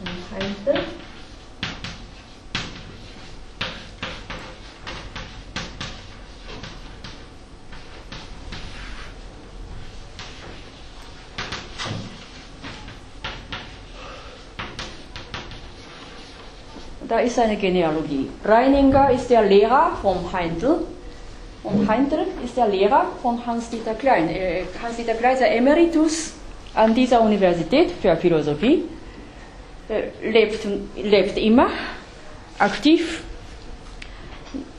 und 0.00 0.40
Heinte. 0.40 0.84
Ist 17.22 17.38
eine 17.38 17.56
Genealogie. 17.56 18.28
Reininger 18.44 19.10
ist 19.10 19.28
der 19.30 19.42
Lehrer 19.42 19.92
von 20.00 20.32
Heindl 20.32 20.84
und 21.62 21.88
Heindl 21.88 22.26
ist 22.44 22.56
der 22.56 22.68
Lehrer 22.68 23.06
von 23.22 23.44
Hans-Dieter 23.44 23.94
Klein. 23.94 24.28
Äh, 24.28 24.64
Hans-Dieter 24.82 25.14
Klein 25.14 25.34
ist 25.34 25.42
Emeritus 25.42 26.32
an 26.74 26.94
dieser 26.94 27.20
Universität 27.20 27.90
für 28.00 28.16
Philosophie, 28.16 28.84
äh, 29.88 30.30
lebt, 30.30 30.66
lebt 30.96 31.38
immer 31.38 31.68
aktiv. 32.58 33.22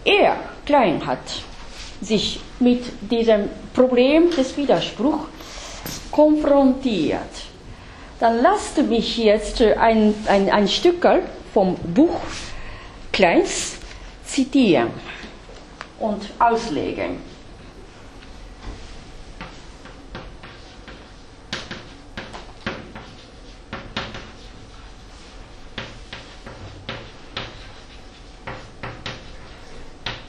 Er, 0.03 0.35
Klein, 0.65 1.05
hat 1.05 1.43
sich 2.01 2.39
mit 2.59 2.83
diesem 3.09 3.49
Problem 3.73 4.29
des 4.31 4.55
Widerspruchs 4.57 5.27
konfrontiert. 6.11 7.19
Dann 8.19 8.41
lasst 8.41 8.77
mich 8.83 9.17
jetzt 9.17 9.61
ein, 9.61 10.13
ein, 10.27 10.49
ein 10.49 10.67
Stückel 10.67 11.23
vom 11.53 11.75
Buch 11.75 12.19
Kleins 13.11 13.77
zitieren 14.25 14.89
und 15.99 16.29
auslegen. 16.39 17.33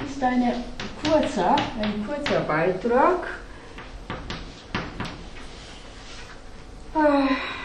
ist 0.06 0.22
eine 0.22 0.54
kurzer, 1.02 1.56
ein 1.80 2.06
kurzer 2.06 2.40
Beitrag. 2.40 3.26
Ah. 6.94 7.63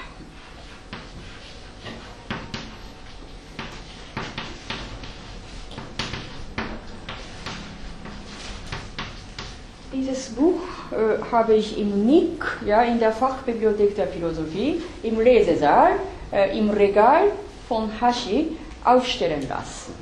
Dieses 9.99 10.29
Buch 10.29 10.61
äh, 10.91 11.21
habe 11.29 11.55
ich 11.55 11.77
im 11.77 12.05
NIC, 12.05 12.41
ja, 12.65 12.83
in 12.83 12.99
der 12.99 13.11
Fachbibliothek 13.11 13.97
der 13.97 14.07
Philosophie, 14.07 14.81
im 15.03 15.19
Lesesaal, 15.19 15.91
äh, 16.31 16.57
im 16.57 16.69
Regal 16.69 17.23
von 17.67 17.89
Hashi 17.99 18.55
aufstellen 18.85 19.45
lassen. 19.49 19.93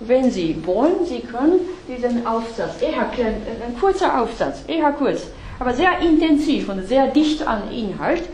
Wenn 0.00 0.30
Sie 0.30 0.54
wollen, 0.66 1.06
Sie 1.06 1.20
können 1.20 1.60
diesen 1.88 2.26
Aufsatz, 2.26 2.82
eher 2.82 3.04
klein, 3.14 3.36
ein 3.66 3.80
kurzer 3.80 4.20
Aufsatz, 4.20 4.62
eher 4.66 4.92
kurz, 4.92 5.22
aber 5.58 5.72
sehr 5.72 6.00
intensiv 6.00 6.68
und 6.68 6.86
sehr 6.86 7.06
dicht 7.06 7.46
an 7.46 7.72
Inhalt, 7.72 8.24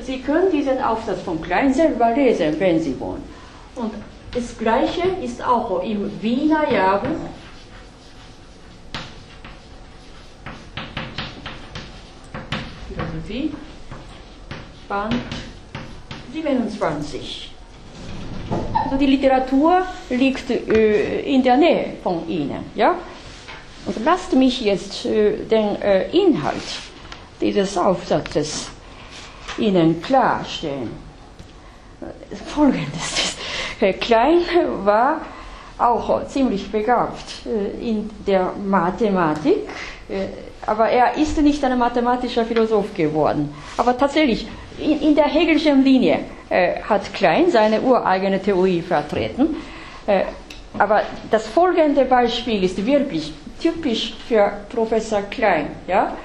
Sie 0.00 0.20
können 0.20 0.50
diesen 0.50 0.82
Aufsatz 0.82 1.20
von 1.20 1.42
Klein 1.42 1.74
selber 1.74 2.12
lesen, 2.12 2.58
wenn 2.58 2.80
Sie 2.80 2.98
wollen. 2.98 3.22
Und 3.76 3.92
das 4.34 4.56
Gleiche 4.56 5.02
ist 5.22 5.46
auch 5.46 5.82
im 5.82 6.10
Wiener 6.22 6.72
Jahrbuch 6.72 7.28
Philosophie, 13.32 13.50
Band 14.88 15.14
27. 16.32 17.50
Also 18.84 18.96
die 18.96 19.06
Literatur 19.06 19.82
liegt 20.10 20.50
äh, 20.50 21.20
in 21.22 21.42
der 21.42 21.56
Nähe 21.56 21.94
von 22.02 22.28
Ihnen. 22.28 22.64
Ja? 22.74 22.96
Und 23.86 24.04
lasst 24.04 24.34
mich 24.34 24.60
jetzt 24.60 25.06
äh, 25.06 25.44
den 25.44 25.80
äh, 25.80 26.10
Inhalt 26.10 26.62
dieses 27.40 27.76
Aufsatzes 27.78 28.70
Ihnen 29.58 30.02
klarstellen. 30.02 30.90
Folgendes. 32.46 33.36
Herr 33.78 33.92
Klein 33.94 34.40
war 34.84 35.20
auch 35.78 36.26
ziemlich 36.26 36.70
begabt 36.70 37.46
in 37.80 38.10
der 38.26 38.52
Mathematik, 38.64 39.68
aber 40.66 40.88
er 40.88 41.16
ist 41.16 41.40
nicht 41.40 41.62
ein 41.64 41.78
mathematischer 41.78 42.44
Philosoph 42.44 42.94
geworden. 42.94 43.54
Aber 43.76 43.96
tatsächlich, 43.96 44.46
in, 44.78 45.00
in 45.00 45.14
der 45.14 45.26
Hegelschen 45.26 45.84
Linie 45.84 46.20
äh, 46.48 46.80
hat 46.82 47.12
Klein 47.12 47.50
seine 47.50 47.80
ureigene 47.80 48.40
Theorie 48.40 48.82
vertreten. 48.82 49.56
Äh, 50.06 50.22
aber 50.78 51.02
das 51.30 51.46
folgende 51.46 52.04
Beispiel 52.04 52.64
ist 52.64 52.84
wirklich 52.84 53.32
typisch 53.60 54.14
für 54.26 54.52
Professor 54.74 55.22
Klein. 55.22 55.66
Ja? 55.86 56.16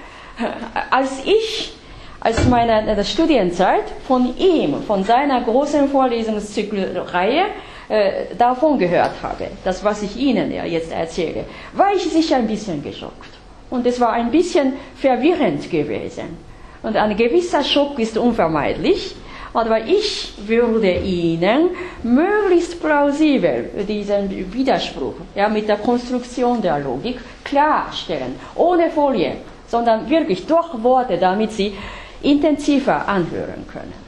Als 0.90 1.24
ich 1.26 1.74
als 2.20 2.46
meine 2.48 3.04
Studienzeit 3.04 3.86
von 4.08 4.36
ihm, 4.38 4.82
von 4.84 5.04
seiner 5.04 5.42
großen 5.42 5.90
Vorlesungszyklusreihe, 5.90 7.46
äh, 7.90 8.36
davon 8.38 8.78
gehört 8.78 9.14
habe, 9.22 9.48
das 9.64 9.84
was 9.84 10.02
ich 10.02 10.18
Ihnen 10.18 10.52
ja 10.52 10.66
jetzt 10.66 10.92
erzähle, 10.92 11.46
war 11.74 11.94
ich 11.96 12.04
sicher 12.04 12.36
ein 12.36 12.48
bisschen 12.48 12.84
geschockt. 12.84 13.37
Und 13.70 13.86
es 13.86 14.00
war 14.00 14.14
ein 14.14 14.32
bisschen 14.32 14.74
verwirrend 14.96 15.70
gewesen. 15.70 16.38
Und 16.84 16.96
ein 16.96 17.16
gewisser 17.18 17.64
Schock 17.64 18.00
ist 18.00 18.18
unvermeidlich. 18.18 19.16
Aber 19.54 19.86
ich 19.86 20.34
würde 20.46 20.92
Ihnen 21.00 21.70
möglichst 22.04 22.80
plausibel 22.82 23.70
diesen 23.88 24.54
Widerspruch 24.54 25.16
ja, 25.36 25.50
mit 25.50 25.68
der 25.68 25.78
Konstruktion 25.78 26.62
der 26.62 26.80
Logik 26.80 27.20
klarstellen, 27.44 28.36
ohne 28.56 28.90
Folie, 28.92 29.38
sondern 29.68 30.08
wirklich 30.10 30.46
durch 30.46 30.84
Worte, 30.84 31.18
damit 31.18 31.54
Sie 31.54 31.74
intensiver 32.22 33.08
anhören 33.08 33.66
können. 33.72 34.07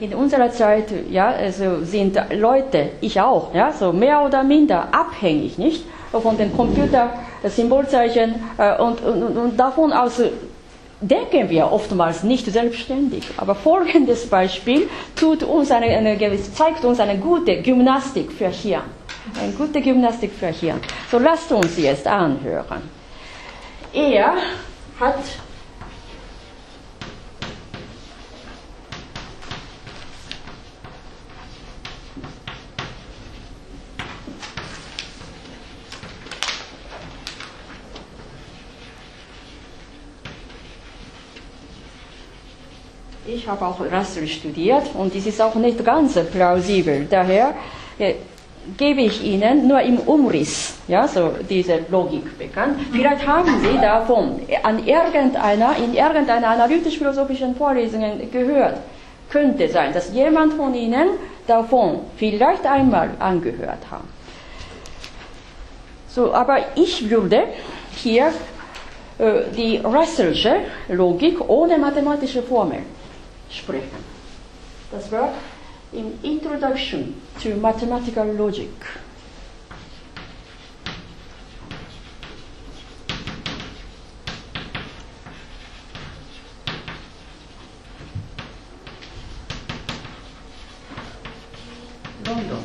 In 0.00 0.14
unserer 0.14 0.50
Zeit 0.50 0.86
ja, 1.10 1.28
also 1.28 1.84
sind 1.84 2.18
Leute, 2.34 2.90
ich 3.02 3.20
auch, 3.20 3.54
ja, 3.54 3.70
so 3.70 3.92
mehr 3.92 4.24
oder 4.24 4.42
minder 4.42 4.88
abhängig 4.92 5.58
nicht 5.58 5.84
von 6.10 6.38
den 6.38 6.56
Computer, 6.56 7.10
Symbolzeichen 7.44 8.34
äh, 8.58 8.80
und, 8.80 9.02
und, 9.02 9.36
und 9.36 9.56
davon 9.60 9.92
aus 9.92 10.22
denken 11.00 11.48
wir 11.48 11.70
oftmals 11.72 12.22
nicht 12.22 12.46
selbstständig. 12.46 13.24
Aber 13.36 13.54
folgendes 13.54 14.28
Beispiel 14.28 14.88
tut 15.16 15.42
uns 15.42 15.70
eine, 15.70 15.86
eine, 15.86 16.18
zeigt 16.52 16.84
uns 16.84 17.00
eine 17.00 17.18
gute 17.18 17.62
Gymnastik 17.62 18.32
für 18.32 18.48
Hirn. 18.48 18.82
Eine 19.40 19.52
gute 19.52 19.80
Gymnastik 19.80 20.32
für 20.32 20.48
Hirn. 20.48 20.80
So 21.10 21.18
lasst 21.18 21.50
uns 21.52 21.78
jetzt 21.78 22.06
anhören. 22.06 22.82
Er 23.92 24.34
hat 24.98 25.18
Ich 43.32 43.46
habe 43.46 43.64
auch 43.64 43.80
Rassel 43.92 44.26
studiert 44.26 44.90
und 44.94 45.14
es 45.14 45.24
ist 45.24 45.40
auch 45.40 45.54
nicht 45.54 45.84
ganz 45.84 46.18
plausibel. 46.32 47.06
Daher 47.08 47.54
äh, 47.98 48.14
gebe 48.76 49.02
ich 49.02 49.22
Ihnen 49.22 49.68
nur 49.68 49.80
im 49.80 49.98
Umriss 50.00 50.74
ja, 50.88 51.06
so 51.06 51.32
diese 51.48 51.80
Logik 51.90 52.36
bekannt. 52.38 52.80
Vielleicht 52.90 53.24
haben 53.26 53.60
Sie 53.62 53.78
davon 53.80 54.40
an 54.64 54.84
irgendeiner, 54.84 55.76
in 55.76 55.94
irgendeiner 55.94 56.48
analytisch-philosophischen 56.48 57.54
Vorlesung 57.54 58.02
gehört. 58.32 58.78
Könnte 59.30 59.68
sein, 59.68 59.92
dass 59.92 60.12
jemand 60.12 60.54
von 60.54 60.74
Ihnen 60.74 61.10
davon 61.46 62.00
vielleicht 62.16 62.66
einmal 62.66 63.10
angehört 63.20 63.84
hat. 63.90 64.02
So, 66.08 66.34
aber 66.34 66.58
ich 66.74 67.08
würde 67.08 67.44
hier 67.94 68.32
äh, 69.18 69.42
die 69.56 69.76
Russellsche 69.76 70.56
Logik 70.88 71.48
ohne 71.48 71.78
mathematische 71.78 72.42
Formel 72.42 72.80
sprechen. 73.50 74.04
Das 74.90 75.10
war 75.12 75.34
in 75.92 76.18
Introduction 76.22 77.14
to 77.42 77.50
Mathematical 77.56 78.28
Logic. 78.36 78.68
London. 92.24 92.58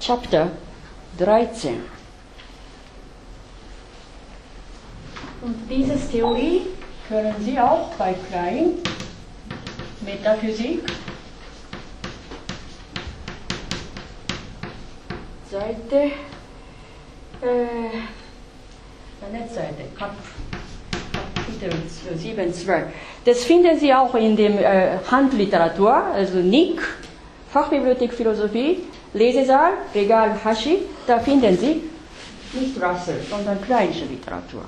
Chapter 0.00 0.50
13. 1.18 1.80
Und 5.42 5.56
diese 5.68 5.98
Theorie 6.10 6.62
können 7.08 7.34
Sie 7.40 7.58
auch 7.58 7.92
bei 7.98 8.14
Klein 8.28 8.78
Metaphysik, 10.04 10.82
Seite, 15.50 16.10
äh, 17.42 18.02
Netzseite, 19.32 19.84
Kap, 19.96 20.10
Kapitel 21.34 21.70
7, 22.16 22.52
12. 22.52 22.86
Das 23.24 23.44
finden 23.44 23.78
Sie 23.78 23.94
auch 23.94 24.14
in 24.14 24.36
der 24.36 24.50
äh, 24.50 24.98
Handliteratur, 25.10 25.94
also 25.94 26.38
Nick 26.38 26.80
Fachbibliothek 27.52 28.12
Philosophie, 28.12 28.78
Lesesaal, 29.14 29.72
Regal 29.94 30.36
Hashi, 30.44 30.78
da 31.06 31.18
finden 31.20 31.56
Sie 31.56 31.82
nicht 32.54 32.76
Russell, 32.82 33.20
sondern 33.28 33.60
kleinische 33.62 34.06
Literatur. 34.06 34.64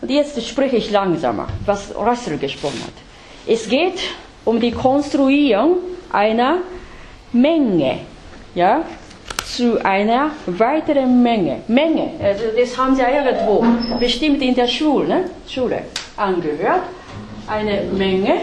Und 0.00 0.10
jetzt 0.10 0.42
spreche 0.46 0.76
ich 0.76 0.90
langsamer, 0.90 1.48
was 1.66 1.94
Russell 1.94 2.38
gesprochen 2.38 2.80
hat. 2.82 3.09
Es 3.50 3.68
geht 3.68 3.98
um 4.44 4.60
die 4.60 4.70
Konstruierung 4.70 5.78
einer 6.12 6.58
Menge, 7.32 7.98
ja, 8.54 8.84
zu 9.44 9.84
einer 9.84 10.30
weiteren 10.46 11.20
Menge. 11.20 11.62
Menge, 11.66 12.12
also 12.22 12.44
das 12.56 12.78
haben 12.78 12.94
Sie 12.94 13.02
irgendwo 13.02 13.66
bestimmt 13.98 14.40
in 14.40 14.54
der 14.54 14.68
Schule, 14.68 15.08
ne? 15.08 15.30
Schule 15.48 15.82
angehört. 16.16 16.82
Eine 17.48 17.82
Menge. 17.92 18.34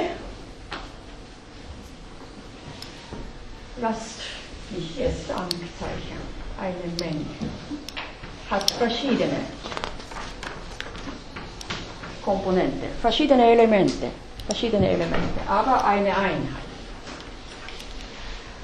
Lasst 3.81 4.19
mich 4.75 4.97
jetzt 4.97 5.31
anzeichnen. 5.31 6.21
Eine 6.59 6.91
Menge 6.99 7.25
hat 8.51 8.69
verschiedene 8.71 9.39
Komponenten, 12.21 12.89
verschiedene 13.01 13.51
Elemente, 13.51 14.07
verschiedene 14.47 14.89
Elemente, 14.89 15.39
aber 15.47 15.85
eine 15.85 16.15
Einheit. 16.15 16.67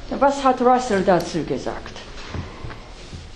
Was 0.09 0.43
hat 0.43 0.61
Russell 0.61 1.03
dazu 1.03 1.43
gesagt? 1.43 1.97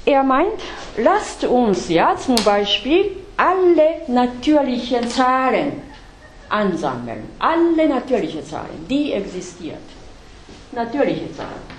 Er 0.05 0.23
meint, 0.23 0.61
lasst 0.97 1.43
uns 1.43 1.89
ja 1.89 2.15
zum 2.15 2.35
Beispiel 2.43 3.17
alle 3.35 4.01
natürlichen 4.07 5.07
Zahlen 5.09 5.81
ansammeln. 6.49 7.29
Alle 7.39 7.87
natürlichen 7.89 8.45
Zahlen, 8.45 8.85
die 8.89 9.13
existieren. 9.13 9.81
Natürliche 10.71 11.31
Zahlen. 11.35 11.76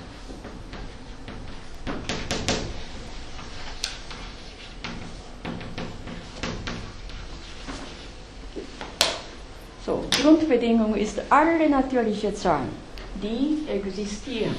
So, 9.88 10.04
Grundbedingung 10.20 10.94
ist 10.96 11.18
alle 11.30 11.66
natürlichen 11.66 12.36
Zahlen, 12.36 12.68
die 13.22 13.66
existieren. 13.70 14.54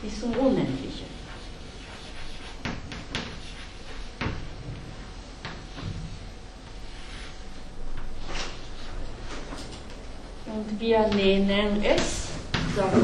bis 0.00 0.20
zum 0.20 0.32
Unendlichen. 0.32 1.06
Und 10.46 10.80
wir 10.80 11.06
nennen 11.08 11.84
es, 11.84 12.28
sagen 12.76 13.02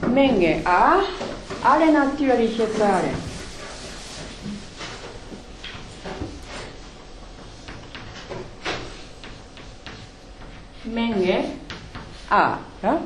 wir, 0.00 0.08
Menge 0.08 0.60
A, 0.66 1.00
alle 1.62 1.92
natürlichen 1.92 2.66
Zahlen. 2.76 3.31
Menge 10.84 11.44
A. 12.30 12.58
Ja? 12.82 13.00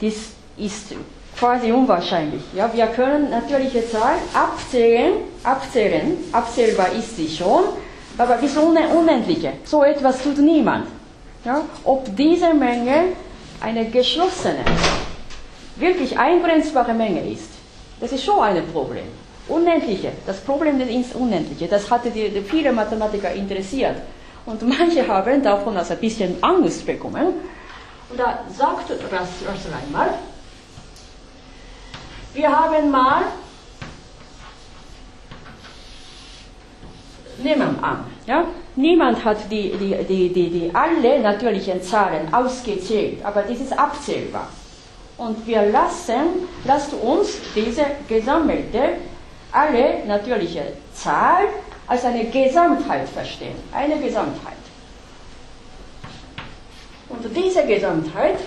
Dies 0.00 0.32
ist 0.56 0.94
quasi 1.38 1.72
unwahrscheinlich. 1.72 2.42
Ja, 2.54 2.70
wir 2.72 2.86
können 2.88 3.30
natürliche 3.30 3.88
Zahlen 3.88 4.20
abzählen, 4.34 5.12
abzählen, 5.42 6.18
abzählbar 6.32 6.92
ist 6.92 7.16
sie 7.16 7.28
schon, 7.28 7.64
aber 8.18 8.36
bis 8.36 8.56
unendliche. 8.56 9.54
So 9.64 9.82
etwas 9.82 10.22
tut 10.22 10.38
niemand. 10.38 10.86
Ja, 11.44 11.62
ob 11.84 12.14
diese 12.16 12.54
Menge 12.54 13.16
eine 13.60 13.86
geschlossene, 13.86 14.64
wirklich 15.76 16.16
eingrenzbare 16.16 16.94
Menge 16.94 17.28
ist, 17.28 17.50
das 18.00 18.12
ist 18.12 18.24
schon 18.24 18.40
ein 18.40 18.64
Problem. 18.72 19.04
Unendliche, 19.48 20.12
das 20.24 20.40
Problem 20.40 20.80
ist 20.80 21.16
Unendliche, 21.16 21.66
das 21.66 21.90
hatte 21.90 22.10
die, 22.10 22.28
die 22.28 22.42
viele 22.42 22.72
Mathematiker 22.72 23.32
interessiert. 23.32 23.96
Und 24.44 24.62
manche 24.62 25.06
haben 25.06 25.42
davon 25.42 25.76
also 25.76 25.94
ein 25.94 26.00
bisschen 26.00 26.42
Angst 26.42 26.84
bekommen. 26.84 27.26
Und 28.10 28.18
da 28.18 28.40
sagt 28.50 28.90
Russell 28.90 29.72
einmal, 29.72 30.10
wir 32.34 32.50
haben 32.50 32.90
mal, 32.90 33.22
nehmen 37.42 37.76
wir 37.76 37.84
an, 37.84 38.04
ja? 38.26 38.44
niemand 38.76 39.24
hat 39.24 39.50
die, 39.50 39.72
die, 39.72 40.04
die, 40.04 40.32
die, 40.32 40.50
die 40.50 40.74
alle 40.74 41.20
natürlichen 41.20 41.82
Zahlen 41.82 42.32
ausgezählt, 42.32 43.24
aber 43.24 43.42
das 43.42 43.60
ist 43.60 43.78
abzählbar. 43.78 44.48
Und 45.18 45.46
wir 45.46 45.62
lassen, 45.66 46.48
lasst 46.64 46.92
uns 46.94 47.38
diese 47.54 47.84
gesammelte, 48.08 48.96
alle 49.52 50.04
natürliche 50.06 50.62
Zahl 50.94 51.44
als 51.92 52.06
eine 52.06 52.24
Gesamtheit 52.24 53.06
verstehen. 53.06 53.54
Eine 53.70 53.98
Gesamtheit. 53.98 54.62
Und 57.10 57.36
diese 57.36 57.66
Gesamtheit 57.66 58.38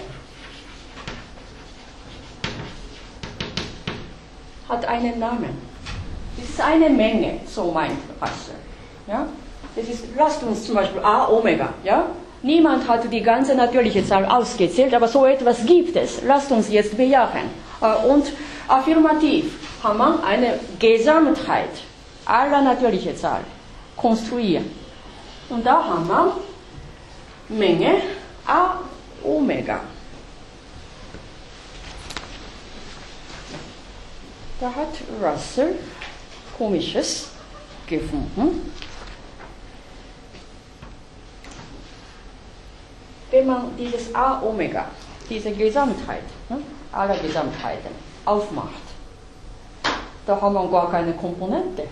hat 4.67 4.85
einen 4.85 5.19
Namen. 5.19 5.55
Das 6.37 6.49
ist 6.49 6.59
eine 6.59 6.89
Menge, 6.89 7.39
so 7.45 7.65
meint 7.65 7.99
Russell. 8.19 8.55
Ja? 9.07 9.27
Das 9.75 9.87
ist, 9.89 10.05
lasst 10.17 10.41
uns 10.41 10.65
zum 10.65 10.73
Beispiel 10.73 11.01
A 11.03 11.27
Omega. 11.27 11.71
Ja? 11.83 12.07
Niemand 12.41 12.87
hat 12.87 13.13
die 13.13 13.21
ganze 13.21 13.53
natürliche 13.53 14.03
Zahl 14.03 14.25
ausgezählt, 14.25 14.95
aber 14.95 15.07
so 15.07 15.23
etwas 15.23 15.63
gibt 15.67 15.95
es. 15.95 16.23
Lasst 16.23 16.51
uns 16.51 16.71
jetzt 16.71 16.97
bejahen. 16.97 17.51
Äh, 17.79 18.07
und 18.07 18.25
affirmativ 18.67 19.55
haben 19.83 19.99
wir 19.99 20.23
eine 20.23 20.59
Gesamtheit 20.79 21.69
aller 22.25 22.61
natürlichen 22.61 23.15
Zahlen 23.15 23.45
konstruieren. 23.95 24.69
Und 25.49 25.65
da 25.65 25.83
haben 25.83 26.07
wir 26.07 26.37
Menge 27.49 28.01
A 28.47 28.79
Omega. 29.23 29.81
Da 34.59 34.67
hat 34.67 34.87
Russell 35.21 35.75
Komisches 36.57 37.29
gefunden. 37.85 38.71
Wenn 43.29 43.45
man 43.47 43.75
dieses 43.77 44.15
A 44.15 44.41
Omega, 44.41 44.85
diese 45.29 45.51
Gesamtheit 45.51 46.23
ne, 46.47 46.61
aller 46.91 47.17
Gesamtheiten 47.17 47.91
aufmacht, 48.23 48.71
da 50.25 50.39
haben 50.39 50.53
wir 50.53 50.67
gar 50.69 50.89
keine 50.89 51.13
Komponente. 51.13 51.83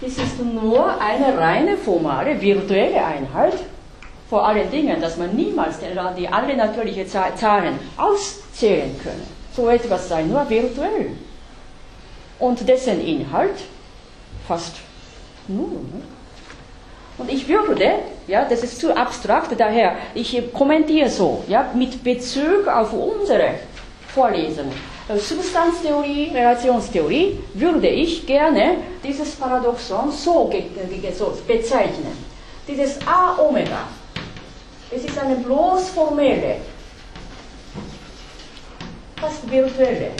Das 0.00 0.12
ist 0.12 0.40
nur 0.42 1.00
eine 1.00 1.38
reine 1.38 1.76
formale, 1.76 2.40
virtuelle 2.40 3.04
Einheit, 3.04 3.54
vor 4.28 4.46
allen 4.46 4.70
Dingen, 4.70 5.00
dass 5.00 5.16
man 5.16 5.34
niemals 5.34 5.76
die 6.16 6.28
alle 6.28 6.56
natürlichen 6.56 7.06
Zahlen 7.08 7.78
auszählen 7.96 8.98
können 9.02 9.34
so 9.54 9.68
etwas 9.68 10.08
sei 10.08 10.22
nur 10.22 10.48
virtuell. 10.48 11.10
Und 12.38 12.68
dessen 12.68 13.00
Inhalt 13.00 13.56
fast 14.46 14.76
null. 15.46 15.68
Ne? 15.68 16.02
Und 17.16 17.30
ich 17.30 17.46
würde, 17.46 17.92
ja, 18.26 18.44
das 18.44 18.64
ist 18.64 18.80
zu 18.80 18.94
abstrakt, 18.96 19.58
daher, 19.58 19.94
ich 20.14 20.52
kommentiere 20.52 21.08
so, 21.08 21.44
ja, 21.46 21.70
mit 21.72 22.02
Bezug 22.02 22.66
auf 22.66 22.92
unsere 22.92 23.50
Vorlesung. 24.08 24.72
Äh, 25.08 25.18
Substanztheorie, 25.18 26.30
Relationstheorie, 26.32 27.38
würde 27.54 27.88
ich 27.88 28.26
gerne 28.26 28.78
dieses 29.02 29.32
Paradoxon 29.36 30.10
so, 30.10 30.50
so 31.18 31.38
bezeichnen. 31.46 32.16
Dieses 32.66 32.98
A-Omega, 33.06 33.88
es 34.90 35.04
ist 35.04 35.18
eine 35.18 35.36
bloß 35.36 35.90
formelle 35.90 36.56
fast 39.16 39.50
virtuelle 39.50 40.10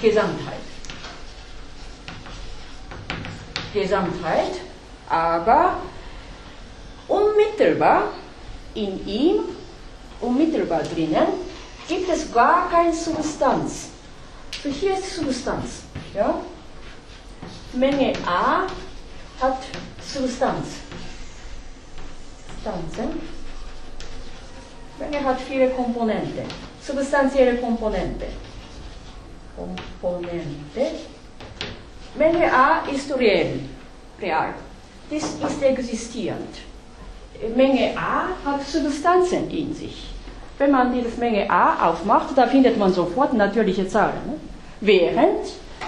Gesamtheit. 0.00 0.60
Gesamtheit, 3.72 4.52
aber 5.08 5.76
unmittelbar 7.08 8.04
in 8.74 9.06
ihm, 9.06 9.40
unmittelbar 10.20 10.82
drinnen, 10.82 11.26
gibt 11.88 12.08
es 12.08 12.32
gar 12.32 12.70
keine 12.70 12.92
Substanz. 12.92 13.88
So 14.62 14.68
hier 14.68 14.98
ist 14.98 15.16
Substanz. 15.16 15.82
Ja? 16.14 16.40
Menge 17.72 18.12
A 18.26 18.66
hat 19.40 19.58
Substanz. 20.00 20.66
Substanzen. 22.48 23.20
Menge 24.98 25.24
hat 25.24 25.40
viele 25.40 25.70
Komponenten 25.70 26.46
substanzielle 26.86 27.56
Komponente. 27.56 28.26
Komponente 30.00 30.92
Menge 32.16 32.52
A 32.52 32.86
ist 32.92 33.12
real. 33.16 33.58
real. 34.20 34.54
Das 35.10 35.22
ist 35.52 35.62
existierend. 35.62 36.56
Menge 37.54 37.96
A 37.96 38.28
hat 38.44 38.66
Substanzen 38.66 39.50
in 39.50 39.74
sich. 39.74 40.15
Wenn 40.58 40.70
man 40.70 40.92
diese 40.92 41.18
Menge 41.18 41.50
A 41.50 41.90
aufmacht, 41.90 42.36
da 42.36 42.46
findet 42.46 42.78
man 42.78 42.92
sofort 42.92 43.34
natürliche 43.34 43.86
Zahlen. 43.86 44.14
Ne? 44.26 44.34
Während 44.80 45.46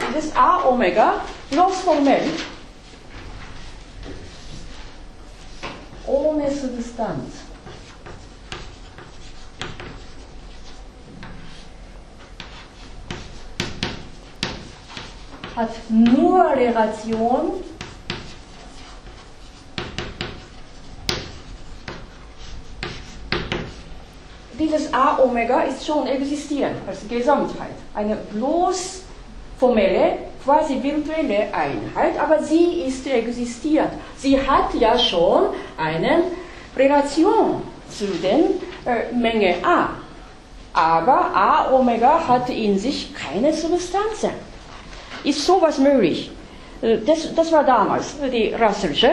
dieses 0.08 0.36
A 0.36 0.68
Omega 0.68 1.14
bloß 1.50 1.80
formell 1.80 2.28
ohne 6.06 6.50
Substanz 6.50 7.34
hat 15.54 15.70
nur 15.88 16.50
Relation 16.50 17.64
dieses 24.58 24.87
A 24.98 25.16
Omega 25.22 25.60
ist 25.60 25.86
schon 25.86 26.08
existierend 26.08 26.76
als 26.88 27.06
Gesamtheit. 27.08 27.76
Eine 27.94 28.16
bloß 28.16 29.02
formelle, 29.56 30.18
quasi 30.44 30.82
virtuelle 30.82 31.54
Einheit, 31.54 32.18
aber 32.18 32.42
sie 32.42 32.82
ist 32.88 33.06
existierend. 33.06 33.92
Sie 34.16 34.36
hat 34.36 34.74
ja 34.74 34.98
schon 34.98 35.50
eine 35.76 36.24
Relation 36.76 37.62
zu 37.88 38.06
den 38.06 38.60
äh, 38.84 39.14
Menge 39.14 39.54
A. 39.62 39.90
Aber 40.72 41.30
A 41.32 41.72
Omega 41.72 42.26
hat 42.26 42.50
in 42.50 42.76
sich 42.76 43.14
keine 43.14 43.54
Substanzen. 43.54 44.30
Ist 45.22 45.44
sowas 45.46 45.78
möglich? 45.78 46.32
Äh, 46.82 46.98
das, 47.06 47.32
das 47.36 47.52
war 47.52 47.62
damals 47.62 48.16
die 48.32 48.52
Russel'sche 48.52 49.10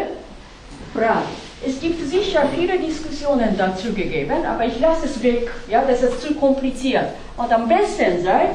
Frage. 0.96 1.45
Es 1.68 1.80
gibt 1.80 2.08
sicher 2.08 2.44
viele 2.56 2.78
Diskussionen 2.78 3.56
dazu 3.58 3.92
gegeben, 3.92 4.46
aber 4.46 4.66
ich 4.66 4.80
lasse 4.80 5.06
es 5.06 5.22
weg, 5.24 5.50
ja, 5.68 5.84
das 5.88 6.04
ist 6.04 6.22
zu 6.22 6.36
kompliziert. 6.36 7.06
Und 7.38 7.52
am 7.52 7.68
besten 7.68 8.24
sei, 8.24 8.50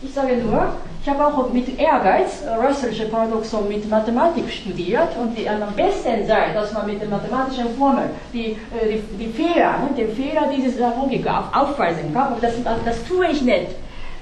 ich 0.00 0.14
sage 0.14 0.36
nur, 0.36 0.72
ich 1.02 1.08
habe 1.08 1.26
auch 1.26 1.52
mit 1.52 1.78
Ehrgeiz 1.78 2.42
Russellsche 2.62 3.06
Paradoxon 3.06 3.68
mit 3.68 3.88
Mathematik 3.90 4.50
studiert 4.50 5.08
und 5.20 5.36
die, 5.36 5.48
am 5.48 5.74
besten 5.76 6.26
sei, 6.26 6.52
dass 6.54 6.72
man 6.72 6.86
mit 6.86 7.00
der 7.00 7.08
mathematischen 7.08 7.74
Formel 7.76 8.04
die, 8.32 8.52
äh, 8.52 8.56
die, 8.92 9.26
die 9.26 9.32
Fehler, 9.32 9.78
ne, 9.78 9.90
den 9.96 10.14
Fehler 10.14 10.48
dieser 10.54 10.94
Logik 10.96 11.26
aufweisen 11.26 12.14
kann. 12.14 12.32
Aber 12.32 12.36
das, 12.40 12.54
das 12.84 13.04
tue 13.04 13.28
ich 13.30 13.42
nicht, 13.42 13.72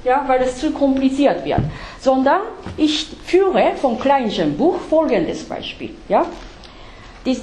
ja, 0.05 0.25
weil 0.27 0.41
das 0.41 0.59
zu 0.59 0.73
kompliziert 0.73 1.45
wird. 1.45 1.61
Sondern 2.01 2.41
ich 2.77 3.07
führe 3.25 3.73
vom 3.81 3.99
Kleinchen 3.99 4.57
Buch 4.57 4.79
folgendes 4.89 5.45
Beispiel. 5.45 5.91
Ja 6.09 6.27
die 7.27 7.41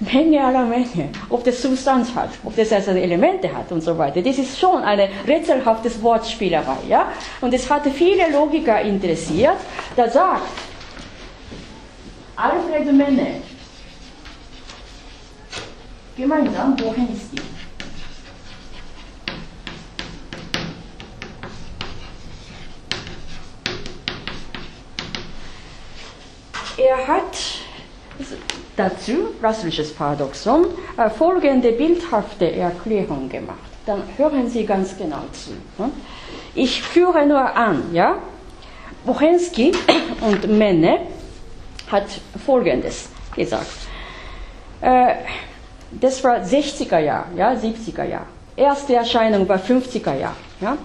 Menge 0.12 0.44
aller 0.44 0.64
Menge, 0.64 1.10
ob 1.28 1.42
das 1.42 1.60
Substanz 1.60 2.14
hat, 2.14 2.30
ob 2.44 2.54
das 2.54 2.72
also 2.72 2.92
Elemente 2.92 3.52
hat 3.52 3.72
und 3.72 3.82
so 3.82 3.96
weiter. 3.96 4.22
Das 4.22 4.38
ist 4.38 4.58
schon 4.58 4.82
eine 4.82 5.08
rätselhafte 5.26 5.90
Wortspielerei. 6.02 6.76
Ja? 6.88 7.12
Und 7.40 7.52
es 7.54 7.68
hatte 7.68 7.90
viele 7.90 8.30
Logiker 8.30 8.80
interessiert. 8.80 9.56
Da 9.96 10.08
sagt 10.08 10.42
Alfred 12.36 12.92
Menne, 12.92 13.42
gemeinsam, 16.16 16.78
wohin 16.80 17.08
ist 17.12 17.32
die? 17.32 17.40
Er 26.82 27.06
hat 27.06 27.36
dazu, 28.80 29.34
Russellisches 29.42 29.92
Paradoxon, 29.92 30.66
äh, 30.96 31.10
folgende 31.10 31.72
bildhafte 31.72 32.50
Erklärung 32.52 33.28
gemacht. 33.28 33.58
Dann 33.86 34.02
hören 34.16 34.48
Sie 34.48 34.64
ganz 34.64 34.96
genau 34.96 35.22
zu. 35.32 35.50
Ne? 35.78 35.90
Ich 36.54 36.82
führe 36.82 37.26
nur 37.26 37.44
an, 37.56 37.82
ja. 37.92 38.16
Bochensky 39.04 39.72
und 40.20 40.48
Menne 40.58 41.00
hat 41.90 42.06
Folgendes 42.44 43.08
gesagt. 43.34 43.66
Äh, 44.80 45.14
das 45.90 46.22
war 46.22 46.36
60er 46.36 46.98
Jahr, 46.98 47.26
ja, 47.36 47.52
70er 47.52 48.04
Jahr. 48.04 48.26
Erste 48.56 48.94
Erscheinung 48.94 49.48
war 49.48 49.58
50er 49.58 50.14
Jahr. 50.18 50.36
Ja. 50.60 50.76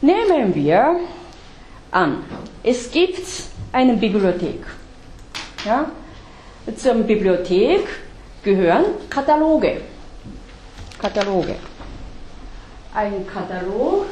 Nehmen 0.00 0.54
wir 0.54 1.00
an, 1.90 2.24
es 2.62 2.90
gibt 2.90 3.26
eine 3.72 3.94
Bibliothek. 3.94 4.64
Ja, 5.64 5.86
zur 6.76 6.94
Bibliothek 6.94 7.86
gehören 8.42 8.84
Kataloge. 9.10 9.82
Kataloge. 10.98 11.56
Ein 12.94 13.26
Katalog 13.26 14.06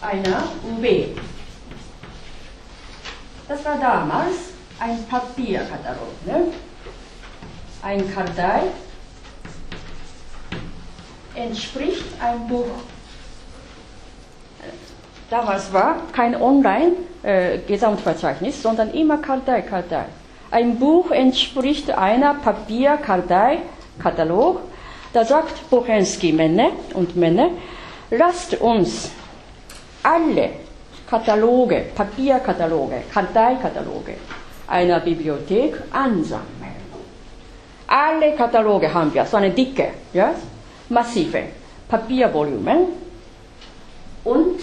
einer 0.00 0.42
UB. 0.64 1.16
Das 3.48 3.64
war 3.64 3.78
damals 3.78 4.34
ein 4.78 5.06
Papierkatalog. 5.06 6.26
Ne? 6.26 6.52
Ein 7.82 8.14
Kartei 8.14 8.62
entspricht 11.34 12.04
ein 12.20 12.46
Buch 12.48 12.66
Damals 15.30 15.72
war 15.72 15.96
kein 16.12 16.40
Online-Gesamtverzeichnis, 16.40 18.58
äh, 18.58 18.60
sondern 18.60 18.92
immer 18.92 19.18
Kartei, 19.18 19.62
Kartei. 19.62 20.04
Ein 20.50 20.78
Buch 20.78 21.10
entspricht 21.10 21.90
einer 21.90 22.34
Papierkartei-Katalog. 22.34 24.60
Da 25.12 25.24
sagt 25.24 25.68
Buchensky 25.68 26.32
Männer 26.32 26.70
und 26.94 27.16
Männer, 27.16 27.50
lasst 28.10 28.58
uns 28.60 29.10
alle 30.02 30.50
Kataloge, 31.08 31.86
Papierkataloge, 31.94 33.02
Karteikataloge 33.12 34.14
einer 34.66 35.00
Bibliothek 35.00 35.76
ansammeln. 35.90 36.46
Alle 37.86 38.34
Kataloge 38.36 38.92
haben 38.92 39.14
wir, 39.14 39.24
so 39.24 39.38
eine 39.38 39.50
dicke, 39.50 39.88
ja, 40.12 40.34
massive 40.90 41.44
Papiervolumen 41.88 42.88
und 44.24 44.60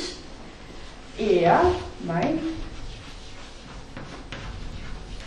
er, 1.18 1.62
mein 2.06 2.40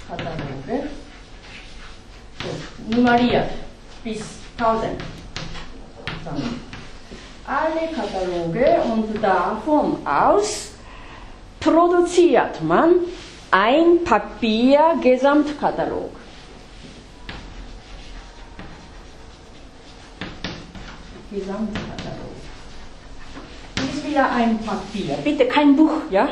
Kataloge, 0.09 0.89
so, 2.43 2.49
nummeriert 2.95 3.51
bis 4.05 4.20
1000. 4.59 5.01
Alle 7.47 7.89
Kataloge 7.95 8.82
und 8.93 9.22
davon 9.22 10.07
aus 10.07 10.72
produziert 11.59 12.62
man 12.62 12.97
ein 13.51 14.05
Papier-Gesamtkatalog. 14.05 16.11
Gesamtkatalog 21.30 21.98
wieder 24.09 24.31
ein 24.31 24.59
Papier. 24.59 25.15
Bitte 25.25 25.47
kein 25.47 25.77
Buch, 25.77 26.03
ja? 26.11 26.29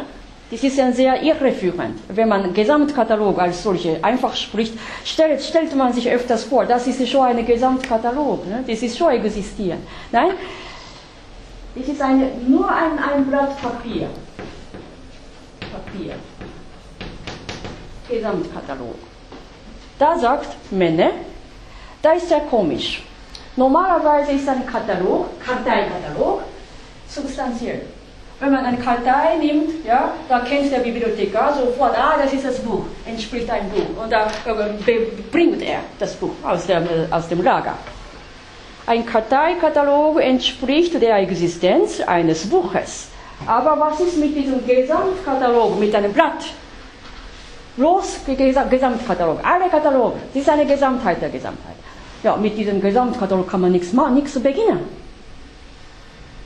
Das 0.51 0.63
ist 0.63 0.77
ja 0.77 0.93
sehr 0.93 1.21
irreführend. 1.23 1.99
Wenn 2.09 2.29
man 2.29 2.55
Gesamtkatalog 2.55 3.39
als 3.41 3.63
solche 3.65 4.03
einfach 4.05 4.37
spricht, 4.37 4.75
stellt, 5.05 5.43
stellt 5.43 5.75
man 5.75 5.93
sich 5.93 6.09
öfters 6.09 6.45
vor, 6.45 6.65
das 6.65 6.87
ist 6.87 7.09
schon 7.09 7.27
ein 7.27 7.45
Gesamtkatalog, 7.45 8.47
ne? 8.47 8.63
das 8.67 8.81
ist 8.81 8.97
schon 8.97 9.11
existieren. 9.11 9.81
Nein, 10.13 10.31
es 11.75 11.89
ist 11.89 12.01
eine, 12.01 12.31
nur 12.47 12.69
ein, 12.71 12.97
ein 12.99 13.27
Blatt 13.27 13.61
Papier. 13.61 14.09
Papier. 15.61 16.15
Gesamtkatalog. 18.09 18.95
Da 19.99 20.17
sagt 20.17 20.57
Männer, 20.71 21.11
da 22.03 22.13
ist 22.13 22.31
ja 22.31 22.39
komisch. 22.39 23.03
Normalerweise 23.57 24.33
ist 24.33 24.49
ein 24.49 24.65
Katalog, 24.65 25.27
Karteikatalog, 25.41 26.43
substanziell. 27.09 27.83
Wenn 28.39 28.53
man 28.53 28.67
eine 28.67 28.77
Kartei 28.77 29.37
nimmt, 29.41 29.85
ja, 29.87 30.13
da 30.29 30.41
kennt 30.41 30.71
der 30.71 30.81
Bibliothekar 30.81 31.55
sofort, 31.55 31.97
ah, 31.99 32.17
das 32.23 32.35
ist 32.35 32.45
das 32.45 32.59
Buch, 32.59 32.85
entspricht 33.07 33.49
ein 33.49 33.71
Buch. 33.71 34.03
Und 34.03 34.13
da 34.13 34.27
äh, 34.27 34.99
bringt 35.33 35.63
er 35.63 35.79
das 35.99 36.15
Buch 36.17 36.33
aus 36.45 36.67
dem, 36.67 36.85
äh, 36.85 37.07
aus 37.11 37.29
dem 37.29 37.43
Lager. 37.43 37.79
Ein 38.87 39.07
Karteikatalog 39.07 40.21
entspricht 40.21 41.01
der 41.01 41.17
Existenz 41.17 42.01
eines 42.03 42.47
Buches. 42.49 43.09
Aber 43.47 43.79
was 43.81 44.01
ist 44.01 44.19
mit 44.19 44.37
diesem 44.37 44.65
Gesamtkatalog, 44.67 45.81
mit 45.81 45.95
einem 45.95 46.13
Blatt? 46.13 46.45
Bloß 47.77 48.21
Gesamtkatalog, 48.71 49.41
alle 49.43 49.69
Kataloge, 49.71 50.17
das 50.33 50.43
ist 50.43 50.49
eine 50.49 50.67
Gesamtheit 50.67 51.21
der 51.21 51.31
Gesamtheit. 51.31 51.77
Ja, 52.23 52.37
mit 52.37 52.57
diesem 52.57 52.81
Gesamtkatalog 52.81 53.49
kann 53.49 53.63
man 53.63 53.73
nichts, 53.73 53.93
nichts 53.93 54.39
beginnen. 54.41 55.06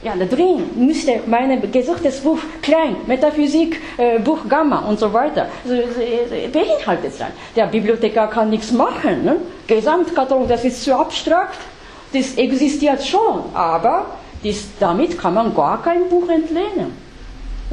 Ja, 0.03 0.15
da 0.17 0.25
drin 0.25 0.63
müsste 0.77 1.21
mein 1.27 1.71
gesuchtes 1.71 2.21
Buch 2.21 2.39
klein, 2.63 2.97
Metaphysik, 3.07 3.79
äh, 3.99 4.19
Buch 4.19 4.49
Gamma 4.49 4.79
und 4.89 4.99
so 4.99 5.13
weiter 5.13 5.47
also, 5.63 5.75
äh, 5.75 6.49
beinhaltet 6.49 7.13
sein. 7.13 7.33
Der 7.55 7.67
Bibliothekar 7.67 8.31
kann 8.31 8.49
nichts 8.49 8.73
machen. 8.73 9.25
Ne? 9.25 9.37
Gesamtkatalog, 9.67 10.49
das 10.49 10.65
ist 10.65 10.83
zu 10.83 10.97
abstrakt, 10.99 11.59
das 12.15 12.35
existiert 12.37 13.05
schon, 13.05 13.43
aber 13.53 14.07
dies, 14.43 14.69
damit 14.81 15.19
kann 15.19 15.35
man 15.35 15.55
gar 15.55 15.83
kein 15.83 16.09
Buch 16.09 16.31
entlehnen. 16.31 16.93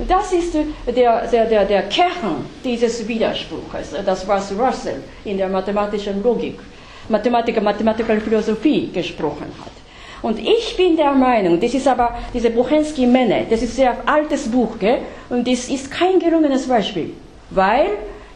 Das 0.05 0.33
ist 0.33 0.53
der, 0.53 1.25
der, 1.25 1.45
der, 1.47 1.65
der 1.65 1.83
Kern 1.83 2.45
dieses 2.61 3.07
Widerspruches, 3.07 3.95
das 4.05 4.27
was 4.27 4.51
Russell 4.51 5.01
in 5.23 5.37
der 5.37 5.47
mathematischen 5.47 6.21
Logik, 6.21 6.59
Mathematiker, 7.07 7.61
Mathematiker 7.61 8.19
Philosophie 8.19 8.91
gesprochen 8.91 9.47
hat. 9.63 9.76
Und 10.21 10.39
ich 10.39 10.75
bin 10.75 10.97
der 10.97 11.13
Meinung, 11.13 11.59
das 11.59 11.73
ist 11.73 11.87
aber 11.87 12.17
diese 12.33 12.49
Buchensky-Männer, 12.49 13.41
das 13.49 13.61
ist 13.61 13.73
ein 13.73 13.75
sehr 13.75 13.97
altes 14.05 14.49
Buch, 14.49 14.79
gell? 14.79 14.99
und 15.29 15.47
das 15.47 15.69
ist 15.69 15.91
kein 15.91 16.19
gelungenes 16.19 16.67
Beispiel, 16.67 17.11
weil 17.49 17.87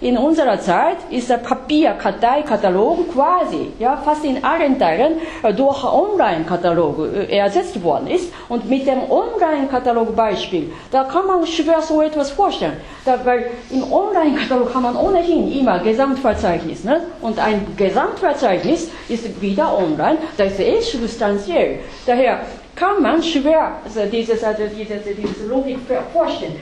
in 0.01 0.17
unserer 0.17 0.59
Zeit 0.59 0.97
ist 1.11 1.29
der 1.29 1.37
Papierkarteikatalog 1.37 3.13
quasi 3.13 3.71
ja, 3.77 3.95
fast 3.97 4.25
in 4.25 4.43
allen 4.43 4.77
Teilen 4.79 5.13
äh, 5.43 5.53
durch 5.53 5.83
Online-Katalog 5.83 7.07
äh, 7.13 7.37
ersetzt 7.37 7.81
worden 7.83 8.07
ist. 8.07 8.33
Und 8.49 8.67
mit 8.67 8.87
dem 8.87 9.09
Online-Katalog-Beispiel, 9.09 10.71
da 10.91 11.03
kann 11.03 11.27
man 11.27 11.45
schwer 11.45 11.81
so 11.81 12.01
etwas 12.01 12.31
vorstellen. 12.31 12.77
Da, 13.05 13.19
weil 13.23 13.51
im 13.69 13.83
Online-Katalog 13.93 14.73
haben 14.73 14.81
man 14.81 14.95
ohnehin 14.95 15.51
immer 15.51 15.79
Gesamtverzeichnis. 15.79 16.83
Ne? 16.83 17.01
Und 17.21 17.37
ein 17.37 17.67
Gesamtverzeichnis 17.77 18.89
ist 19.07 19.39
wieder 19.39 19.77
online, 19.77 20.17
das 20.35 20.57
ist 20.59 20.93
substanziell. 20.93 21.79
Daher 22.07 22.39
kann 22.75 23.01
man 23.01 23.21
schwer 23.21 23.73
also 23.83 23.99
dieses, 24.11 24.43
also 24.43 24.63
diese, 24.75 24.97
diese 24.97 25.47
Logik 25.47 25.77
vorstellen. 26.11 26.55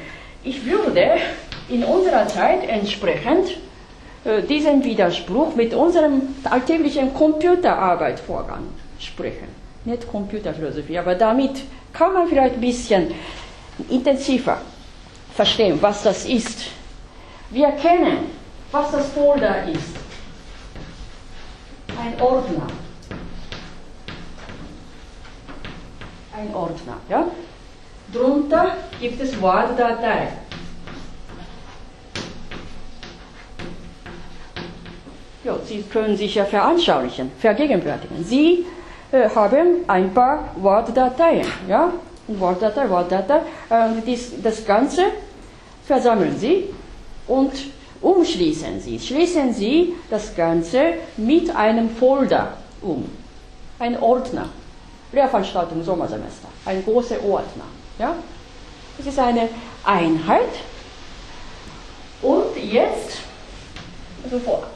Ich 0.43 0.65
würde 0.65 1.17
in 1.69 1.83
unserer 1.83 2.27
Zeit 2.27 2.67
entsprechend 2.67 3.57
äh, 4.25 4.41
diesen 4.41 4.83
Widerspruch 4.83 5.55
mit 5.55 5.73
unserem 5.73 6.35
alltäglichen 6.43 7.13
Computerarbeit 7.13 8.19
Vorgang 8.19 8.65
sprechen. 8.99 9.47
Nicht 9.85 10.07
Computerphilosophie, 10.09 10.97
aber 10.97 11.15
damit 11.15 11.61
kann 11.93 12.13
man 12.13 12.27
vielleicht 12.27 12.55
ein 12.55 12.61
bisschen 12.61 13.13
intensiver 13.89 14.57
verstehen, 15.33 15.77
was 15.81 16.03
das 16.03 16.25
ist. 16.25 16.65
Wir 17.49 17.71
kennen, 17.71 18.25
was 18.71 18.91
das 18.91 19.07
Folder 19.09 19.63
ist. 19.69 19.95
Ein 21.99 22.21
Ordner. 22.21 22.67
Ein 26.37 26.53
Ordner, 26.53 26.97
ja? 27.09 27.27
Drunter 28.13 28.75
gibt 28.99 29.21
es 29.21 29.39
Word-Datei. 29.41 30.29
Ja, 35.43 35.57
Sie 35.65 35.83
können 35.83 36.17
sich 36.17 36.35
ja 36.35 36.45
veranschaulichen, 36.45 37.31
vergegenwärtigen. 37.39 38.23
Sie 38.25 38.65
äh, 39.11 39.29
haben 39.29 39.85
ein 39.87 40.13
paar 40.13 40.49
Wortdateien, 40.57 41.47
ja, 41.67 41.93
Wortdatei, 42.27 42.89
Wortdatei. 42.89 43.37
Äh, 43.69 44.01
dies, 44.05 44.33
das 44.43 44.65
Ganze 44.65 45.03
versammeln 45.85 46.35
Sie 46.37 46.65
und 47.27 47.51
umschließen 48.01 48.81
Sie. 48.81 48.99
Schließen 48.99 49.53
Sie 49.53 49.95
das 50.09 50.35
Ganze 50.35 50.95
mit 51.17 51.55
einem 51.55 51.89
Folder 51.89 52.53
um. 52.81 53.09
Ein 53.79 53.97
Ordner. 54.01 54.49
Lehrveranstaltung 55.11 55.83
Sommersemester. 55.83 56.49
Ein 56.65 56.83
großer 56.83 57.15
Ordner. 57.23 57.63
Ja? 57.97 58.13
Das 58.97 59.07
ist 59.07 59.17
eine 59.17 59.49
Einheit. 59.83 60.49
Und 62.21 62.55
jetzt 62.61 63.28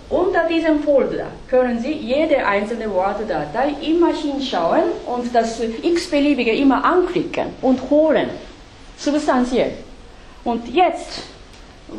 unter 0.09 0.47
diesem 0.47 0.81
Folder 0.83 1.27
können 1.47 1.79
Sie 1.79 1.91
jede 1.91 2.45
einzelne 2.45 2.91
Wortdatei 2.91 3.73
immer 3.81 4.13
hinschauen 4.13 4.83
und 5.05 5.33
das 5.33 5.59
x-beliebige 5.59 6.51
immer 6.51 6.83
anklicken 6.83 7.47
und 7.61 7.89
holen, 7.89 8.29
substanziell. 8.97 9.73
Und 10.43 10.67
jetzt, 10.73 11.23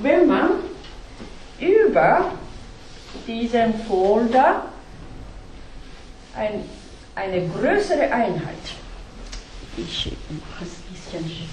wenn 0.03 0.27
man 0.27 0.51
über 1.61 2.33
diesen 3.27 3.75
Folder 3.89 4.67
ein, 6.37 6.65
eine 7.15 7.49
größere 7.49 8.13
Einheit, 8.13 8.65
ich 9.77 10.13
mache 10.31 10.65
es 10.65 10.71
ein 10.71 11.25
bisschen 11.25 11.49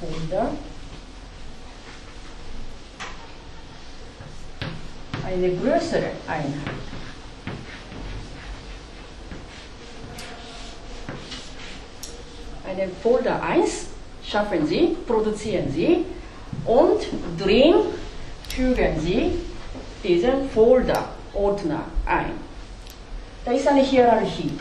Folder, 0.00 0.50
eine 5.26 5.50
größere 5.50 6.10
Einheit. 6.26 6.74
Einen 12.66 12.90
Folder 13.02 13.42
1 13.42 13.86
schaffen 14.26 14.66
Sie, 14.66 14.96
produzieren 15.06 15.70
Sie 15.72 16.04
und 16.64 17.02
drin 17.38 17.74
fügen 18.48 19.00
Sie 19.00 19.32
diesen 20.02 20.48
Folder-Ordner 20.50 21.84
ein. 22.06 22.32
Da 23.44 23.52
ist 23.52 23.68
eine 23.68 23.82
Hierarchie. 23.82 24.52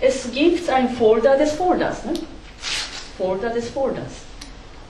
Es 0.00 0.30
gibt 0.32 0.68
ein 0.68 0.88
Folder 0.90 1.36
des 1.36 1.52
Folders. 1.52 2.04
Ne? 2.04 2.12
Folder 3.16 3.50
des 3.50 3.70
Folders. 3.70 4.12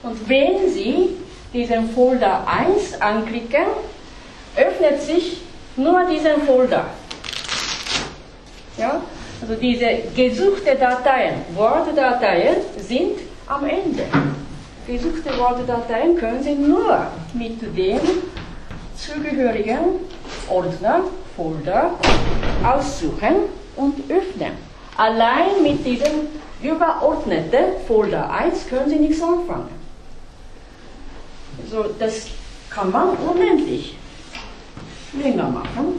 Und 0.01 0.27
wenn 0.27 0.69
Sie 0.69 1.17
diesen 1.53 1.89
Folder 1.91 2.45
1 2.47 2.99
anklicken, 2.99 3.65
öffnet 4.55 5.01
sich 5.01 5.41
nur 5.75 6.05
diesen 6.05 6.41
Folder. 6.45 6.85
Ja? 8.77 9.01
Also 9.41 9.55
diese 9.55 9.85
gesuchte 10.15 10.75
Dateien, 10.75 11.41
Wortdateien 11.53 12.55
sind 12.77 13.19
am 13.47 13.65
Ende. 13.65 14.03
Gesuchte 14.87 15.37
Wortdateien 15.37 16.15
können 16.15 16.41
Sie 16.43 16.53
nur 16.53 17.07
mit 17.33 17.61
dem 17.61 17.99
zugehörigen 18.95 19.99
Ordner, 20.49 21.01
Folder 21.35 21.91
aussuchen 22.63 23.35
und 23.75 23.95
öffnen. 24.09 24.51
Allein 24.97 25.63
mit 25.63 25.85
diesem 25.85 26.27
überordneten 26.61 27.85
Folder 27.87 28.29
1 28.29 28.67
können 28.69 28.89
Sie 28.89 28.97
nichts 28.97 29.21
anfangen. 29.21 29.69
Also 31.63 31.85
das 31.97 32.27
kann 32.69 32.91
man 32.91 33.09
unendlich 33.17 33.97
länger 35.21 35.49
machen. 35.49 35.95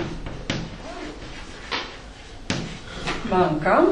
Man 3.30 3.60
kann 3.62 3.86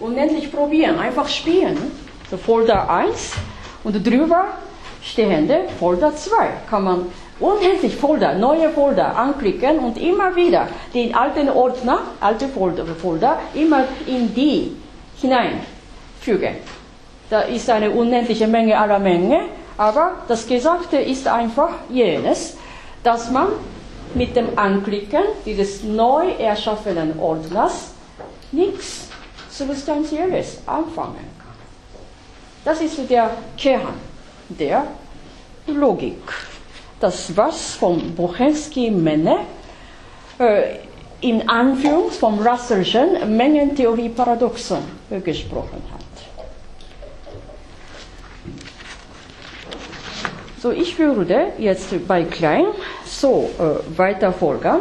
unendlich 0.00 0.52
probieren, 0.52 0.98
einfach 0.98 1.28
spielen. 1.28 1.76
So 2.30 2.36
Folder 2.36 2.88
1 2.90 3.32
und 3.84 4.06
drüber 4.06 4.46
stehende 5.02 5.68
Folder 5.78 6.14
2 6.14 6.48
kann 6.68 6.84
man 6.84 7.06
unendlich 7.40 7.96
Folder, 7.96 8.34
neue 8.34 8.70
Folder 8.70 9.16
anklicken 9.16 9.78
und 9.78 9.96
immer 9.98 10.34
wieder 10.34 10.68
den 10.92 11.14
alten 11.14 11.48
Ordner, 11.48 12.00
alte 12.20 12.48
Folder, 12.48 12.84
Folder 12.86 13.38
immer 13.54 13.84
in 14.06 14.34
die 14.34 14.76
hineinfügen. 15.20 16.56
Da 17.30 17.42
ist 17.42 17.68
eine 17.70 17.90
unendliche 17.90 18.46
Menge 18.46 18.78
aller 18.78 18.98
Menge, 18.98 19.40
aber 19.76 20.16
das 20.26 20.46
Gesagte 20.46 20.96
ist 20.96 21.28
einfach 21.28 21.70
jenes, 21.88 22.56
dass 23.02 23.30
man 23.30 23.48
mit 24.14 24.34
dem 24.36 24.58
Anklicken 24.58 25.22
dieses 25.44 25.82
neu 25.82 26.30
erschaffenen 26.38 27.18
Ordners 27.18 27.92
nichts 28.52 29.08
Substanzielles 29.50 30.58
anfangen 30.66 31.16
kann. 31.38 31.54
Das 32.64 32.80
ist 32.80 32.98
der 33.10 33.30
Kern 33.56 33.94
der 34.48 34.86
Logik. 35.66 36.22
Das, 37.00 37.36
was 37.36 37.74
vom 37.74 38.14
Buchensky-Menne 38.14 39.38
äh, 40.38 40.76
in 41.20 41.48
Anführungs 41.48 42.16
vom 42.16 42.38
Russellschen 42.40 43.36
Mengentheorie-Paradoxon 43.36 44.82
äh, 45.10 45.20
gesprochen 45.20 45.82
hat. 45.92 45.97
So, 50.60 50.72
ich 50.72 50.98
würde 50.98 51.52
jetzt 51.58 51.94
bei 52.08 52.24
Klein 52.24 52.64
so 53.06 53.48
äh, 53.58 53.96
weiter 53.96 54.32
folgen. 54.32 54.80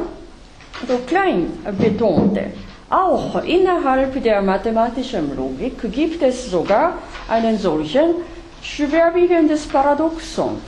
So, 0.88 0.98
Klein 1.06 1.52
betonte, 1.78 2.46
auch 2.90 3.44
innerhalb 3.44 4.24
der 4.24 4.42
mathematischen 4.42 5.36
Logik 5.36 5.80
gibt 5.92 6.24
es 6.24 6.50
sogar 6.50 6.94
einen 7.28 7.60
solchen 7.60 8.16
schwerwiegendes 8.62 9.68
Paradoxon. 9.68 10.60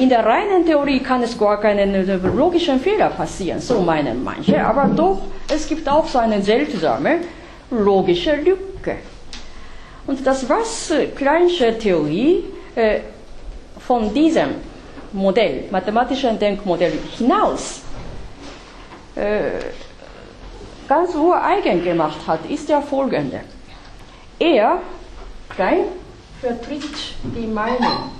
In 0.00 0.08
der 0.08 0.26
reinen 0.26 0.66
Theorie 0.66 0.98
kann 0.98 1.22
es 1.22 1.38
gar 1.38 1.60
keinen 1.60 1.94
äh, 1.94 2.16
logischen 2.16 2.80
Fehler 2.80 3.10
passieren, 3.10 3.60
so 3.60 3.80
meinen 3.80 4.24
manche, 4.24 4.64
aber 4.64 4.86
doch, 4.86 5.20
es 5.48 5.68
gibt 5.68 5.88
auch 5.88 6.08
so 6.08 6.18
eine 6.18 6.42
seltsame 6.42 7.20
logische 7.70 8.34
Lücke. 8.34 8.96
Und 10.08 10.26
das, 10.26 10.48
was 10.48 10.92
Kleinsche 11.14 11.78
Theorie 11.78 12.42
äh, 12.74 13.00
von 13.88 14.12
diesem 14.12 14.50
Modell, 15.12 15.64
mathematischen 15.70 16.38
Denkmodell 16.38 16.92
hinaus 17.16 17.80
äh, 19.14 19.64
ganz 20.86 21.14
ureigen 21.14 21.82
gemacht 21.82 22.18
hat, 22.26 22.40
ist 22.50 22.68
der 22.68 22.82
folgende. 22.82 23.40
Er, 24.38 24.82
Klein, 25.48 25.84
vertritt 26.42 27.14
die 27.34 27.46
Meinung, 27.46 28.12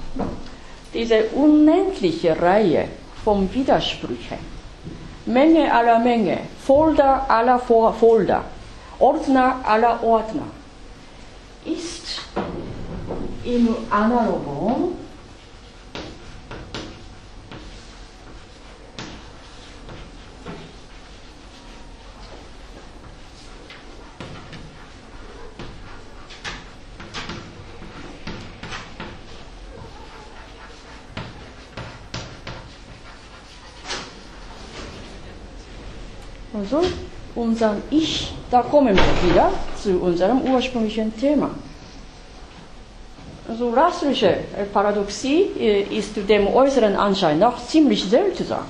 diese 0.94 1.24
unendliche 1.34 2.40
Reihe 2.40 2.88
von 3.22 3.52
Widersprüchen, 3.52 4.38
Menge 5.26 5.70
aller 5.70 5.98
Menge, 5.98 6.38
Folder 6.64 7.26
aller 7.28 7.58
Folder, 7.58 8.42
Ordner 8.98 9.56
aller 9.64 10.02
Ordner, 10.02 10.48
ist 11.66 12.22
im 13.44 13.76
Analogon 13.90 15.07
Also 36.58 36.82
unser 37.34 37.76
Ich, 37.90 38.32
da 38.50 38.62
kommen 38.62 38.96
wir 38.96 39.30
wieder 39.30 39.50
zu 39.80 40.00
unserem 40.00 40.40
ursprünglichen 40.42 41.16
Thema. 41.16 41.50
Also 43.48 43.70
rassische 43.70 44.34
Paradoxie 44.72 45.46
äh, 45.58 45.82
ist 45.82 46.16
dem 46.28 46.48
äußeren 46.48 46.96
Anschein 46.96 47.38
nach 47.38 47.64
ziemlich 47.64 48.04
seltsam. 48.04 48.64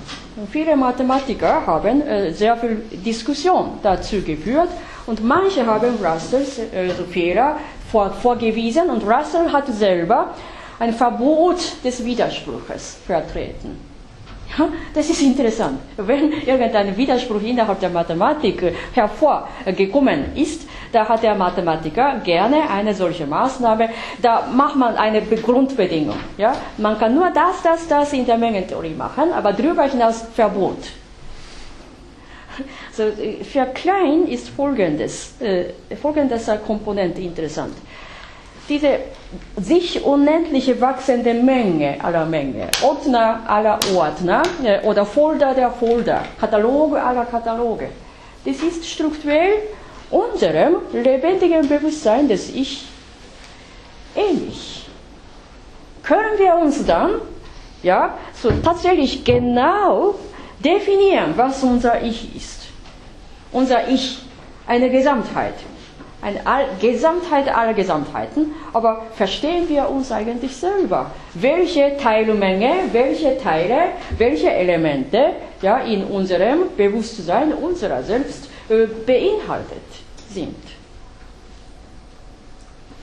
Viele 0.53 0.77
Mathematiker 0.77 1.67
haben 1.67 2.03
äh, 2.03 2.33
sehr 2.33 2.57
viel 2.57 2.83
Diskussion 2.93 3.79
dazu 3.83 4.21
geführt 4.21 4.69
und 5.07 5.25
manche 5.25 5.67
haben 5.67 5.95
Russells 6.05 6.61
Fehler 7.11 7.57
vorgewiesen 7.91 8.91
und 8.91 9.03
Russell 9.03 9.51
hat 9.51 9.67
selber 9.69 10.35
ein 10.79 10.93
Verbot 10.93 11.57
des 11.83 12.05
Widerspruches 12.05 12.99
vertreten. 13.07 13.88
Ja, 14.57 14.69
das 14.95 15.11
ist 15.11 15.21
interessant. 15.23 15.79
Wenn 15.97 16.33
irgendein 16.33 16.97
Widerspruch 16.97 17.43
innerhalb 17.43 17.81
der 17.81 17.91
Mathematik 17.91 18.73
hervorgekommen 18.95 20.35
ist, 20.37 20.67
da 20.91 21.07
hat 21.07 21.23
der 21.23 21.35
Mathematiker 21.35 22.21
gerne 22.25 22.69
eine 22.71 22.95
solche 22.95 23.27
Maßnahme. 23.27 23.91
Da 24.23 24.47
macht 24.51 24.77
man 24.77 24.97
eine 24.97 25.21
Grundbedingung. 25.23 26.17
Ja? 26.39 26.55
Man 26.79 26.99
kann 26.99 27.15
nur 27.15 27.31
das, 27.31 27.63
das, 27.63 27.87
das 27.89 28.13
in 28.15 28.25
der 28.25 28.39
Mengentheorie 28.39 28.95
machen, 28.95 29.33
aber 29.33 29.53
darüber 29.53 29.83
hinaus 29.85 30.23
Verbot. 30.35 30.79
So, 32.93 33.05
für 33.45 33.67
Klein 33.67 34.27
ist 34.27 34.49
folgendes, 34.49 35.41
äh, 35.41 35.67
folgendes 35.95 36.51
Komponent 36.67 37.17
interessant 37.19 37.75
diese 38.69 38.99
sich 39.61 40.05
unendliche 40.05 40.81
wachsende 40.81 41.35
Menge 41.35 41.97
aller 42.03 42.27
Menge, 42.27 42.69
Ordner 42.83 43.41
aller 43.47 43.79
Ordner 43.95 44.43
äh, 44.63 44.81
oder 44.87 45.07
Folder 45.07 45.55
der 45.55 45.71
Folder, 45.71 46.23
Kataloge 46.39 47.03
aller 47.03 47.25
Kataloge, 47.25 47.89
das 48.45 48.63
ist 48.63 48.87
strukturell 48.87 49.55
unserem 50.11 50.77
lebendigen 50.93 51.69
Bewusstsein 51.69 52.29
des 52.29 52.51
Ich 52.55 52.87
ähnlich. 54.15 54.87
Können 56.03 56.39
wir 56.39 56.55
uns 56.57 56.85
dann 56.87 57.21
ja, 57.83 58.15
so 58.35 58.51
tatsächlich 58.65 59.25
genau 59.25 60.15
definieren, 60.59 61.35
was 61.37 61.63
unser 61.63 62.03
Ich 62.03 62.35
ist? 62.35 62.63
Unser 63.53 63.89
Ich, 63.89 64.19
eine 64.67 64.91
Gesamtheit 64.91 65.55
eine 66.21 66.45
All 66.47 66.67
Gesamtheit 66.81 67.49
aller 67.55 67.75
Gesamtheiten, 67.75 68.53
aber 68.73 69.07
verstehen 69.15 69.69
wir 69.69 69.89
uns 69.89 70.11
eigentlich 70.11 70.57
selber? 70.57 71.11
Welche 71.35 71.97
Teilmenge, 71.97 72.73
welche 72.93 73.39
Teile, 73.39 73.93
welche 74.17 74.51
Elemente 74.51 75.31
ja, 75.63 75.79
in 75.79 76.05
unserem 76.05 76.77
Bewusstsein 76.77 77.53
unserer 77.53 78.03
selbst 78.03 78.49
äh, 78.69 78.87
beinhaltet 79.07 79.79
sind? 80.29 80.57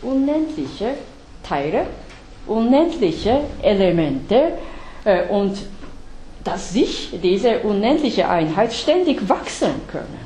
Unendliche 0.02 0.96
Teile, 1.42 1.86
unendliche 2.48 3.42
Elemente 3.62 4.58
äh, 5.06 5.28
und 5.30 5.58
dass 6.44 6.74
sich 6.74 7.10
diese 7.24 7.60
unendliche 7.60 8.30
Einheit 8.30 8.72
ständig 8.72 9.28
wachsen 9.28 9.72
können. 9.92 10.25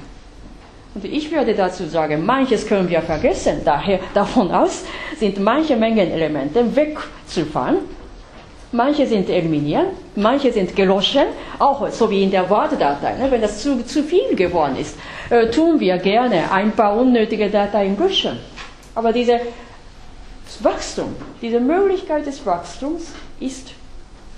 Und 1.02 1.06
ich 1.06 1.32
würde 1.32 1.56
dazu 1.56 1.86
sagen, 1.86 2.26
manches 2.26 2.68
können 2.68 2.90
wir 2.90 3.02
vergessen. 3.02 3.62
Daher, 3.64 4.02
davon 4.14 4.52
aus 4.52 4.84
sind 5.18 5.40
manche 5.40 5.78
Mengenelemente 5.78 6.76
wegzufahren. 6.76 7.78
Manche 8.74 9.08
sind 9.08 9.30
eliminieren, 9.30 9.88
manche 10.16 10.52
sind 10.52 10.76
gelöschen, 10.76 11.28
auch 11.58 11.90
so 11.90 12.10
wie 12.12 12.24
in 12.24 12.30
der 12.32 12.50
Wortdatei. 12.50 13.16
Ne? 13.16 13.32
Wenn 13.32 13.42
das 13.42 13.64
zu, 13.64 13.84
zu 13.86 14.04
viel 14.04 14.36
geworden 14.36 14.76
ist, 14.76 14.98
äh, 15.30 15.48
tun 15.50 15.80
wir 15.80 15.98
gerne 15.98 16.52
ein 16.52 16.74
paar 16.74 16.98
unnötige 16.98 17.50
Dateien 17.50 17.98
löschen. 17.98 18.38
Aber 18.94 19.14
dieses 19.14 19.40
Wachstum, 20.60 21.16
diese 21.42 21.62
Möglichkeit 21.62 22.26
des 22.26 22.46
Wachstums 22.46 23.14
ist 23.40 23.70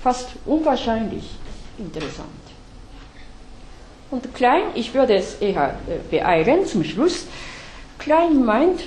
fast 0.04 0.30
unwahrscheinlich 0.46 1.24
interessant. 1.80 2.41
Und 4.12 4.36
klein, 4.36 4.64
ich 4.76 4.94
würde 4.94 5.16
es 5.16 5.36
eher 5.36 5.76
äh, 5.88 5.98
beeilen 6.10 6.66
zum 6.66 6.84
Schluss, 6.84 7.26
klein 7.98 8.44
meint, 8.44 8.82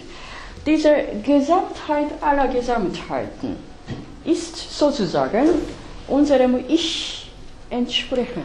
diese 0.67 0.95
Gesamtheit 1.23 2.09
aller 2.21 2.49
Gesamtheiten 2.49 3.57
ist 4.25 4.79
sozusagen 4.79 5.47
unserem 6.09 6.65
Ich 6.69 7.31
entsprechend. 7.71 8.45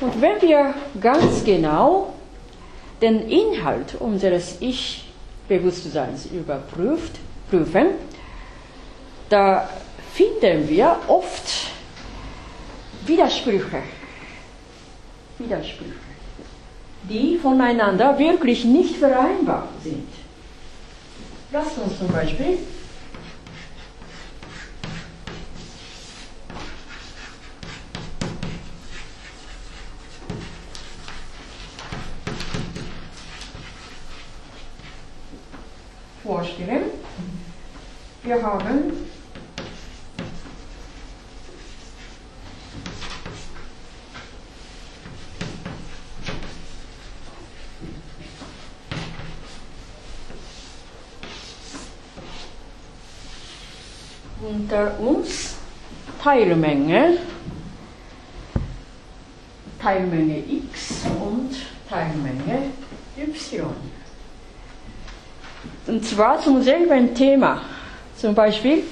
Und 0.00 0.20
wenn 0.20 0.40
wir 0.42 0.74
ganz 1.00 1.44
genau 1.44 2.14
den 3.00 3.28
Inhalt 3.28 3.94
unseres 3.98 4.56
Ich-Bewusstseins 4.60 6.26
überprüft, 6.26 7.12
prüfen, 7.50 7.88
da 9.28 9.68
finden 10.12 10.68
wir 10.68 10.96
oft 11.08 11.68
Widersprüche 13.06 13.82
Widersprüche, 15.38 15.92
die 17.04 17.38
voneinander 17.38 18.18
wirklich 18.18 18.64
nicht 18.64 18.96
vereinbar 18.96 19.68
sind. 19.82 20.08
Lasst 21.52 21.78
uns 21.78 21.98
zum 21.98 22.08
Beispiel 22.08 22.58
vorstellen, 36.22 36.84
wir 38.22 38.42
haben 38.42 39.13
unter 54.48 54.98
uns 55.00 55.56
Teilmenge, 56.22 57.18
Teilmenge 59.80 60.38
x 60.38 61.02
und 61.20 61.50
Teilmenge 61.88 62.70
y. 63.16 63.66
Und 65.86 66.04
zwar 66.04 66.40
zum 66.40 66.62
selben 66.62 67.14
Thema. 67.14 67.60
Zum 68.16 68.34
Beispiel, 68.34 68.84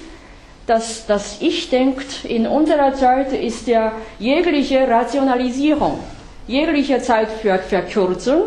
dass 0.66 1.06
das 1.06 1.40
Ich 1.40 1.70
denkt 1.70 2.24
in 2.24 2.46
unserer 2.46 2.94
Zeit 2.94 3.32
ist 3.32 3.66
ja 3.66 3.92
jegliche 4.18 4.86
Rationalisierung, 4.86 6.00
jegliche 6.46 7.00
Zeitverkürzung 7.00 8.44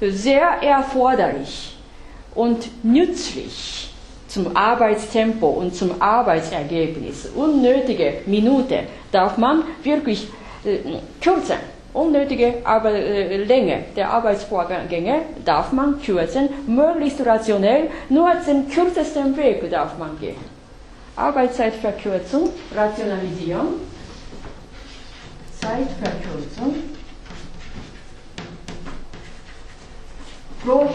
sehr 0.00 0.62
erforderlich 0.62 1.76
und 2.34 2.68
nützlich 2.84 3.95
zum 4.36 4.54
Arbeitstempo 4.54 5.46
und 5.46 5.74
zum 5.74 6.02
Arbeitsergebnis, 6.02 7.26
unnötige 7.34 8.18
Minute 8.26 8.80
darf 9.10 9.38
man 9.38 9.64
wirklich 9.82 10.28
äh, 10.62 10.76
kürzen. 11.22 11.56
Unnötige 11.94 12.56
Arbeit, 12.64 12.96
äh, 12.96 13.44
Länge 13.44 13.84
der 13.96 14.10
Arbeitsvorgänge 14.10 15.22
darf 15.42 15.72
man 15.72 16.02
kürzen, 16.02 16.50
möglichst 16.66 17.24
rationell, 17.24 17.88
nur 18.10 18.30
den 18.46 18.68
kürzesten 18.68 19.34
Weg 19.38 19.70
darf 19.70 19.96
man 19.96 20.18
gehen. 20.20 20.36
Arbeitszeitverkürzung, 21.16 22.50
Rationalisierung, 22.74 23.80
Zeitverkürzung. 25.58 26.74
Pro 30.62 30.90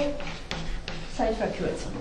Zeitverkürzung. 1.17 1.93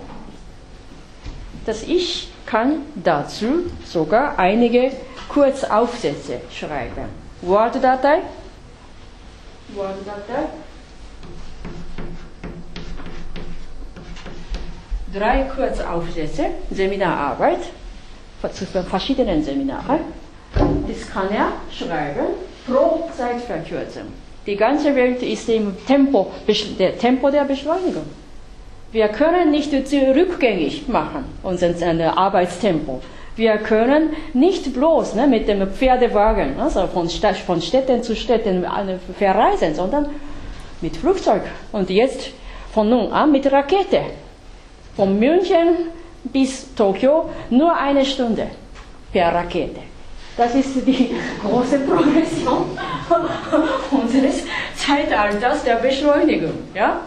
Das 1.71 1.83
Ich 1.83 2.27
kann 2.45 2.81
dazu 3.01 3.71
sogar 3.85 4.37
einige 4.37 4.91
Kurzaufsätze 5.29 6.41
schreiben. 6.53 7.05
Word-Datei, 7.41 8.17
Word-Datei, 9.69 10.49
drei 15.13 15.43
Kurzaufsätze, 15.43 16.47
Seminararbeit 16.71 17.61
zu 18.51 18.65
verschiedenen 18.65 19.41
Seminaren. 19.41 20.01
Das 20.53 21.09
kann 21.09 21.29
er 21.31 21.53
schreiben 21.71 22.33
pro 22.67 23.09
Zeitverkürzung. 23.15 24.07
Die 24.45 24.57
ganze 24.57 24.93
Welt 24.93 25.23
ist 25.23 25.47
im 25.47 25.77
Tempo, 25.87 26.33
der 26.77 26.97
Tempo 26.97 27.31
der 27.31 27.45
Beschleunigung. 27.45 28.07
Wir 28.91 29.07
können 29.07 29.51
nicht 29.51 29.71
rückgängig 29.73 30.87
machen, 30.89 31.23
unser 31.43 32.17
Arbeitstempo. 32.17 33.01
Wir 33.37 33.57
können 33.57 34.09
nicht 34.33 34.73
bloß 34.73 35.15
ne, 35.15 35.27
mit 35.27 35.47
dem 35.47 35.65
Pferdewagen 35.71 36.59
also 36.59 36.85
von, 36.87 37.09
von 37.09 37.61
Städten 37.61 38.03
zu 38.03 38.15
Städten 38.15 38.65
verreisen, 39.17 39.73
sondern 39.73 40.07
mit 40.81 40.97
Flugzeug. 40.97 41.43
Und 41.71 41.89
jetzt 41.89 42.31
von 42.73 42.89
nun 42.89 43.13
an 43.13 43.31
mit 43.31 43.49
Rakete. 43.49 44.01
Von 44.97 45.17
München 45.17 45.87
bis 46.25 46.75
Tokio 46.75 47.29
nur 47.49 47.75
eine 47.75 48.05
Stunde 48.05 48.47
per 49.13 49.33
Rakete. 49.33 49.79
Das 50.35 50.53
ist 50.53 50.85
die 50.85 51.11
große 51.41 51.79
Progression 51.79 52.77
unseres 53.91 54.43
Zeitalters 54.75 55.63
der 55.63 55.75
Beschleunigung. 55.75 56.53
Ja? 56.73 57.01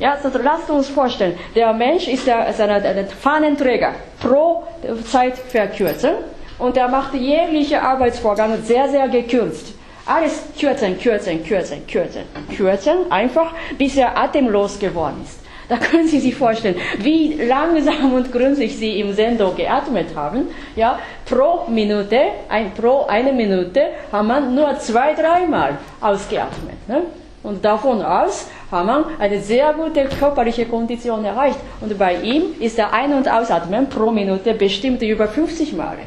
Ja, 0.00 0.14
also 0.14 0.30
lasst 0.42 0.70
uns 0.70 0.88
vorstellen, 0.88 1.38
der 1.54 1.74
Mensch 1.74 2.08
ist 2.08 2.26
der, 2.26 2.46
ein, 2.46 2.70
ein 2.70 3.06
Fahnenträger 3.08 3.92
pro 4.18 4.64
Zeitverkürzung 5.04 6.14
und 6.58 6.76
er 6.78 6.88
macht 6.88 7.12
jegliche 7.14 7.82
Arbeitsvorgänge 7.82 8.58
sehr, 8.62 8.88
sehr 8.88 9.08
gekürzt. 9.08 9.74
Alles 10.06 10.42
kürzen, 10.58 10.98
kürzen, 10.98 11.44
kürzen, 11.44 11.86
kürzen, 11.86 12.22
kürzen, 12.56 13.12
einfach 13.12 13.52
bis 13.76 13.96
er 13.98 14.16
atemlos 14.16 14.78
geworden 14.78 15.20
ist. 15.22 15.40
Da 15.68 15.76
können 15.76 16.08
Sie 16.08 16.18
sich 16.18 16.34
vorstellen, 16.34 16.76
wie 16.98 17.34
langsam 17.34 18.14
und 18.14 18.32
gründlich 18.32 18.76
Sie 18.76 18.98
im 19.00 19.12
Sendung 19.12 19.54
geatmet 19.54 20.16
haben. 20.16 20.48
Ja, 20.74 20.98
pro 21.26 21.66
Minute, 21.68 22.18
ein, 22.48 22.72
pro 22.72 23.04
eine 23.06 23.32
Minute, 23.32 23.82
haben 24.10 24.28
man 24.28 24.54
nur 24.54 24.76
zwei, 24.78 25.14
dreimal 25.14 25.78
ausgeatmet. 26.00 26.88
Ne? 26.88 27.02
Und 27.42 27.64
davon 27.64 28.02
aus 28.02 28.48
haben 28.70 28.86
wir 28.88 29.06
eine 29.18 29.40
sehr 29.40 29.72
gute 29.72 30.04
körperliche 30.04 30.66
Kondition 30.66 31.24
erreicht. 31.24 31.58
Und 31.80 31.96
bei 31.98 32.16
ihm 32.16 32.54
ist 32.60 32.76
der 32.76 32.92
Ein- 32.92 33.14
und 33.14 33.30
Ausatmen 33.30 33.88
pro 33.88 34.10
Minute 34.10 34.52
bestimmt 34.54 35.02
über 35.02 35.26
50 35.26 35.72
Mal. 35.72 35.98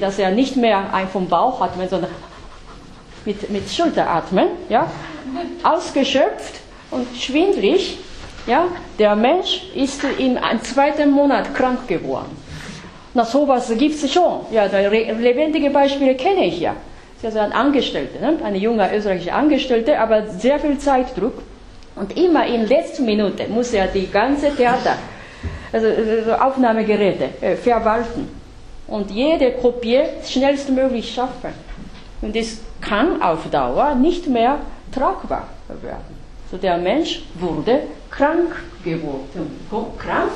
Dass 0.00 0.18
er 0.18 0.30
nicht 0.30 0.56
mehr 0.56 0.92
ein 0.92 1.08
vom 1.08 1.28
Bauch 1.28 1.60
atmet, 1.60 1.90
sondern 1.90 2.10
mit, 3.24 3.50
mit 3.50 3.70
Schulter 3.70 4.08
atmen, 4.08 4.48
ja, 4.68 4.90
ausgeschöpft 5.62 6.54
und 6.90 7.06
schwindlig. 7.16 7.98
Ja, 8.46 8.64
der 8.98 9.14
Mensch 9.14 9.70
ist 9.74 10.02
in 10.16 10.38
einem 10.38 10.62
zweiten 10.62 11.10
Monat 11.10 11.54
krank 11.54 11.86
geworden. 11.86 12.34
Na, 13.12 13.24
sowas 13.24 13.70
gibt 13.76 14.02
es 14.02 14.10
schon. 14.10 14.46
Ja, 14.50 14.64
lebendige 14.64 15.68
Beispiele 15.68 16.14
kenne 16.14 16.46
ich 16.46 16.60
ja. 16.60 16.74
Ist 17.18 17.24
also 17.24 17.40
ein 17.40 17.52
Angestellte, 17.52 18.20
ne? 18.20 18.38
eine 18.44 18.58
junge 18.58 18.94
österreichische 18.94 19.32
Angestellte, 19.32 19.98
aber 19.98 20.28
sehr 20.28 20.60
viel 20.60 20.78
Zeitdruck. 20.78 21.42
Und 21.96 22.16
immer 22.16 22.46
in 22.46 22.68
letzter 22.68 23.02
Minute 23.02 23.48
muss 23.48 23.72
er 23.72 23.88
die 23.88 24.08
ganze 24.08 24.54
Theater, 24.54 24.94
also, 25.72 25.88
also 25.88 26.32
Aufnahmegeräte 26.34 27.30
äh, 27.40 27.56
verwalten 27.56 28.28
und 28.86 29.10
jede 29.10 29.50
Kopie 29.52 30.02
schnellstmöglich 30.24 31.12
schaffen. 31.12 31.52
Und 32.22 32.36
das 32.36 32.58
kann 32.80 33.20
auf 33.20 33.50
Dauer 33.50 33.96
nicht 33.96 34.28
mehr 34.28 34.60
tragbar 34.92 35.48
werden. 35.82 36.16
So 36.52 36.56
der 36.56 36.78
Mensch 36.78 37.22
wurde 37.34 37.80
krank 38.12 38.54
geworden, 38.84 39.60
krank. 39.98 40.30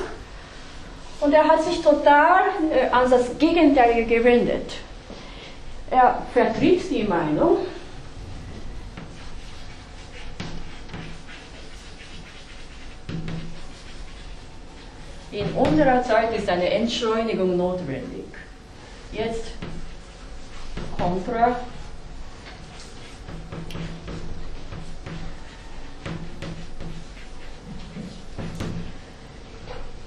Und 1.20 1.32
er 1.32 1.44
hat 1.44 1.62
sich 1.62 1.80
total 1.80 2.40
äh, 2.72 2.90
an 2.90 3.08
das 3.08 3.38
Gegenteil 3.38 4.04
gewendet. 4.04 4.72
Er 5.92 6.22
vertritt 6.32 6.90
die 6.90 7.04
Meinung, 7.04 7.58
in 15.30 15.52
unserer 15.52 16.02
Zeit 16.02 16.34
ist 16.34 16.48
eine 16.48 16.70
Entschleunigung 16.70 17.58
notwendig. 17.58 18.24
Jetzt 19.12 19.48
Kontra. 20.96 21.56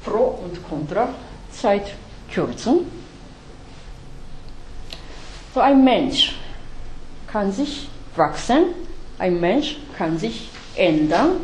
Pro 0.03 0.39
und 0.43 0.67
Contra, 0.67 1.09
Zeitkürzung. 1.51 3.04
So 5.55 5.61
ein 5.61 5.85
Mensch 5.85 6.35
kann 7.31 7.49
sich 7.49 7.87
wachsen, 8.17 8.73
ein 9.17 9.39
Mensch 9.39 9.77
kann 9.97 10.17
sich 10.17 10.49
ändern. 10.75 11.37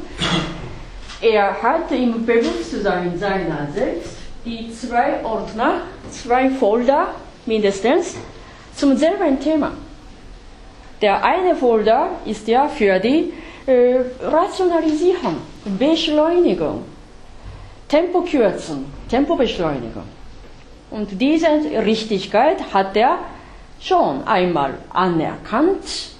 Er 1.21 1.63
hat 1.63 1.89
im 1.93 2.25
Bewusstsein 2.25 3.17
seiner 3.17 3.69
selbst 3.73 4.17
die 4.43 4.69
zwei 4.73 5.23
Ordner, 5.23 5.83
zwei 6.09 6.49
Folder 6.49 7.15
mindestens 7.45 8.17
zum 8.75 8.97
selben 8.97 9.39
Thema. 9.39 9.71
Der 11.01 11.23
eine 11.23 11.55
Folder 11.55 12.09
ist 12.25 12.49
ja 12.49 12.67
für 12.67 12.99
die 12.99 13.31
äh, 13.65 14.01
Rationalisierung, 14.21 15.37
Beschleunigung, 15.79 16.83
Tempokürzen, 17.87 18.87
Tempobeschleunigung. 19.07 20.03
Und 20.89 21.09
diese 21.21 21.47
Richtigkeit 21.85 22.73
hat 22.73 22.97
er 22.97 23.17
schon 23.81 24.25
einmal 24.27 24.75
anerkannt. 24.91 26.11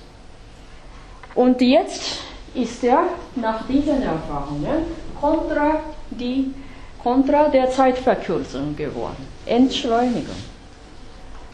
Und 1.36 1.62
jetzt 1.62 2.20
ist 2.54 2.84
er 2.84 3.04
nach 3.36 3.66
diesen 3.68 4.02
Erfahrungen 4.02 4.86
kontra, 5.20 5.80
die, 6.10 6.54
kontra 7.02 7.48
der 7.48 7.70
Zeitverkürzung 7.70 8.76
geworden. 8.76 9.26
Entschleunigung. 9.46 10.36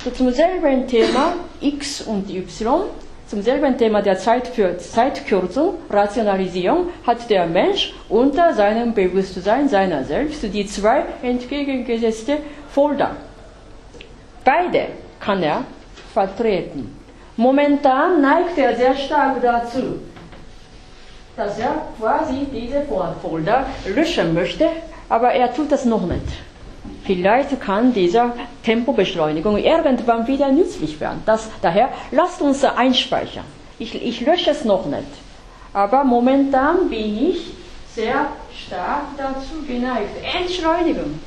So 0.03 0.09
zum 0.11 0.31
selben 0.31 0.87
Thema 0.87 1.33
X 1.59 2.01
und 2.01 2.29
Y, 2.29 2.83
zum 3.27 3.41
selben 3.41 3.77
Thema 3.77 4.01
der 4.01 4.17
Zeit 4.17 4.47
für 4.47 4.77
Zeitkürzung, 4.77 5.75
Rationalisierung, 5.89 6.89
hat 7.05 7.29
der 7.29 7.45
Mensch 7.45 7.93
unter 8.07 8.53
seinem 8.53 8.93
Bewusstsein 8.93 9.67
seiner 9.67 10.03
selbst 10.03 10.41
die 10.43 10.65
zwei 10.65 11.03
entgegengesetzte 11.21 12.37
Folder. 12.69 13.17
Beide 14.45 14.87
kann 15.19 15.43
er 15.43 15.65
vertreten. 16.13 16.95
Momentan 17.35 18.21
neigt 18.21 18.57
er 18.57 18.75
sehr 18.75 18.95
stark 18.95 19.41
dazu, 19.41 19.99
dass 21.35 21.59
er 21.59 21.83
quasi 21.99 22.47
diese 22.51 22.81
Folder 23.21 23.65
löschen 23.85 24.33
möchte, 24.33 24.67
aber 25.07 25.31
er 25.31 25.53
tut 25.53 25.71
das 25.71 25.85
noch 25.85 26.05
nicht. 26.05 26.25
Vielleicht 27.05 27.61
kann 27.61 27.93
diese 27.93 28.33
Tempobeschleunigung 28.63 29.57
irgendwann 29.57 30.27
wieder 30.27 30.51
nützlich 30.51 30.99
werden. 30.99 31.21
Das, 31.25 31.49
daher 31.61 31.89
lasst 32.11 32.41
uns 32.41 32.63
einspeichern. 32.63 33.45
Ich, 33.79 33.93
ich 33.95 34.21
lösche 34.21 34.49
es 34.49 34.65
noch 34.65 34.85
nicht. 34.85 35.07
Aber 35.73 36.03
momentan 36.03 36.89
bin 36.89 37.29
ich 37.29 37.53
sehr 37.93 38.27
stark 38.51 39.03
dazu 39.17 39.63
geneigt. 39.67 40.09
Entschleunigung. 40.39 41.19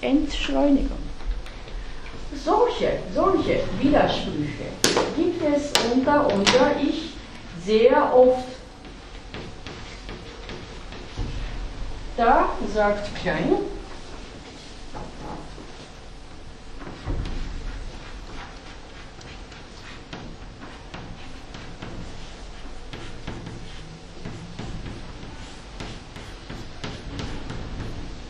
Entschleunigung. 0.00 0.99
Solche, 2.32 3.00
solche 3.12 3.60
Widersprüche 3.80 4.70
gibt 5.16 5.42
es 5.42 5.72
unter 5.92 6.26
unser 6.32 6.76
Ich 6.80 7.14
sehr 7.64 8.14
oft. 8.14 8.44
Da 12.16 12.50
sagt 12.72 13.14
Klein, 13.16 13.56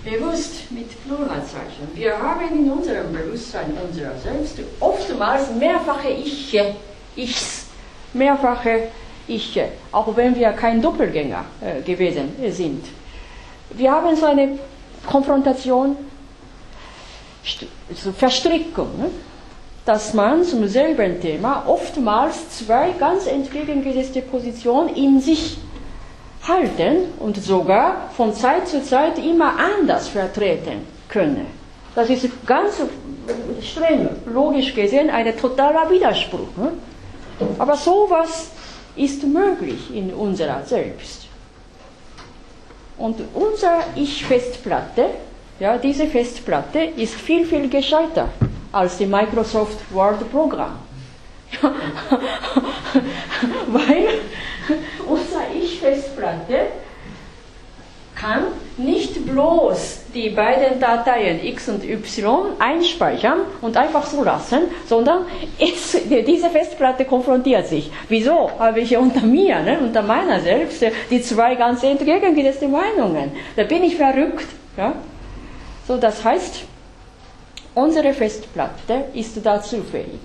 bewusst 0.04 0.70
mit 0.70 0.88
Pluralzeichen. 1.04 1.88
Wir 1.94 2.18
haben 2.18 2.58
in 2.58 2.70
unserem 2.70 3.12
Bewusstsein 3.12 3.76
unserer 3.86 4.16
selbst 4.18 4.58
oftmals 4.80 5.50
mehrfache 5.54 6.08
Ich, 6.08 6.58
Ichs, 7.16 7.66
mehrfache 8.12 8.88
Ich, 9.26 9.60
auch 9.92 10.16
wenn 10.16 10.34
wir 10.34 10.50
kein 10.52 10.80
Doppelgänger 10.80 11.44
äh, 11.60 11.82
gewesen 11.82 12.30
sind. 12.50 12.84
Wir 13.70 13.92
haben 13.92 14.16
so 14.16 14.26
eine 14.26 14.58
Konfrontation, 15.06 15.96
so 17.94 18.12
Verstrickung, 18.12 18.88
ne? 18.98 19.10
dass 19.84 20.14
man 20.14 20.44
zum 20.44 20.66
selben 20.68 21.20
Thema 21.20 21.64
oftmals 21.66 22.58
zwei 22.58 22.92
ganz 22.98 23.26
entgegengesetzte 23.26 24.22
Positionen 24.22 24.94
in 24.94 25.20
sich 25.20 25.58
halten 26.46 27.12
und 27.18 27.36
sogar 27.42 28.10
von 28.16 28.34
Zeit 28.34 28.68
zu 28.68 28.82
Zeit 28.82 29.18
immer 29.18 29.54
anders 29.58 30.08
vertreten 30.08 30.86
könne. 31.08 31.46
Das 31.94 32.08
ist 32.08 32.28
ganz 32.46 32.74
streng, 33.62 34.08
logisch 34.26 34.74
gesehen, 34.74 35.10
ein 35.10 35.36
totaler 35.36 35.90
Widerspruch. 35.90 36.56
Ne? 36.56 36.72
Aber 37.58 37.76
sowas 37.76 38.50
ist 38.96 39.24
möglich 39.24 39.94
in 39.94 40.12
unserer 40.12 40.62
Selbst. 40.64 41.26
Und 42.96 43.20
unsere 43.34 43.82
Ich-Festplatte, 43.96 45.06
ja, 45.58 45.78
diese 45.78 46.06
Festplatte 46.06 46.80
ist 46.96 47.14
viel, 47.14 47.46
viel 47.46 47.68
gescheiter 47.68 48.28
als 48.72 48.98
die 48.98 49.06
Microsoft 49.06 49.78
Word-Programm. 49.90 50.78
Weil 53.66 54.08
unser 55.08 55.29
Ich-Festplatte 55.80 56.66
kann 58.14 58.48
nicht 58.76 59.24
bloß 59.24 60.00
die 60.12 60.28
beiden 60.28 60.78
Dateien 60.78 61.42
x 61.42 61.70
und 61.70 61.82
y 61.84 62.52
einspeichern 62.58 63.38
und 63.62 63.76
einfach 63.78 64.04
so 64.04 64.22
lassen, 64.22 64.64
sondern 64.86 65.24
es, 65.58 65.96
diese 66.26 66.50
Festplatte 66.50 67.06
konfrontiert 67.06 67.66
sich. 67.66 67.90
Wieso 68.10 68.50
habe 68.58 68.80
ich 68.80 68.94
unter 68.94 69.22
mir, 69.22 69.60
ne, 69.60 69.78
unter 69.80 70.02
meiner 70.02 70.40
selbst, 70.40 70.84
die 71.10 71.22
zwei 71.22 71.54
ganz 71.54 71.82
entgegengesetzte 71.82 72.68
Meinungen? 72.68 73.32
Da 73.56 73.64
bin 73.64 73.82
ich 73.82 73.96
verrückt. 73.96 74.48
Ja? 74.76 74.92
So, 75.88 75.96
das 75.96 76.22
heißt, 76.22 76.64
unsere 77.74 78.12
Festplatte 78.12 79.04
ist 79.14 79.38
dazu 79.42 79.82
fähig, 79.90 80.20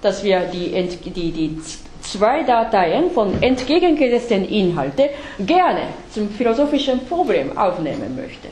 dass 0.00 0.22
wir 0.22 0.40
die, 0.52 0.70
die, 1.10 1.32
die 1.32 1.58
zwei 2.04 2.42
Dateien 2.42 3.10
von 3.10 3.42
entgegengesetzten 3.42 4.44
Inhalten 4.44 5.08
gerne 5.40 5.88
zum 6.12 6.28
philosophischen 6.30 7.04
Problem 7.06 7.56
aufnehmen 7.56 8.14
möchte. 8.16 8.48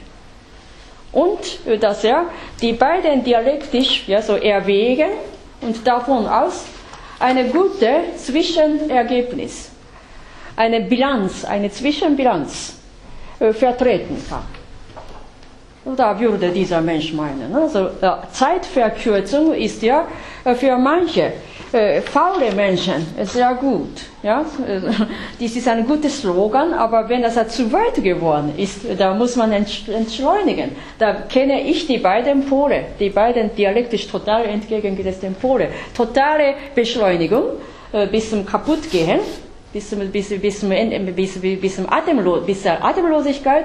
Und 1.12 1.66
äh, 1.66 1.78
dass 1.78 2.04
er 2.04 2.26
die 2.60 2.72
beiden 2.72 3.22
dialektisch 3.22 4.04
ja, 4.08 4.22
so 4.22 4.36
erwägen 4.36 5.10
und 5.60 5.86
davon 5.86 6.26
aus 6.26 6.64
eine 7.18 7.44
gute 7.44 8.00
Zwischenergebnis, 8.16 9.70
eine 10.56 10.80
Bilanz, 10.80 11.44
eine 11.44 11.70
Zwischenbilanz 11.70 12.76
äh, 13.38 13.52
vertreten 13.52 14.16
kann. 14.28 14.44
Da 15.96 16.18
würde 16.18 16.50
dieser 16.50 16.80
Mensch 16.80 17.12
meinen. 17.12 17.54
Also, 17.54 17.90
Zeitverkürzung 18.30 19.52
ist 19.52 19.82
ja 19.82 20.06
äh, 20.44 20.54
für 20.54 20.76
manche 20.78 21.32
äh, 21.74 22.00
faule 22.00 22.52
Menschen 22.54 23.06
sehr 23.22 23.54
gut. 23.54 24.02
Ja? 24.22 24.44
Das 25.40 25.56
ist 25.56 25.68
ein 25.68 25.86
guter 25.86 26.08
Slogan, 26.08 26.72
aber 26.74 27.08
wenn 27.08 27.22
das 27.22 27.34
zu 27.48 27.72
weit 27.72 28.02
geworden 28.02 28.52
ist, 28.56 28.80
da 28.98 29.14
muss 29.14 29.36
man 29.36 29.52
entschleunigen. 29.52 30.70
Da 30.98 31.12
kenne 31.28 31.62
ich 31.62 31.86
die 31.86 31.98
beiden 31.98 32.46
Pole, 32.46 32.84
die 33.00 33.10
beiden 33.10 33.54
dialektisch 33.54 34.06
total 34.08 34.44
entgegengesetzten 34.44 35.34
Pole. 35.34 35.68
Totale 35.96 36.54
Beschleunigung 36.74 37.44
äh, 37.92 38.06
bis 38.06 38.30
zum 38.30 38.44
Kaputtgehen, 38.44 39.20
bis 39.72 39.90
zum, 39.90 40.00
bis, 40.10 40.28
bis 40.28 40.60
bis, 41.16 41.40
bis 41.40 41.76
zum 41.76 41.90
Atemlo 41.90 42.40
bis 42.42 42.62
zur 42.62 42.84
Atemlosigkeit 42.84 43.64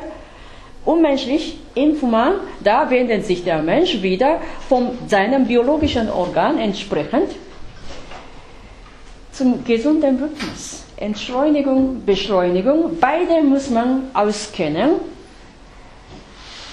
unmenschlich, 0.86 1.58
inhuman, 1.76 2.36
da 2.64 2.90
wendet 2.90 3.26
sich 3.26 3.44
der 3.44 3.62
Mensch 3.62 4.02
wieder 4.02 4.40
von 4.70 4.98
seinem 5.08 5.46
biologischen 5.46 6.10
Organ 6.10 6.58
entsprechend 6.60 7.30
zum 9.38 9.64
gesunden 9.64 10.18
Rhythmus. 10.18 10.84
Entschleunigung, 10.98 12.04
Beschleunigung, 12.06 12.98
beide 13.00 13.44
muss 13.44 13.70
man 13.70 14.10
auskennen, 14.14 14.96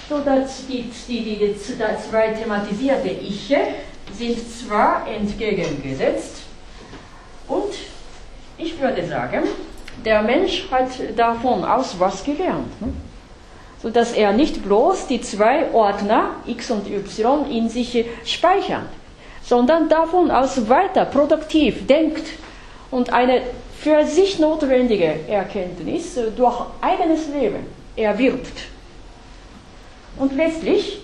sodass 0.09 0.65
die, 0.67 0.89
die, 1.07 1.23
die, 1.23 1.35
die 1.37 1.55
zwei 1.57 2.29
thematisierte 2.29 3.09
Iche 3.09 3.57
sind 4.17 4.37
zwar 4.49 5.07
entgegengesetzt 5.07 6.41
und 7.47 7.73
ich 8.57 8.79
würde 8.79 9.05
sagen, 9.05 9.43
der 10.03 10.23
Mensch 10.23 10.67
hat 10.71 10.89
davon 11.15 11.63
aus 11.63 11.95
was 11.99 12.23
gelernt. 12.23 12.81
Ne? 12.81 12.93
sodass 13.85 14.13
er 14.13 14.33
nicht 14.33 14.63
bloß 14.63 15.05
die 15.05 15.21
zwei 15.21 15.71
Ordner 15.71 16.37
x 16.47 16.71
und 16.71 16.89
y 16.89 17.45
in 17.51 17.69
sich 17.69 18.03
speichert, 18.25 18.87
sondern 19.43 19.89
davon 19.89 20.31
aus 20.31 20.67
weiter 20.67 21.05
produktiv 21.05 21.85
denkt 21.85 22.25
und 22.91 23.11
eine 23.11 23.41
für 23.77 24.05
sich 24.05 24.39
notwendige 24.39 25.27
Erkenntnis 25.27 26.17
durch 26.35 26.61
eigenes 26.81 27.27
Leben 27.27 27.65
erwirbt. 27.95 28.63
Und 30.17 30.35
letztlich, 30.35 30.99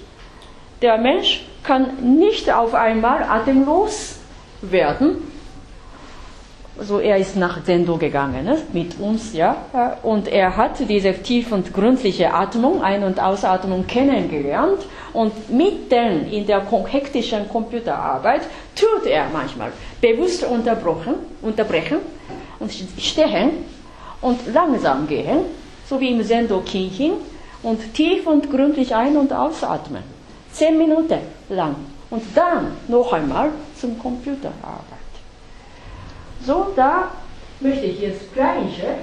der 0.81 0.97
Mensch 0.97 1.45
kann 1.63 2.19
nicht 2.19 2.51
auf 2.51 2.73
einmal 2.73 3.23
atemlos 3.23 4.17
werden. 4.61 5.30
Also 6.81 6.99
er 6.99 7.17
ist 7.17 7.35
nach 7.35 7.63
Zendo 7.63 7.95
gegangen 7.95 8.43
ne, 8.43 8.57
mit 8.73 8.99
uns, 8.99 9.33
ja, 9.33 9.55
und 10.01 10.27
er 10.27 10.57
hat 10.57 10.79
diese 10.79 11.13
tief 11.13 11.51
und 11.51 11.71
gründliche 11.71 12.33
Atmung, 12.33 12.81
Ein- 12.81 13.03
und 13.03 13.19
Ausatmung 13.19 13.85
kennengelernt 13.85 14.87
und 15.13 15.31
mitten 15.51 16.25
in 16.31 16.47
der 16.47 16.65
hektischen 16.87 17.47
Computerarbeit 17.47 18.41
tut 18.75 19.05
er 19.05 19.25
manchmal 19.31 19.71
bewusst 20.01 20.43
unterbrochen, 20.43 21.13
unterbrechen 21.43 21.99
und 22.57 22.71
stehen 22.97 23.51
und 24.19 24.39
langsam 24.51 25.07
gehen, 25.07 25.41
so 25.87 25.99
wie 25.99 26.09
im 26.09 26.23
Sendo 26.23 26.61
Kinhin, 26.61 27.13
und 27.61 27.93
tief 27.93 28.25
und 28.25 28.49
gründlich 28.49 28.95
ein- 28.95 29.17
und 29.17 29.31
ausatmen. 29.31 30.01
Zehn 30.51 30.79
Minuten 30.79 31.19
lang. 31.47 31.75
Und 32.09 32.23
dann 32.33 32.71
noch 32.87 33.13
einmal 33.13 33.51
zum 33.79 33.99
Computerarbeit. 33.99 34.90
So, 36.45 36.73
da 36.75 37.11
möchte 37.59 37.85
ich 37.85 37.99
jetzt 38.01 38.33
gleiche. 38.33 38.95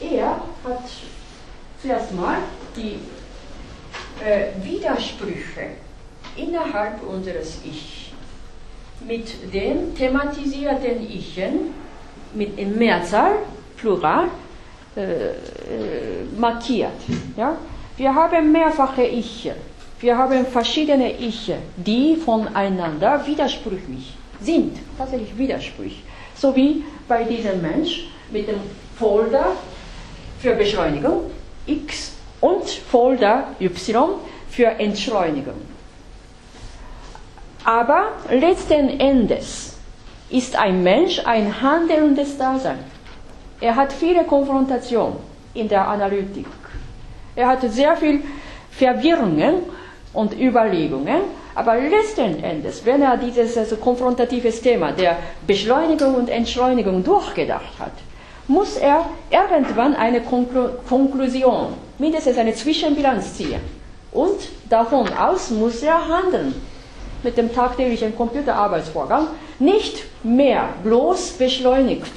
Er 0.00 0.30
hat 0.62 0.82
zuerst 1.82 2.14
mal 2.14 2.38
die 2.76 2.98
äh, 4.24 4.64
Widersprüche 4.64 5.70
innerhalb 6.36 7.02
unseres 7.02 7.58
Ich 7.64 8.12
mit 9.04 9.52
den 9.52 9.94
thematisierten 9.96 11.10
Ichen 11.10 11.85
mit 12.36 12.58
in 12.58 12.78
Mehrzahl, 12.78 13.32
Plural, 13.76 14.28
äh, 14.96 15.00
äh, 15.02 15.32
markiert. 16.38 16.92
Ja? 17.36 17.56
Wir 17.96 18.14
haben 18.14 18.52
mehrfache 18.52 19.04
Ich. 19.04 19.50
Wir 20.00 20.16
haben 20.16 20.46
verschiedene 20.46 21.12
Ich, 21.12 21.52
die 21.76 22.16
voneinander 22.16 23.26
widersprüchlich 23.26 24.14
sind, 24.40 24.76
tatsächlich 24.98 25.36
widersprüchlich. 25.36 26.02
So 26.34 26.54
wie 26.54 26.84
bei 27.08 27.24
diesem 27.24 27.62
Mensch 27.62 28.08
mit 28.30 28.46
dem 28.48 28.60
Folder 28.98 29.52
für 30.38 30.54
Beschleunigung, 30.54 31.30
X 31.66 32.12
und 32.40 32.68
Folder 32.68 33.48
Y 33.60 34.10
für 34.50 34.66
Entschleunigung. 34.66 35.60
Aber 37.64 38.12
letzten 38.30 39.00
Endes 39.00 39.75
ist 40.30 40.56
ein 40.56 40.82
Mensch 40.82 41.20
ein 41.24 41.60
handelndes 41.62 42.36
Dasein. 42.36 42.78
Er 43.60 43.76
hat 43.76 43.92
viele 43.92 44.24
Konfrontationen 44.24 45.18
in 45.54 45.68
der 45.68 45.86
Analytik. 45.88 46.46
Er 47.34 47.48
hat 47.48 47.62
sehr 47.70 47.96
viel 47.96 48.22
Verwirrungen 48.70 49.54
und 50.12 50.38
Überlegungen, 50.38 51.22
aber 51.54 51.76
letzten 51.76 52.42
Endes, 52.42 52.84
wenn 52.84 53.02
er 53.02 53.16
dieses 53.16 53.56
also 53.56 53.76
konfrontatives 53.76 54.60
Thema 54.60 54.92
der 54.92 55.16
Beschleunigung 55.46 56.14
und 56.14 56.28
Entschleunigung 56.28 57.02
durchgedacht 57.02 57.78
hat, 57.78 57.92
muss 58.48 58.76
er 58.76 59.06
irgendwann 59.30 59.94
eine 59.96 60.20
Konklu 60.20 60.68
Konklusion, 60.88 61.74
mindestens 61.98 62.38
eine 62.38 62.54
Zwischenbilanz 62.54 63.34
ziehen 63.34 63.60
Und 64.12 64.48
davon 64.70 65.08
aus 65.12 65.50
muss 65.50 65.82
er 65.82 66.08
handeln 66.08 66.54
mit 67.22 67.36
dem 67.36 67.54
tagtäglichen 67.54 68.16
Computerarbeitsvorgang 68.16 69.28
nicht 69.58 70.04
mehr 70.22 70.68
bloß 70.82 71.32
beschleunigt 71.32 72.12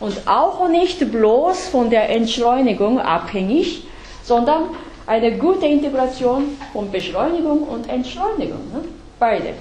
und 0.00 0.26
auch 0.26 0.68
nicht 0.68 1.10
bloß 1.12 1.68
von 1.68 1.88
der 1.88 2.10
Entschleunigung 2.10 2.98
abhängig, 2.98 3.84
sondern 4.24 4.70
eine 5.06 5.38
gute 5.38 5.66
Integration 5.66 6.58
von 6.72 6.90
Beschleunigung 6.90 7.62
und 7.62 7.88
Entschleunigung. 7.88 8.70
Ne? 8.72 8.84
Beide. 9.18 9.54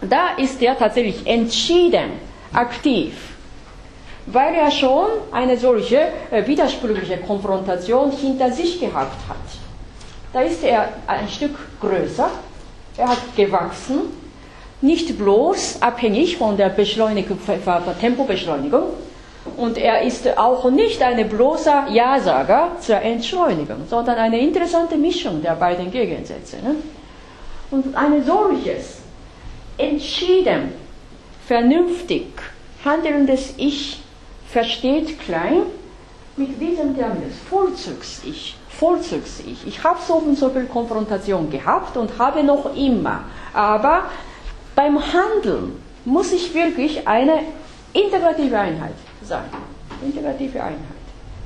Da 0.00 0.36
ist 0.36 0.62
er 0.62 0.78
tatsächlich 0.78 1.26
entschieden 1.26 2.12
aktiv, 2.52 3.12
weil 4.26 4.54
er 4.54 4.70
schon 4.70 5.08
eine 5.32 5.56
solche 5.56 6.00
äh, 6.30 6.46
widersprüchliche 6.46 7.18
Konfrontation 7.18 8.10
hinter 8.12 8.50
sich 8.50 8.80
gehabt 8.80 9.28
hat. 9.28 9.36
Da 10.32 10.40
ist 10.42 10.62
er 10.62 10.88
ein 11.06 11.28
Stück 11.28 11.56
größer, 11.80 12.30
er 12.98 13.08
hat 13.08 13.36
gewachsen, 13.36 14.00
nicht 14.80 15.16
bloß 15.18 15.80
abhängig 15.80 16.36
von 16.36 16.56
der 16.56 16.68
Beschleunigung, 16.68 17.38
Tempobeschleunigung, 18.00 18.84
und 19.56 19.78
er 19.78 20.02
ist 20.02 20.36
auch 20.36 20.70
nicht 20.70 21.02
ein 21.02 21.26
bloßer 21.28 21.88
Ja-Sager 21.90 22.72
zur 22.80 23.00
Entschleunigung, 23.00 23.86
sondern 23.88 24.16
eine 24.16 24.38
interessante 24.38 24.96
Mischung 24.96 25.40
der 25.42 25.54
beiden 25.54 25.90
Gegensätze. 25.90 26.56
Ne? 26.56 26.76
Und 27.70 27.96
ein 27.96 28.22
solches, 28.24 28.98
entschieden, 29.78 30.72
vernünftig 31.46 32.26
handelndes 32.84 33.54
Ich 33.56 34.00
versteht 34.48 35.18
Klein 35.20 35.62
mit 36.36 36.60
diesem 36.60 36.96
Terminus, 36.96 37.34
Vollzugs-Ich. 37.48 38.57
Vollzugs-Ich. 38.78 39.66
Ich 39.66 39.82
habe 39.82 39.98
so 40.06 40.14
und 40.14 40.38
so 40.38 40.50
viel 40.50 40.66
Konfrontation 40.66 41.50
gehabt 41.50 41.96
und 41.96 42.16
habe 42.18 42.44
noch 42.44 42.76
immer. 42.76 43.24
Aber 43.52 44.04
beim 44.76 44.98
Handeln 45.00 45.82
muss 46.04 46.32
ich 46.32 46.54
wirklich 46.54 47.06
eine 47.06 47.40
integrative 47.92 48.56
Einheit 48.56 48.94
sein. 49.22 49.44
Integrative 50.00 50.62
Einheit. 50.62 50.78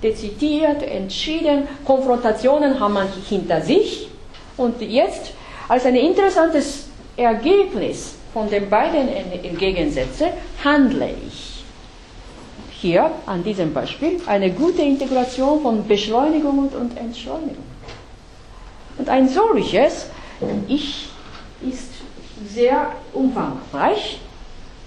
Dezidiert, 0.03 0.83
entschieden, 0.83 1.69
Konfrontationen 1.87 2.79
haben 2.79 2.95
man 2.95 3.09
hinter 3.29 3.63
sich 3.63 4.11
und 4.59 4.81
jetzt 4.83 5.33
als 5.69 5.87
ein 5.87 5.97
interessantes 5.97 6.89
Ergebnis 7.17 8.17
von 8.33 8.51
den 8.51 8.69
beiden 8.69 9.09
Gegensätzen 9.57 10.29
handle 10.63 11.09
ich. 11.27 11.52
Hier 12.83 13.13
an 13.27 13.45
diesem 13.45 13.73
Beispiel 13.73 14.21
eine 14.27 14.51
gute 14.51 14.83
Integration 14.83 15.63
von 15.63 15.87
Beschleunigung 15.87 16.69
und 16.69 16.99
Entschleunigung. 16.99 17.63
Und 18.99 19.09
ein 19.09 19.29
solches 19.29 20.07
Ich 20.67 21.09
ist 21.61 21.93
sehr 22.53 22.91
umfangreich, 23.13 24.19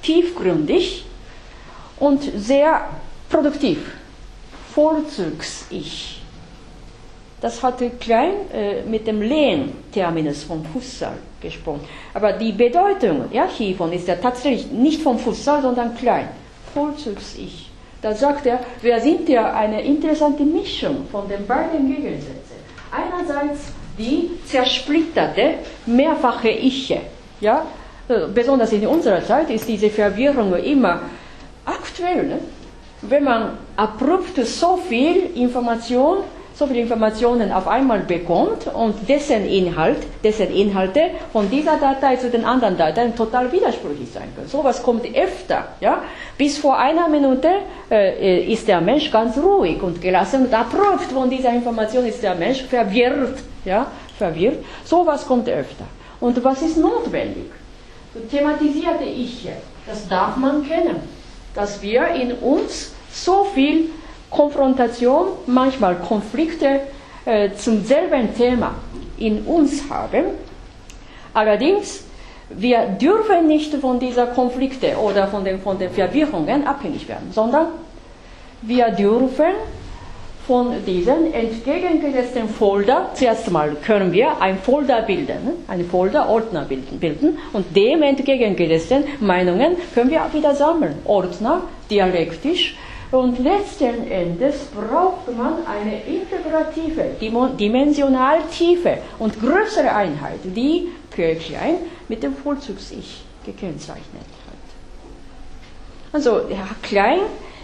tiefgründig 0.03 1.05
und 1.97 2.21
sehr 2.35 2.89
produktiv. 3.29 3.79
Vorzugs-Ich. 4.73 6.21
Das 7.39 7.63
hatte 7.63 7.91
Klein 7.91 8.33
äh, 8.53 8.81
mit 8.81 9.07
dem 9.07 9.21
Lehn-Terminus 9.21 10.43
von 10.43 10.65
Husserl 10.73 11.15
gesprochen. 11.39 11.87
Aber 12.13 12.33
die 12.33 12.51
Bedeutung 12.51 13.31
ja, 13.31 13.47
hiervon 13.47 13.93
ist 13.93 14.09
ja 14.09 14.17
tatsächlich 14.17 14.69
nicht 14.69 15.01
von 15.01 15.17
Husserl, 15.25 15.61
sondern 15.61 15.95
Klein. 15.95 16.27
Vorzugs-Ich. 16.73 17.64
Da 18.05 18.13
sagt 18.13 18.45
er, 18.45 18.59
wir 18.83 18.99
sind 18.99 19.27
ja 19.29 19.51
eine 19.55 19.81
interessante 19.81 20.43
Mischung 20.43 21.07
von 21.11 21.27
den 21.27 21.43
beiden 21.47 21.87
Gegensätzen. 21.87 22.57
Einerseits 22.91 23.73
die 23.97 24.29
zersplitterte, 24.45 25.55
mehrfache 25.87 26.49
Iche. 26.49 27.01
Ja? 27.41 27.65
Äh, 28.07 28.27
besonders 28.31 28.71
in 28.73 28.85
unserer 28.85 29.25
Zeit 29.25 29.49
ist 29.49 29.67
diese 29.67 29.89
Verwirrung 29.89 30.55
immer 30.57 31.01
aktuell. 31.65 32.27
Ne? 32.27 32.39
Wenn 33.01 33.23
man 33.23 33.57
abrupt 33.75 34.37
so 34.45 34.77
viel 34.77 35.31
Information, 35.33 36.17
so 36.55 36.67
viele 36.67 36.79
Informationen 36.79 37.51
auf 37.51 37.67
einmal 37.67 37.99
bekommt 37.99 38.67
und 38.67 39.09
dessen 39.09 39.45
Inhalt, 39.45 39.97
dessen 40.23 40.49
Inhalte 40.53 41.11
von 41.33 41.49
dieser 41.49 41.77
Datei 41.77 42.15
zu 42.15 42.29
den 42.29 42.45
anderen 42.45 42.77
Dateien 42.77 43.15
total 43.15 43.51
widersprüchlich 43.51 44.09
sein 44.11 44.29
können. 44.35 44.47
Sowas 44.47 44.81
kommt 44.81 45.05
öfter. 45.15 45.67
Ja? 45.81 46.01
Bis 46.37 46.57
vor 46.57 46.77
einer 46.77 47.07
Minute 47.07 47.49
äh, 47.91 48.43
ist 48.51 48.67
der 48.67 48.81
Mensch 48.81 49.11
ganz 49.11 49.37
ruhig 49.37 49.81
und 49.81 50.01
gelassen 50.01 50.45
und 50.45 50.53
abrupt 50.53 51.11
von 51.11 51.29
dieser 51.29 51.53
Information 51.53 52.05
ist 52.05 52.23
der 52.23 52.35
Mensch 52.35 52.63
verwirrt. 52.63 53.39
Ja? 53.65 53.87
verwirrt. 54.17 54.63
Sowas 54.85 55.27
kommt 55.27 55.49
öfter. 55.49 55.85
Und 56.21 56.41
was 56.41 56.61
ist 56.61 56.77
notwendig? 56.77 57.51
So 58.13 58.21
thematisierte 58.21 59.03
Ich, 59.03 59.45
das 59.85 60.07
darf 60.07 60.37
man 60.37 60.65
kennen 60.65 61.15
dass 61.55 61.81
wir 61.81 62.09
in 62.09 62.33
uns 62.33 62.91
so 63.11 63.45
viel 63.55 63.89
Konfrontation, 64.35 65.27
manchmal 65.47 65.95
Konflikte 65.95 66.81
äh, 67.25 67.51
zum 67.55 67.83
selben 67.83 68.35
Thema 68.35 68.75
in 69.17 69.43
uns 69.45 69.89
haben. 69.89 70.25
Allerdings, 71.33 72.03
wir 72.49 72.85
dürfen 73.01 73.47
nicht 73.47 73.73
von 73.75 73.97
dieser 73.99 74.27
Konflikte 74.27 74.97
oder 74.97 75.27
von 75.27 75.43
den, 75.45 75.59
von 75.61 75.79
den 75.79 75.89
Verwirrungen 75.89 76.67
abhängig 76.67 77.07
werden, 77.07 77.29
sondern 77.31 77.67
wir 78.61 78.89
dürfen 78.91 79.53
von 80.45 80.73
diesen 80.85 81.33
entgegengesetzten 81.33 82.49
Folder, 82.49 83.09
zuerst 83.15 83.49
mal 83.49 83.75
können 83.83 84.11
wir 84.11 84.39
ein 84.41 84.59
Folder 84.59 85.01
bilden, 85.01 85.43
ne? 85.43 85.53
einen 85.67 85.89
Folder-Ordner 85.89 86.65
bilden, 86.65 86.99
bilden 86.99 87.37
und 87.53 87.75
dem 87.75 88.03
entgegengesetzten 88.03 89.05
Meinungen 89.21 89.77
können 89.95 90.11
wir 90.11 90.23
auch 90.23 90.33
wieder 90.33 90.53
sammeln. 90.53 90.97
Ordner, 91.05 91.61
dialektisch. 91.89 92.75
Und 93.15 93.39
letzten 93.39 94.11
Endes 94.11 94.65
braucht 94.65 95.33
man 95.37 95.53
eine 95.65 96.01
integrative, 96.03 97.15
dimensional 97.57 98.39
tiefe 98.51 98.97
und 99.19 99.39
größere 99.39 99.89
Einheit, 99.89 100.39
die 100.43 100.89
Kirchlein 101.15 101.77
mit 102.09 102.23
dem 102.23 102.35
Vollzugs-Ich 102.35 103.23
gekennzeichnet 103.45 104.27
hat. 104.47 104.65
Also, 106.11 106.41
Klein 106.81 107.19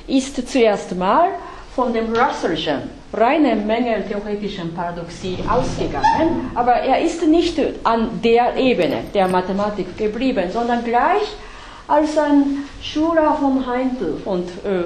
ist 0.07 0.49
zuerst 0.49 0.95
mal 0.95 1.31
von 1.75 1.91
dem 1.91 2.13
Russellschen 2.15 2.83
reinen 3.13 3.67
Mängeltheoretischen 3.67 4.73
Paradoxie 4.73 5.37
ausgegangen, 5.49 6.49
aber 6.55 6.75
er 6.75 7.01
ist 7.01 7.27
nicht 7.27 7.59
an 7.83 8.21
der 8.23 8.55
Ebene 8.55 9.03
der 9.13 9.27
Mathematik 9.27 9.97
geblieben, 9.97 10.49
sondern 10.49 10.81
gleich 10.85 11.27
als 11.89 12.17
ein 12.17 12.69
Schüler 12.81 13.35
von 13.37 13.67
Heindl 13.67 14.21
und 14.23 14.47
äh, 14.63 14.85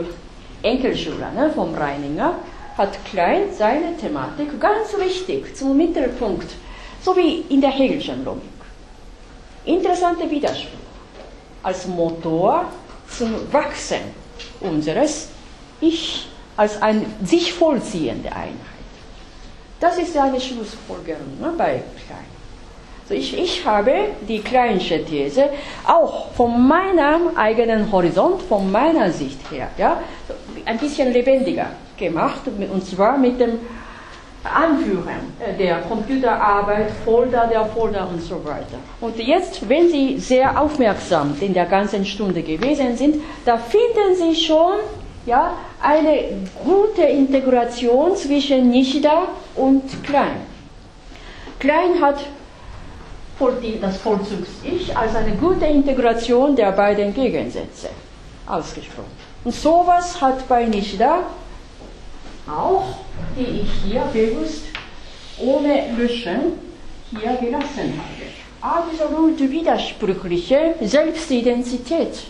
Enkelschüler 0.66 1.32
ne, 1.32 1.52
vom 1.54 1.74
Reininger 1.76 2.36
hat 2.78 2.98
Klein 3.06 3.44
seine 3.58 3.96
Thematik 3.98 4.60
ganz 4.60 4.98
wichtig 5.00 5.56
zum 5.56 5.78
Mittelpunkt, 5.78 6.50
so 7.02 7.16
wie 7.16 7.46
in 7.50 7.62
der 7.62 7.70
Hegelschen 7.70 8.26
Logik. 8.26 8.44
Interessante 9.66 10.30
Widerspruch 10.30 10.80
als 11.64 11.88
Motor 11.88 12.66
zum 13.08 13.52
Wachsen 13.52 14.02
unseres 14.60 15.30
Ich 15.82 16.28
als 16.58 16.82
eine 16.82 17.06
sich 17.24 17.54
vollziehende 17.54 18.32
Einheit. 18.32 18.56
Das 19.80 19.98
ist 19.98 20.18
eine 20.18 20.40
Schlussfolgerung 20.40 21.40
ne, 21.40 21.54
bei 21.58 21.84
Klein. 22.06 22.36
Also 23.04 23.14
ich, 23.14 23.38
ich 23.38 23.66
habe 23.66 23.94
die 24.28 24.40
Kleinsche 24.40 25.04
These 25.06 25.50
auch 25.86 26.32
von 26.32 26.68
meinem 26.68 27.36
eigenen 27.36 27.92
Horizont, 27.92 28.42
von 28.42 28.72
meiner 28.72 29.12
Sicht 29.12 29.40
her, 29.52 29.70
ja, 29.78 30.02
ein 30.66 30.78
bisschen 30.78 31.14
lebendiger 31.14 31.68
gemacht, 31.98 32.42
und 32.48 32.86
zwar 32.86 33.18
mit 33.18 33.40
dem 33.40 33.60
Anführen 34.44 35.34
der 35.58 35.78
Computerarbeit, 35.82 36.92
Folder 37.04 37.48
der 37.48 37.66
Folder 37.66 38.08
und 38.08 38.22
so 38.22 38.44
weiter. 38.46 38.78
Und 39.02 39.18
jetzt, 39.18 39.68
wenn 39.68 39.90
Sie 39.90 40.20
sehr 40.20 40.60
aufmerksam 40.60 41.36
in 41.40 41.54
der 41.54 41.66
ganzen 41.66 42.06
Stunde 42.06 42.44
gewesen 42.44 42.96
sind, 42.96 43.24
da 43.44 43.58
finden 43.58 44.16
Sie 44.16 44.36
schon 44.36 44.80
ja, 45.26 45.54
eine 45.82 46.46
gute 46.64 47.02
Integration 47.04 48.16
zwischen 48.16 48.70
Nishida 48.70 49.28
und 49.56 49.82
Klein. 50.04 50.42
Klein 51.60 52.00
hat 52.00 52.20
das 53.82 53.98
Vollzugs-Ich 53.98 54.96
als 54.96 55.16
eine 55.16 55.32
gute 55.32 55.66
Integration 55.66 56.56
der 56.56 56.72
beiden 56.72 57.14
Gegensätze 57.14 57.90
ausgesprochen. 58.48 59.25
Und 59.46 59.54
sowas 59.54 60.20
hat 60.20 60.48
bei 60.50 60.66
Nishida 60.66 61.20
auch, 62.48 62.84
die 63.38 63.62
ich 63.62 63.72
hier 63.86 64.02
bewusst 64.12 64.66
ohne 65.40 65.96
Löschen 65.98 66.60
hier 67.12 67.38
gelassen 67.38 67.94
habe. 67.98 68.26
Absolut 68.62 69.40
widersprüchliche 69.40 70.76
Selbstidentität 70.82 72.26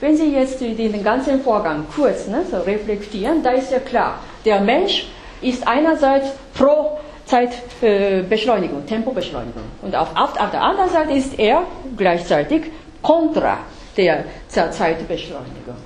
wenn 0.00 0.16
Sie 0.16 0.32
jetzt 0.32 0.60
den 0.60 1.04
ganzen 1.04 1.42
Vorgang 1.42 1.84
kurz 1.94 2.26
ne, 2.26 2.42
so 2.50 2.58
reflektieren, 2.58 3.42
da 3.42 3.50
ist 3.50 3.70
ja 3.70 3.78
klar, 3.78 4.18
der 4.44 4.60
Mensch 4.60 5.06
ist 5.42 5.66
einerseits 5.68 6.30
pro 6.54 6.98
Zeitbeschleunigung, 7.26 8.86
Tempobeschleunigung. 8.86 9.62
Und 9.82 9.94
auf, 9.94 10.08
auf, 10.16 10.40
auf 10.40 10.50
der 10.50 10.62
anderen 10.62 10.90
Seite 10.90 11.12
ist 11.12 11.38
er 11.38 11.62
gleichzeitig 11.96 12.62
kontra 13.02 13.58
der 13.96 14.24
Zeitbeschleunigung. 14.48 15.76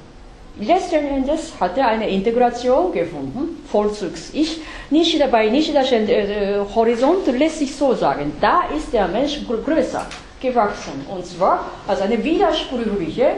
Letzten 0.61 1.05
Endes 1.07 1.53
hat 1.59 1.77
er 1.77 1.89
eine 1.89 2.09
Integration 2.09 2.93
gefunden, 2.93 3.61
Vollzugs-Ich. 3.67 4.61
Nishida, 4.91 5.27
bei 5.27 5.49
Nishidas 5.49 5.91
äh, 5.91 6.61
Horizont 6.73 7.27
lässt 7.27 7.59
sich 7.59 7.75
so 7.75 7.93
sagen, 7.95 8.33
da 8.41 8.63
ist 8.77 8.93
der 8.93 9.09
Mensch 9.09 9.41
größer 9.49 10.07
gewachsen. 10.41 11.05
Und 11.11 11.27
zwar 11.27 11.71
als 11.89 12.01
eine 12.03 12.23
widersprüchliche 12.23 13.31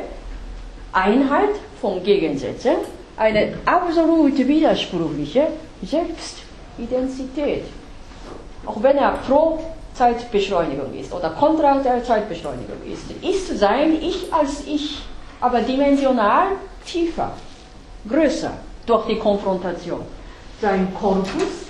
Einheit 0.93 1.55
von 1.81 2.03
Gegensätzen, 2.03 2.77
eine 3.17 3.55
absolut 3.65 4.37
widersprüchliche 4.37 5.47
Selbstidentität. 5.83 7.65
Auch 8.67 8.83
wenn 8.83 8.99
er 8.99 9.13
pro 9.27 9.59
Zeitbeschleunigung 9.95 10.93
ist 10.93 11.15
oder 11.15 11.31
kontra 11.31 11.79
der 11.79 12.05
Zeitbeschleunigung 12.05 12.77
ist, 12.93 13.11
ist 13.25 13.59
sein 13.59 13.95
Ich 14.03 14.31
als 14.31 14.67
Ich, 14.67 15.01
aber 15.41 15.63
dimensional 15.63 16.49
tiefer, 16.87 17.33
größer 18.09 18.53
durch 18.87 19.07
die 19.07 19.19
Konfrontation. 19.19 20.03
Sein 20.61 20.95
Korpus, 20.95 21.67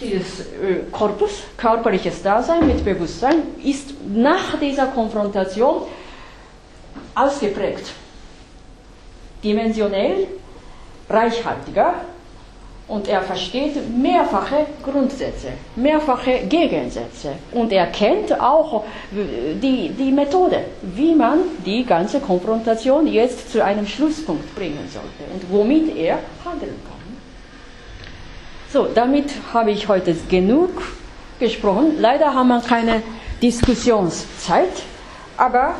dieses 0.00 0.40
äh, 0.40 0.84
Korpus, 0.90 1.44
körperliches 1.56 2.22
Dasein 2.22 2.66
mit 2.66 2.84
Bewusstsein, 2.84 3.42
ist 3.62 3.94
nach 4.08 4.58
dieser 4.58 4.86
Konfrontation 4.86 5.82
ausgeprägt, 7.14 7.92
dimensionell 9.42 10.26
reichhaltiger 11.08 11.94
und 12.86 13.08
er 13.08 13.22
versteht 13.22 13.76
mehrfache 13.96 14.66
Grundsätze, 14.82 15.48
mehrfache 15.74 16.40
Gegensätze. 16.48 17.32
Und 17.52 17.72
er 17.72 17.86
kennt 17.86 18.38
auch 18.38 18.84
die, 19.10 19.88
die 19.88 20.12
Methode, 20.12 20.60
wie 20.82 21.14
man 21.14 21.38
die 21.64 21.84
ganze 21.84 22.20
Konfrontation 22.20 23.06
jetzt 23.06 23.50
zu 23.50 23.64
einem 23.64 23.86
Schlusspunkt 23.86 24.54
bringen 24.54 24.86
sollte 24.92 25.32
und 25.32 25.50
womit 25.50 25.96
er 25.96 26.18
handeln 26.44 26.74
kann. 26.86 26.94
So, 28.70 28.88
damit 28.94 29.30
habe 29.54 29.70
ich 29.70 29.88
heute 29.88 30.14
genug 30.28 30.82
gesprochen. 31.38 31.92
Leider 32.00 32.34
haben 32.34 32.48
wir 32.48 32.60
keine 32.60 33.02
Diskussionszeit, 33.40 34.68
aber 35.38 35.76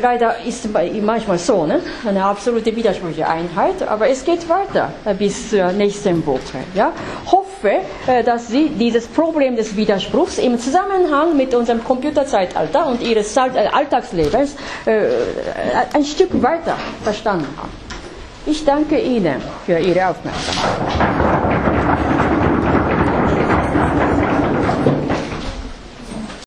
leider 0.00 0.36
ist 0.46 0.68
manchmal 1.02 1.38
so, 1.38 1.66
ne? 1.66 1.80
eine 2.06 2.24
absolute 2.24 2.74
widersprüchliche 2.74 3.28
Einheit, 3.28 3.86
aber 3.86 4.08
es 4.08 4.24
geht 4.24 4.48
weiter 4.48 4.92
äh, 5.04 5.14
bis 5.14 5.50
zur 5.50 5.72
nächsten 5.72 6.24
Woche. 6.26 6.58
Ja? 6.74 6.92
Hoffe, 7.30 7.80
äh, 8.06 8.22
dass 8.24 8.48
Sie 8.48 8.68
dieses 8.70 9.06
Problem 9.06 9.56
des 9.56 9.76
Widerspruchs 9.76 10.38
im 10.38 10.58
Zusammenhang 10.58 11.36
mit 11.36 11.54
unserem 11.54 11.82
Computerzeitalter 11.84 12.86
und 12.86 13.02
Ihres 13.02 13.36
äh, 13.36 13.40
Alltagslebens 13.72 14.56
ein 15.92 16.04
Stück 16.04 16.30
weiter 16.42 16.76
verstanden 17.02 17.46
haben. 17.56 17.70
Ich 18.46 18.64
danke 18.64 18.98
Ihnen 19.00 19.40
für 19.64 19.78
Ihre 19.78 20.08
Aufmerksamkeit. 20.08 21.04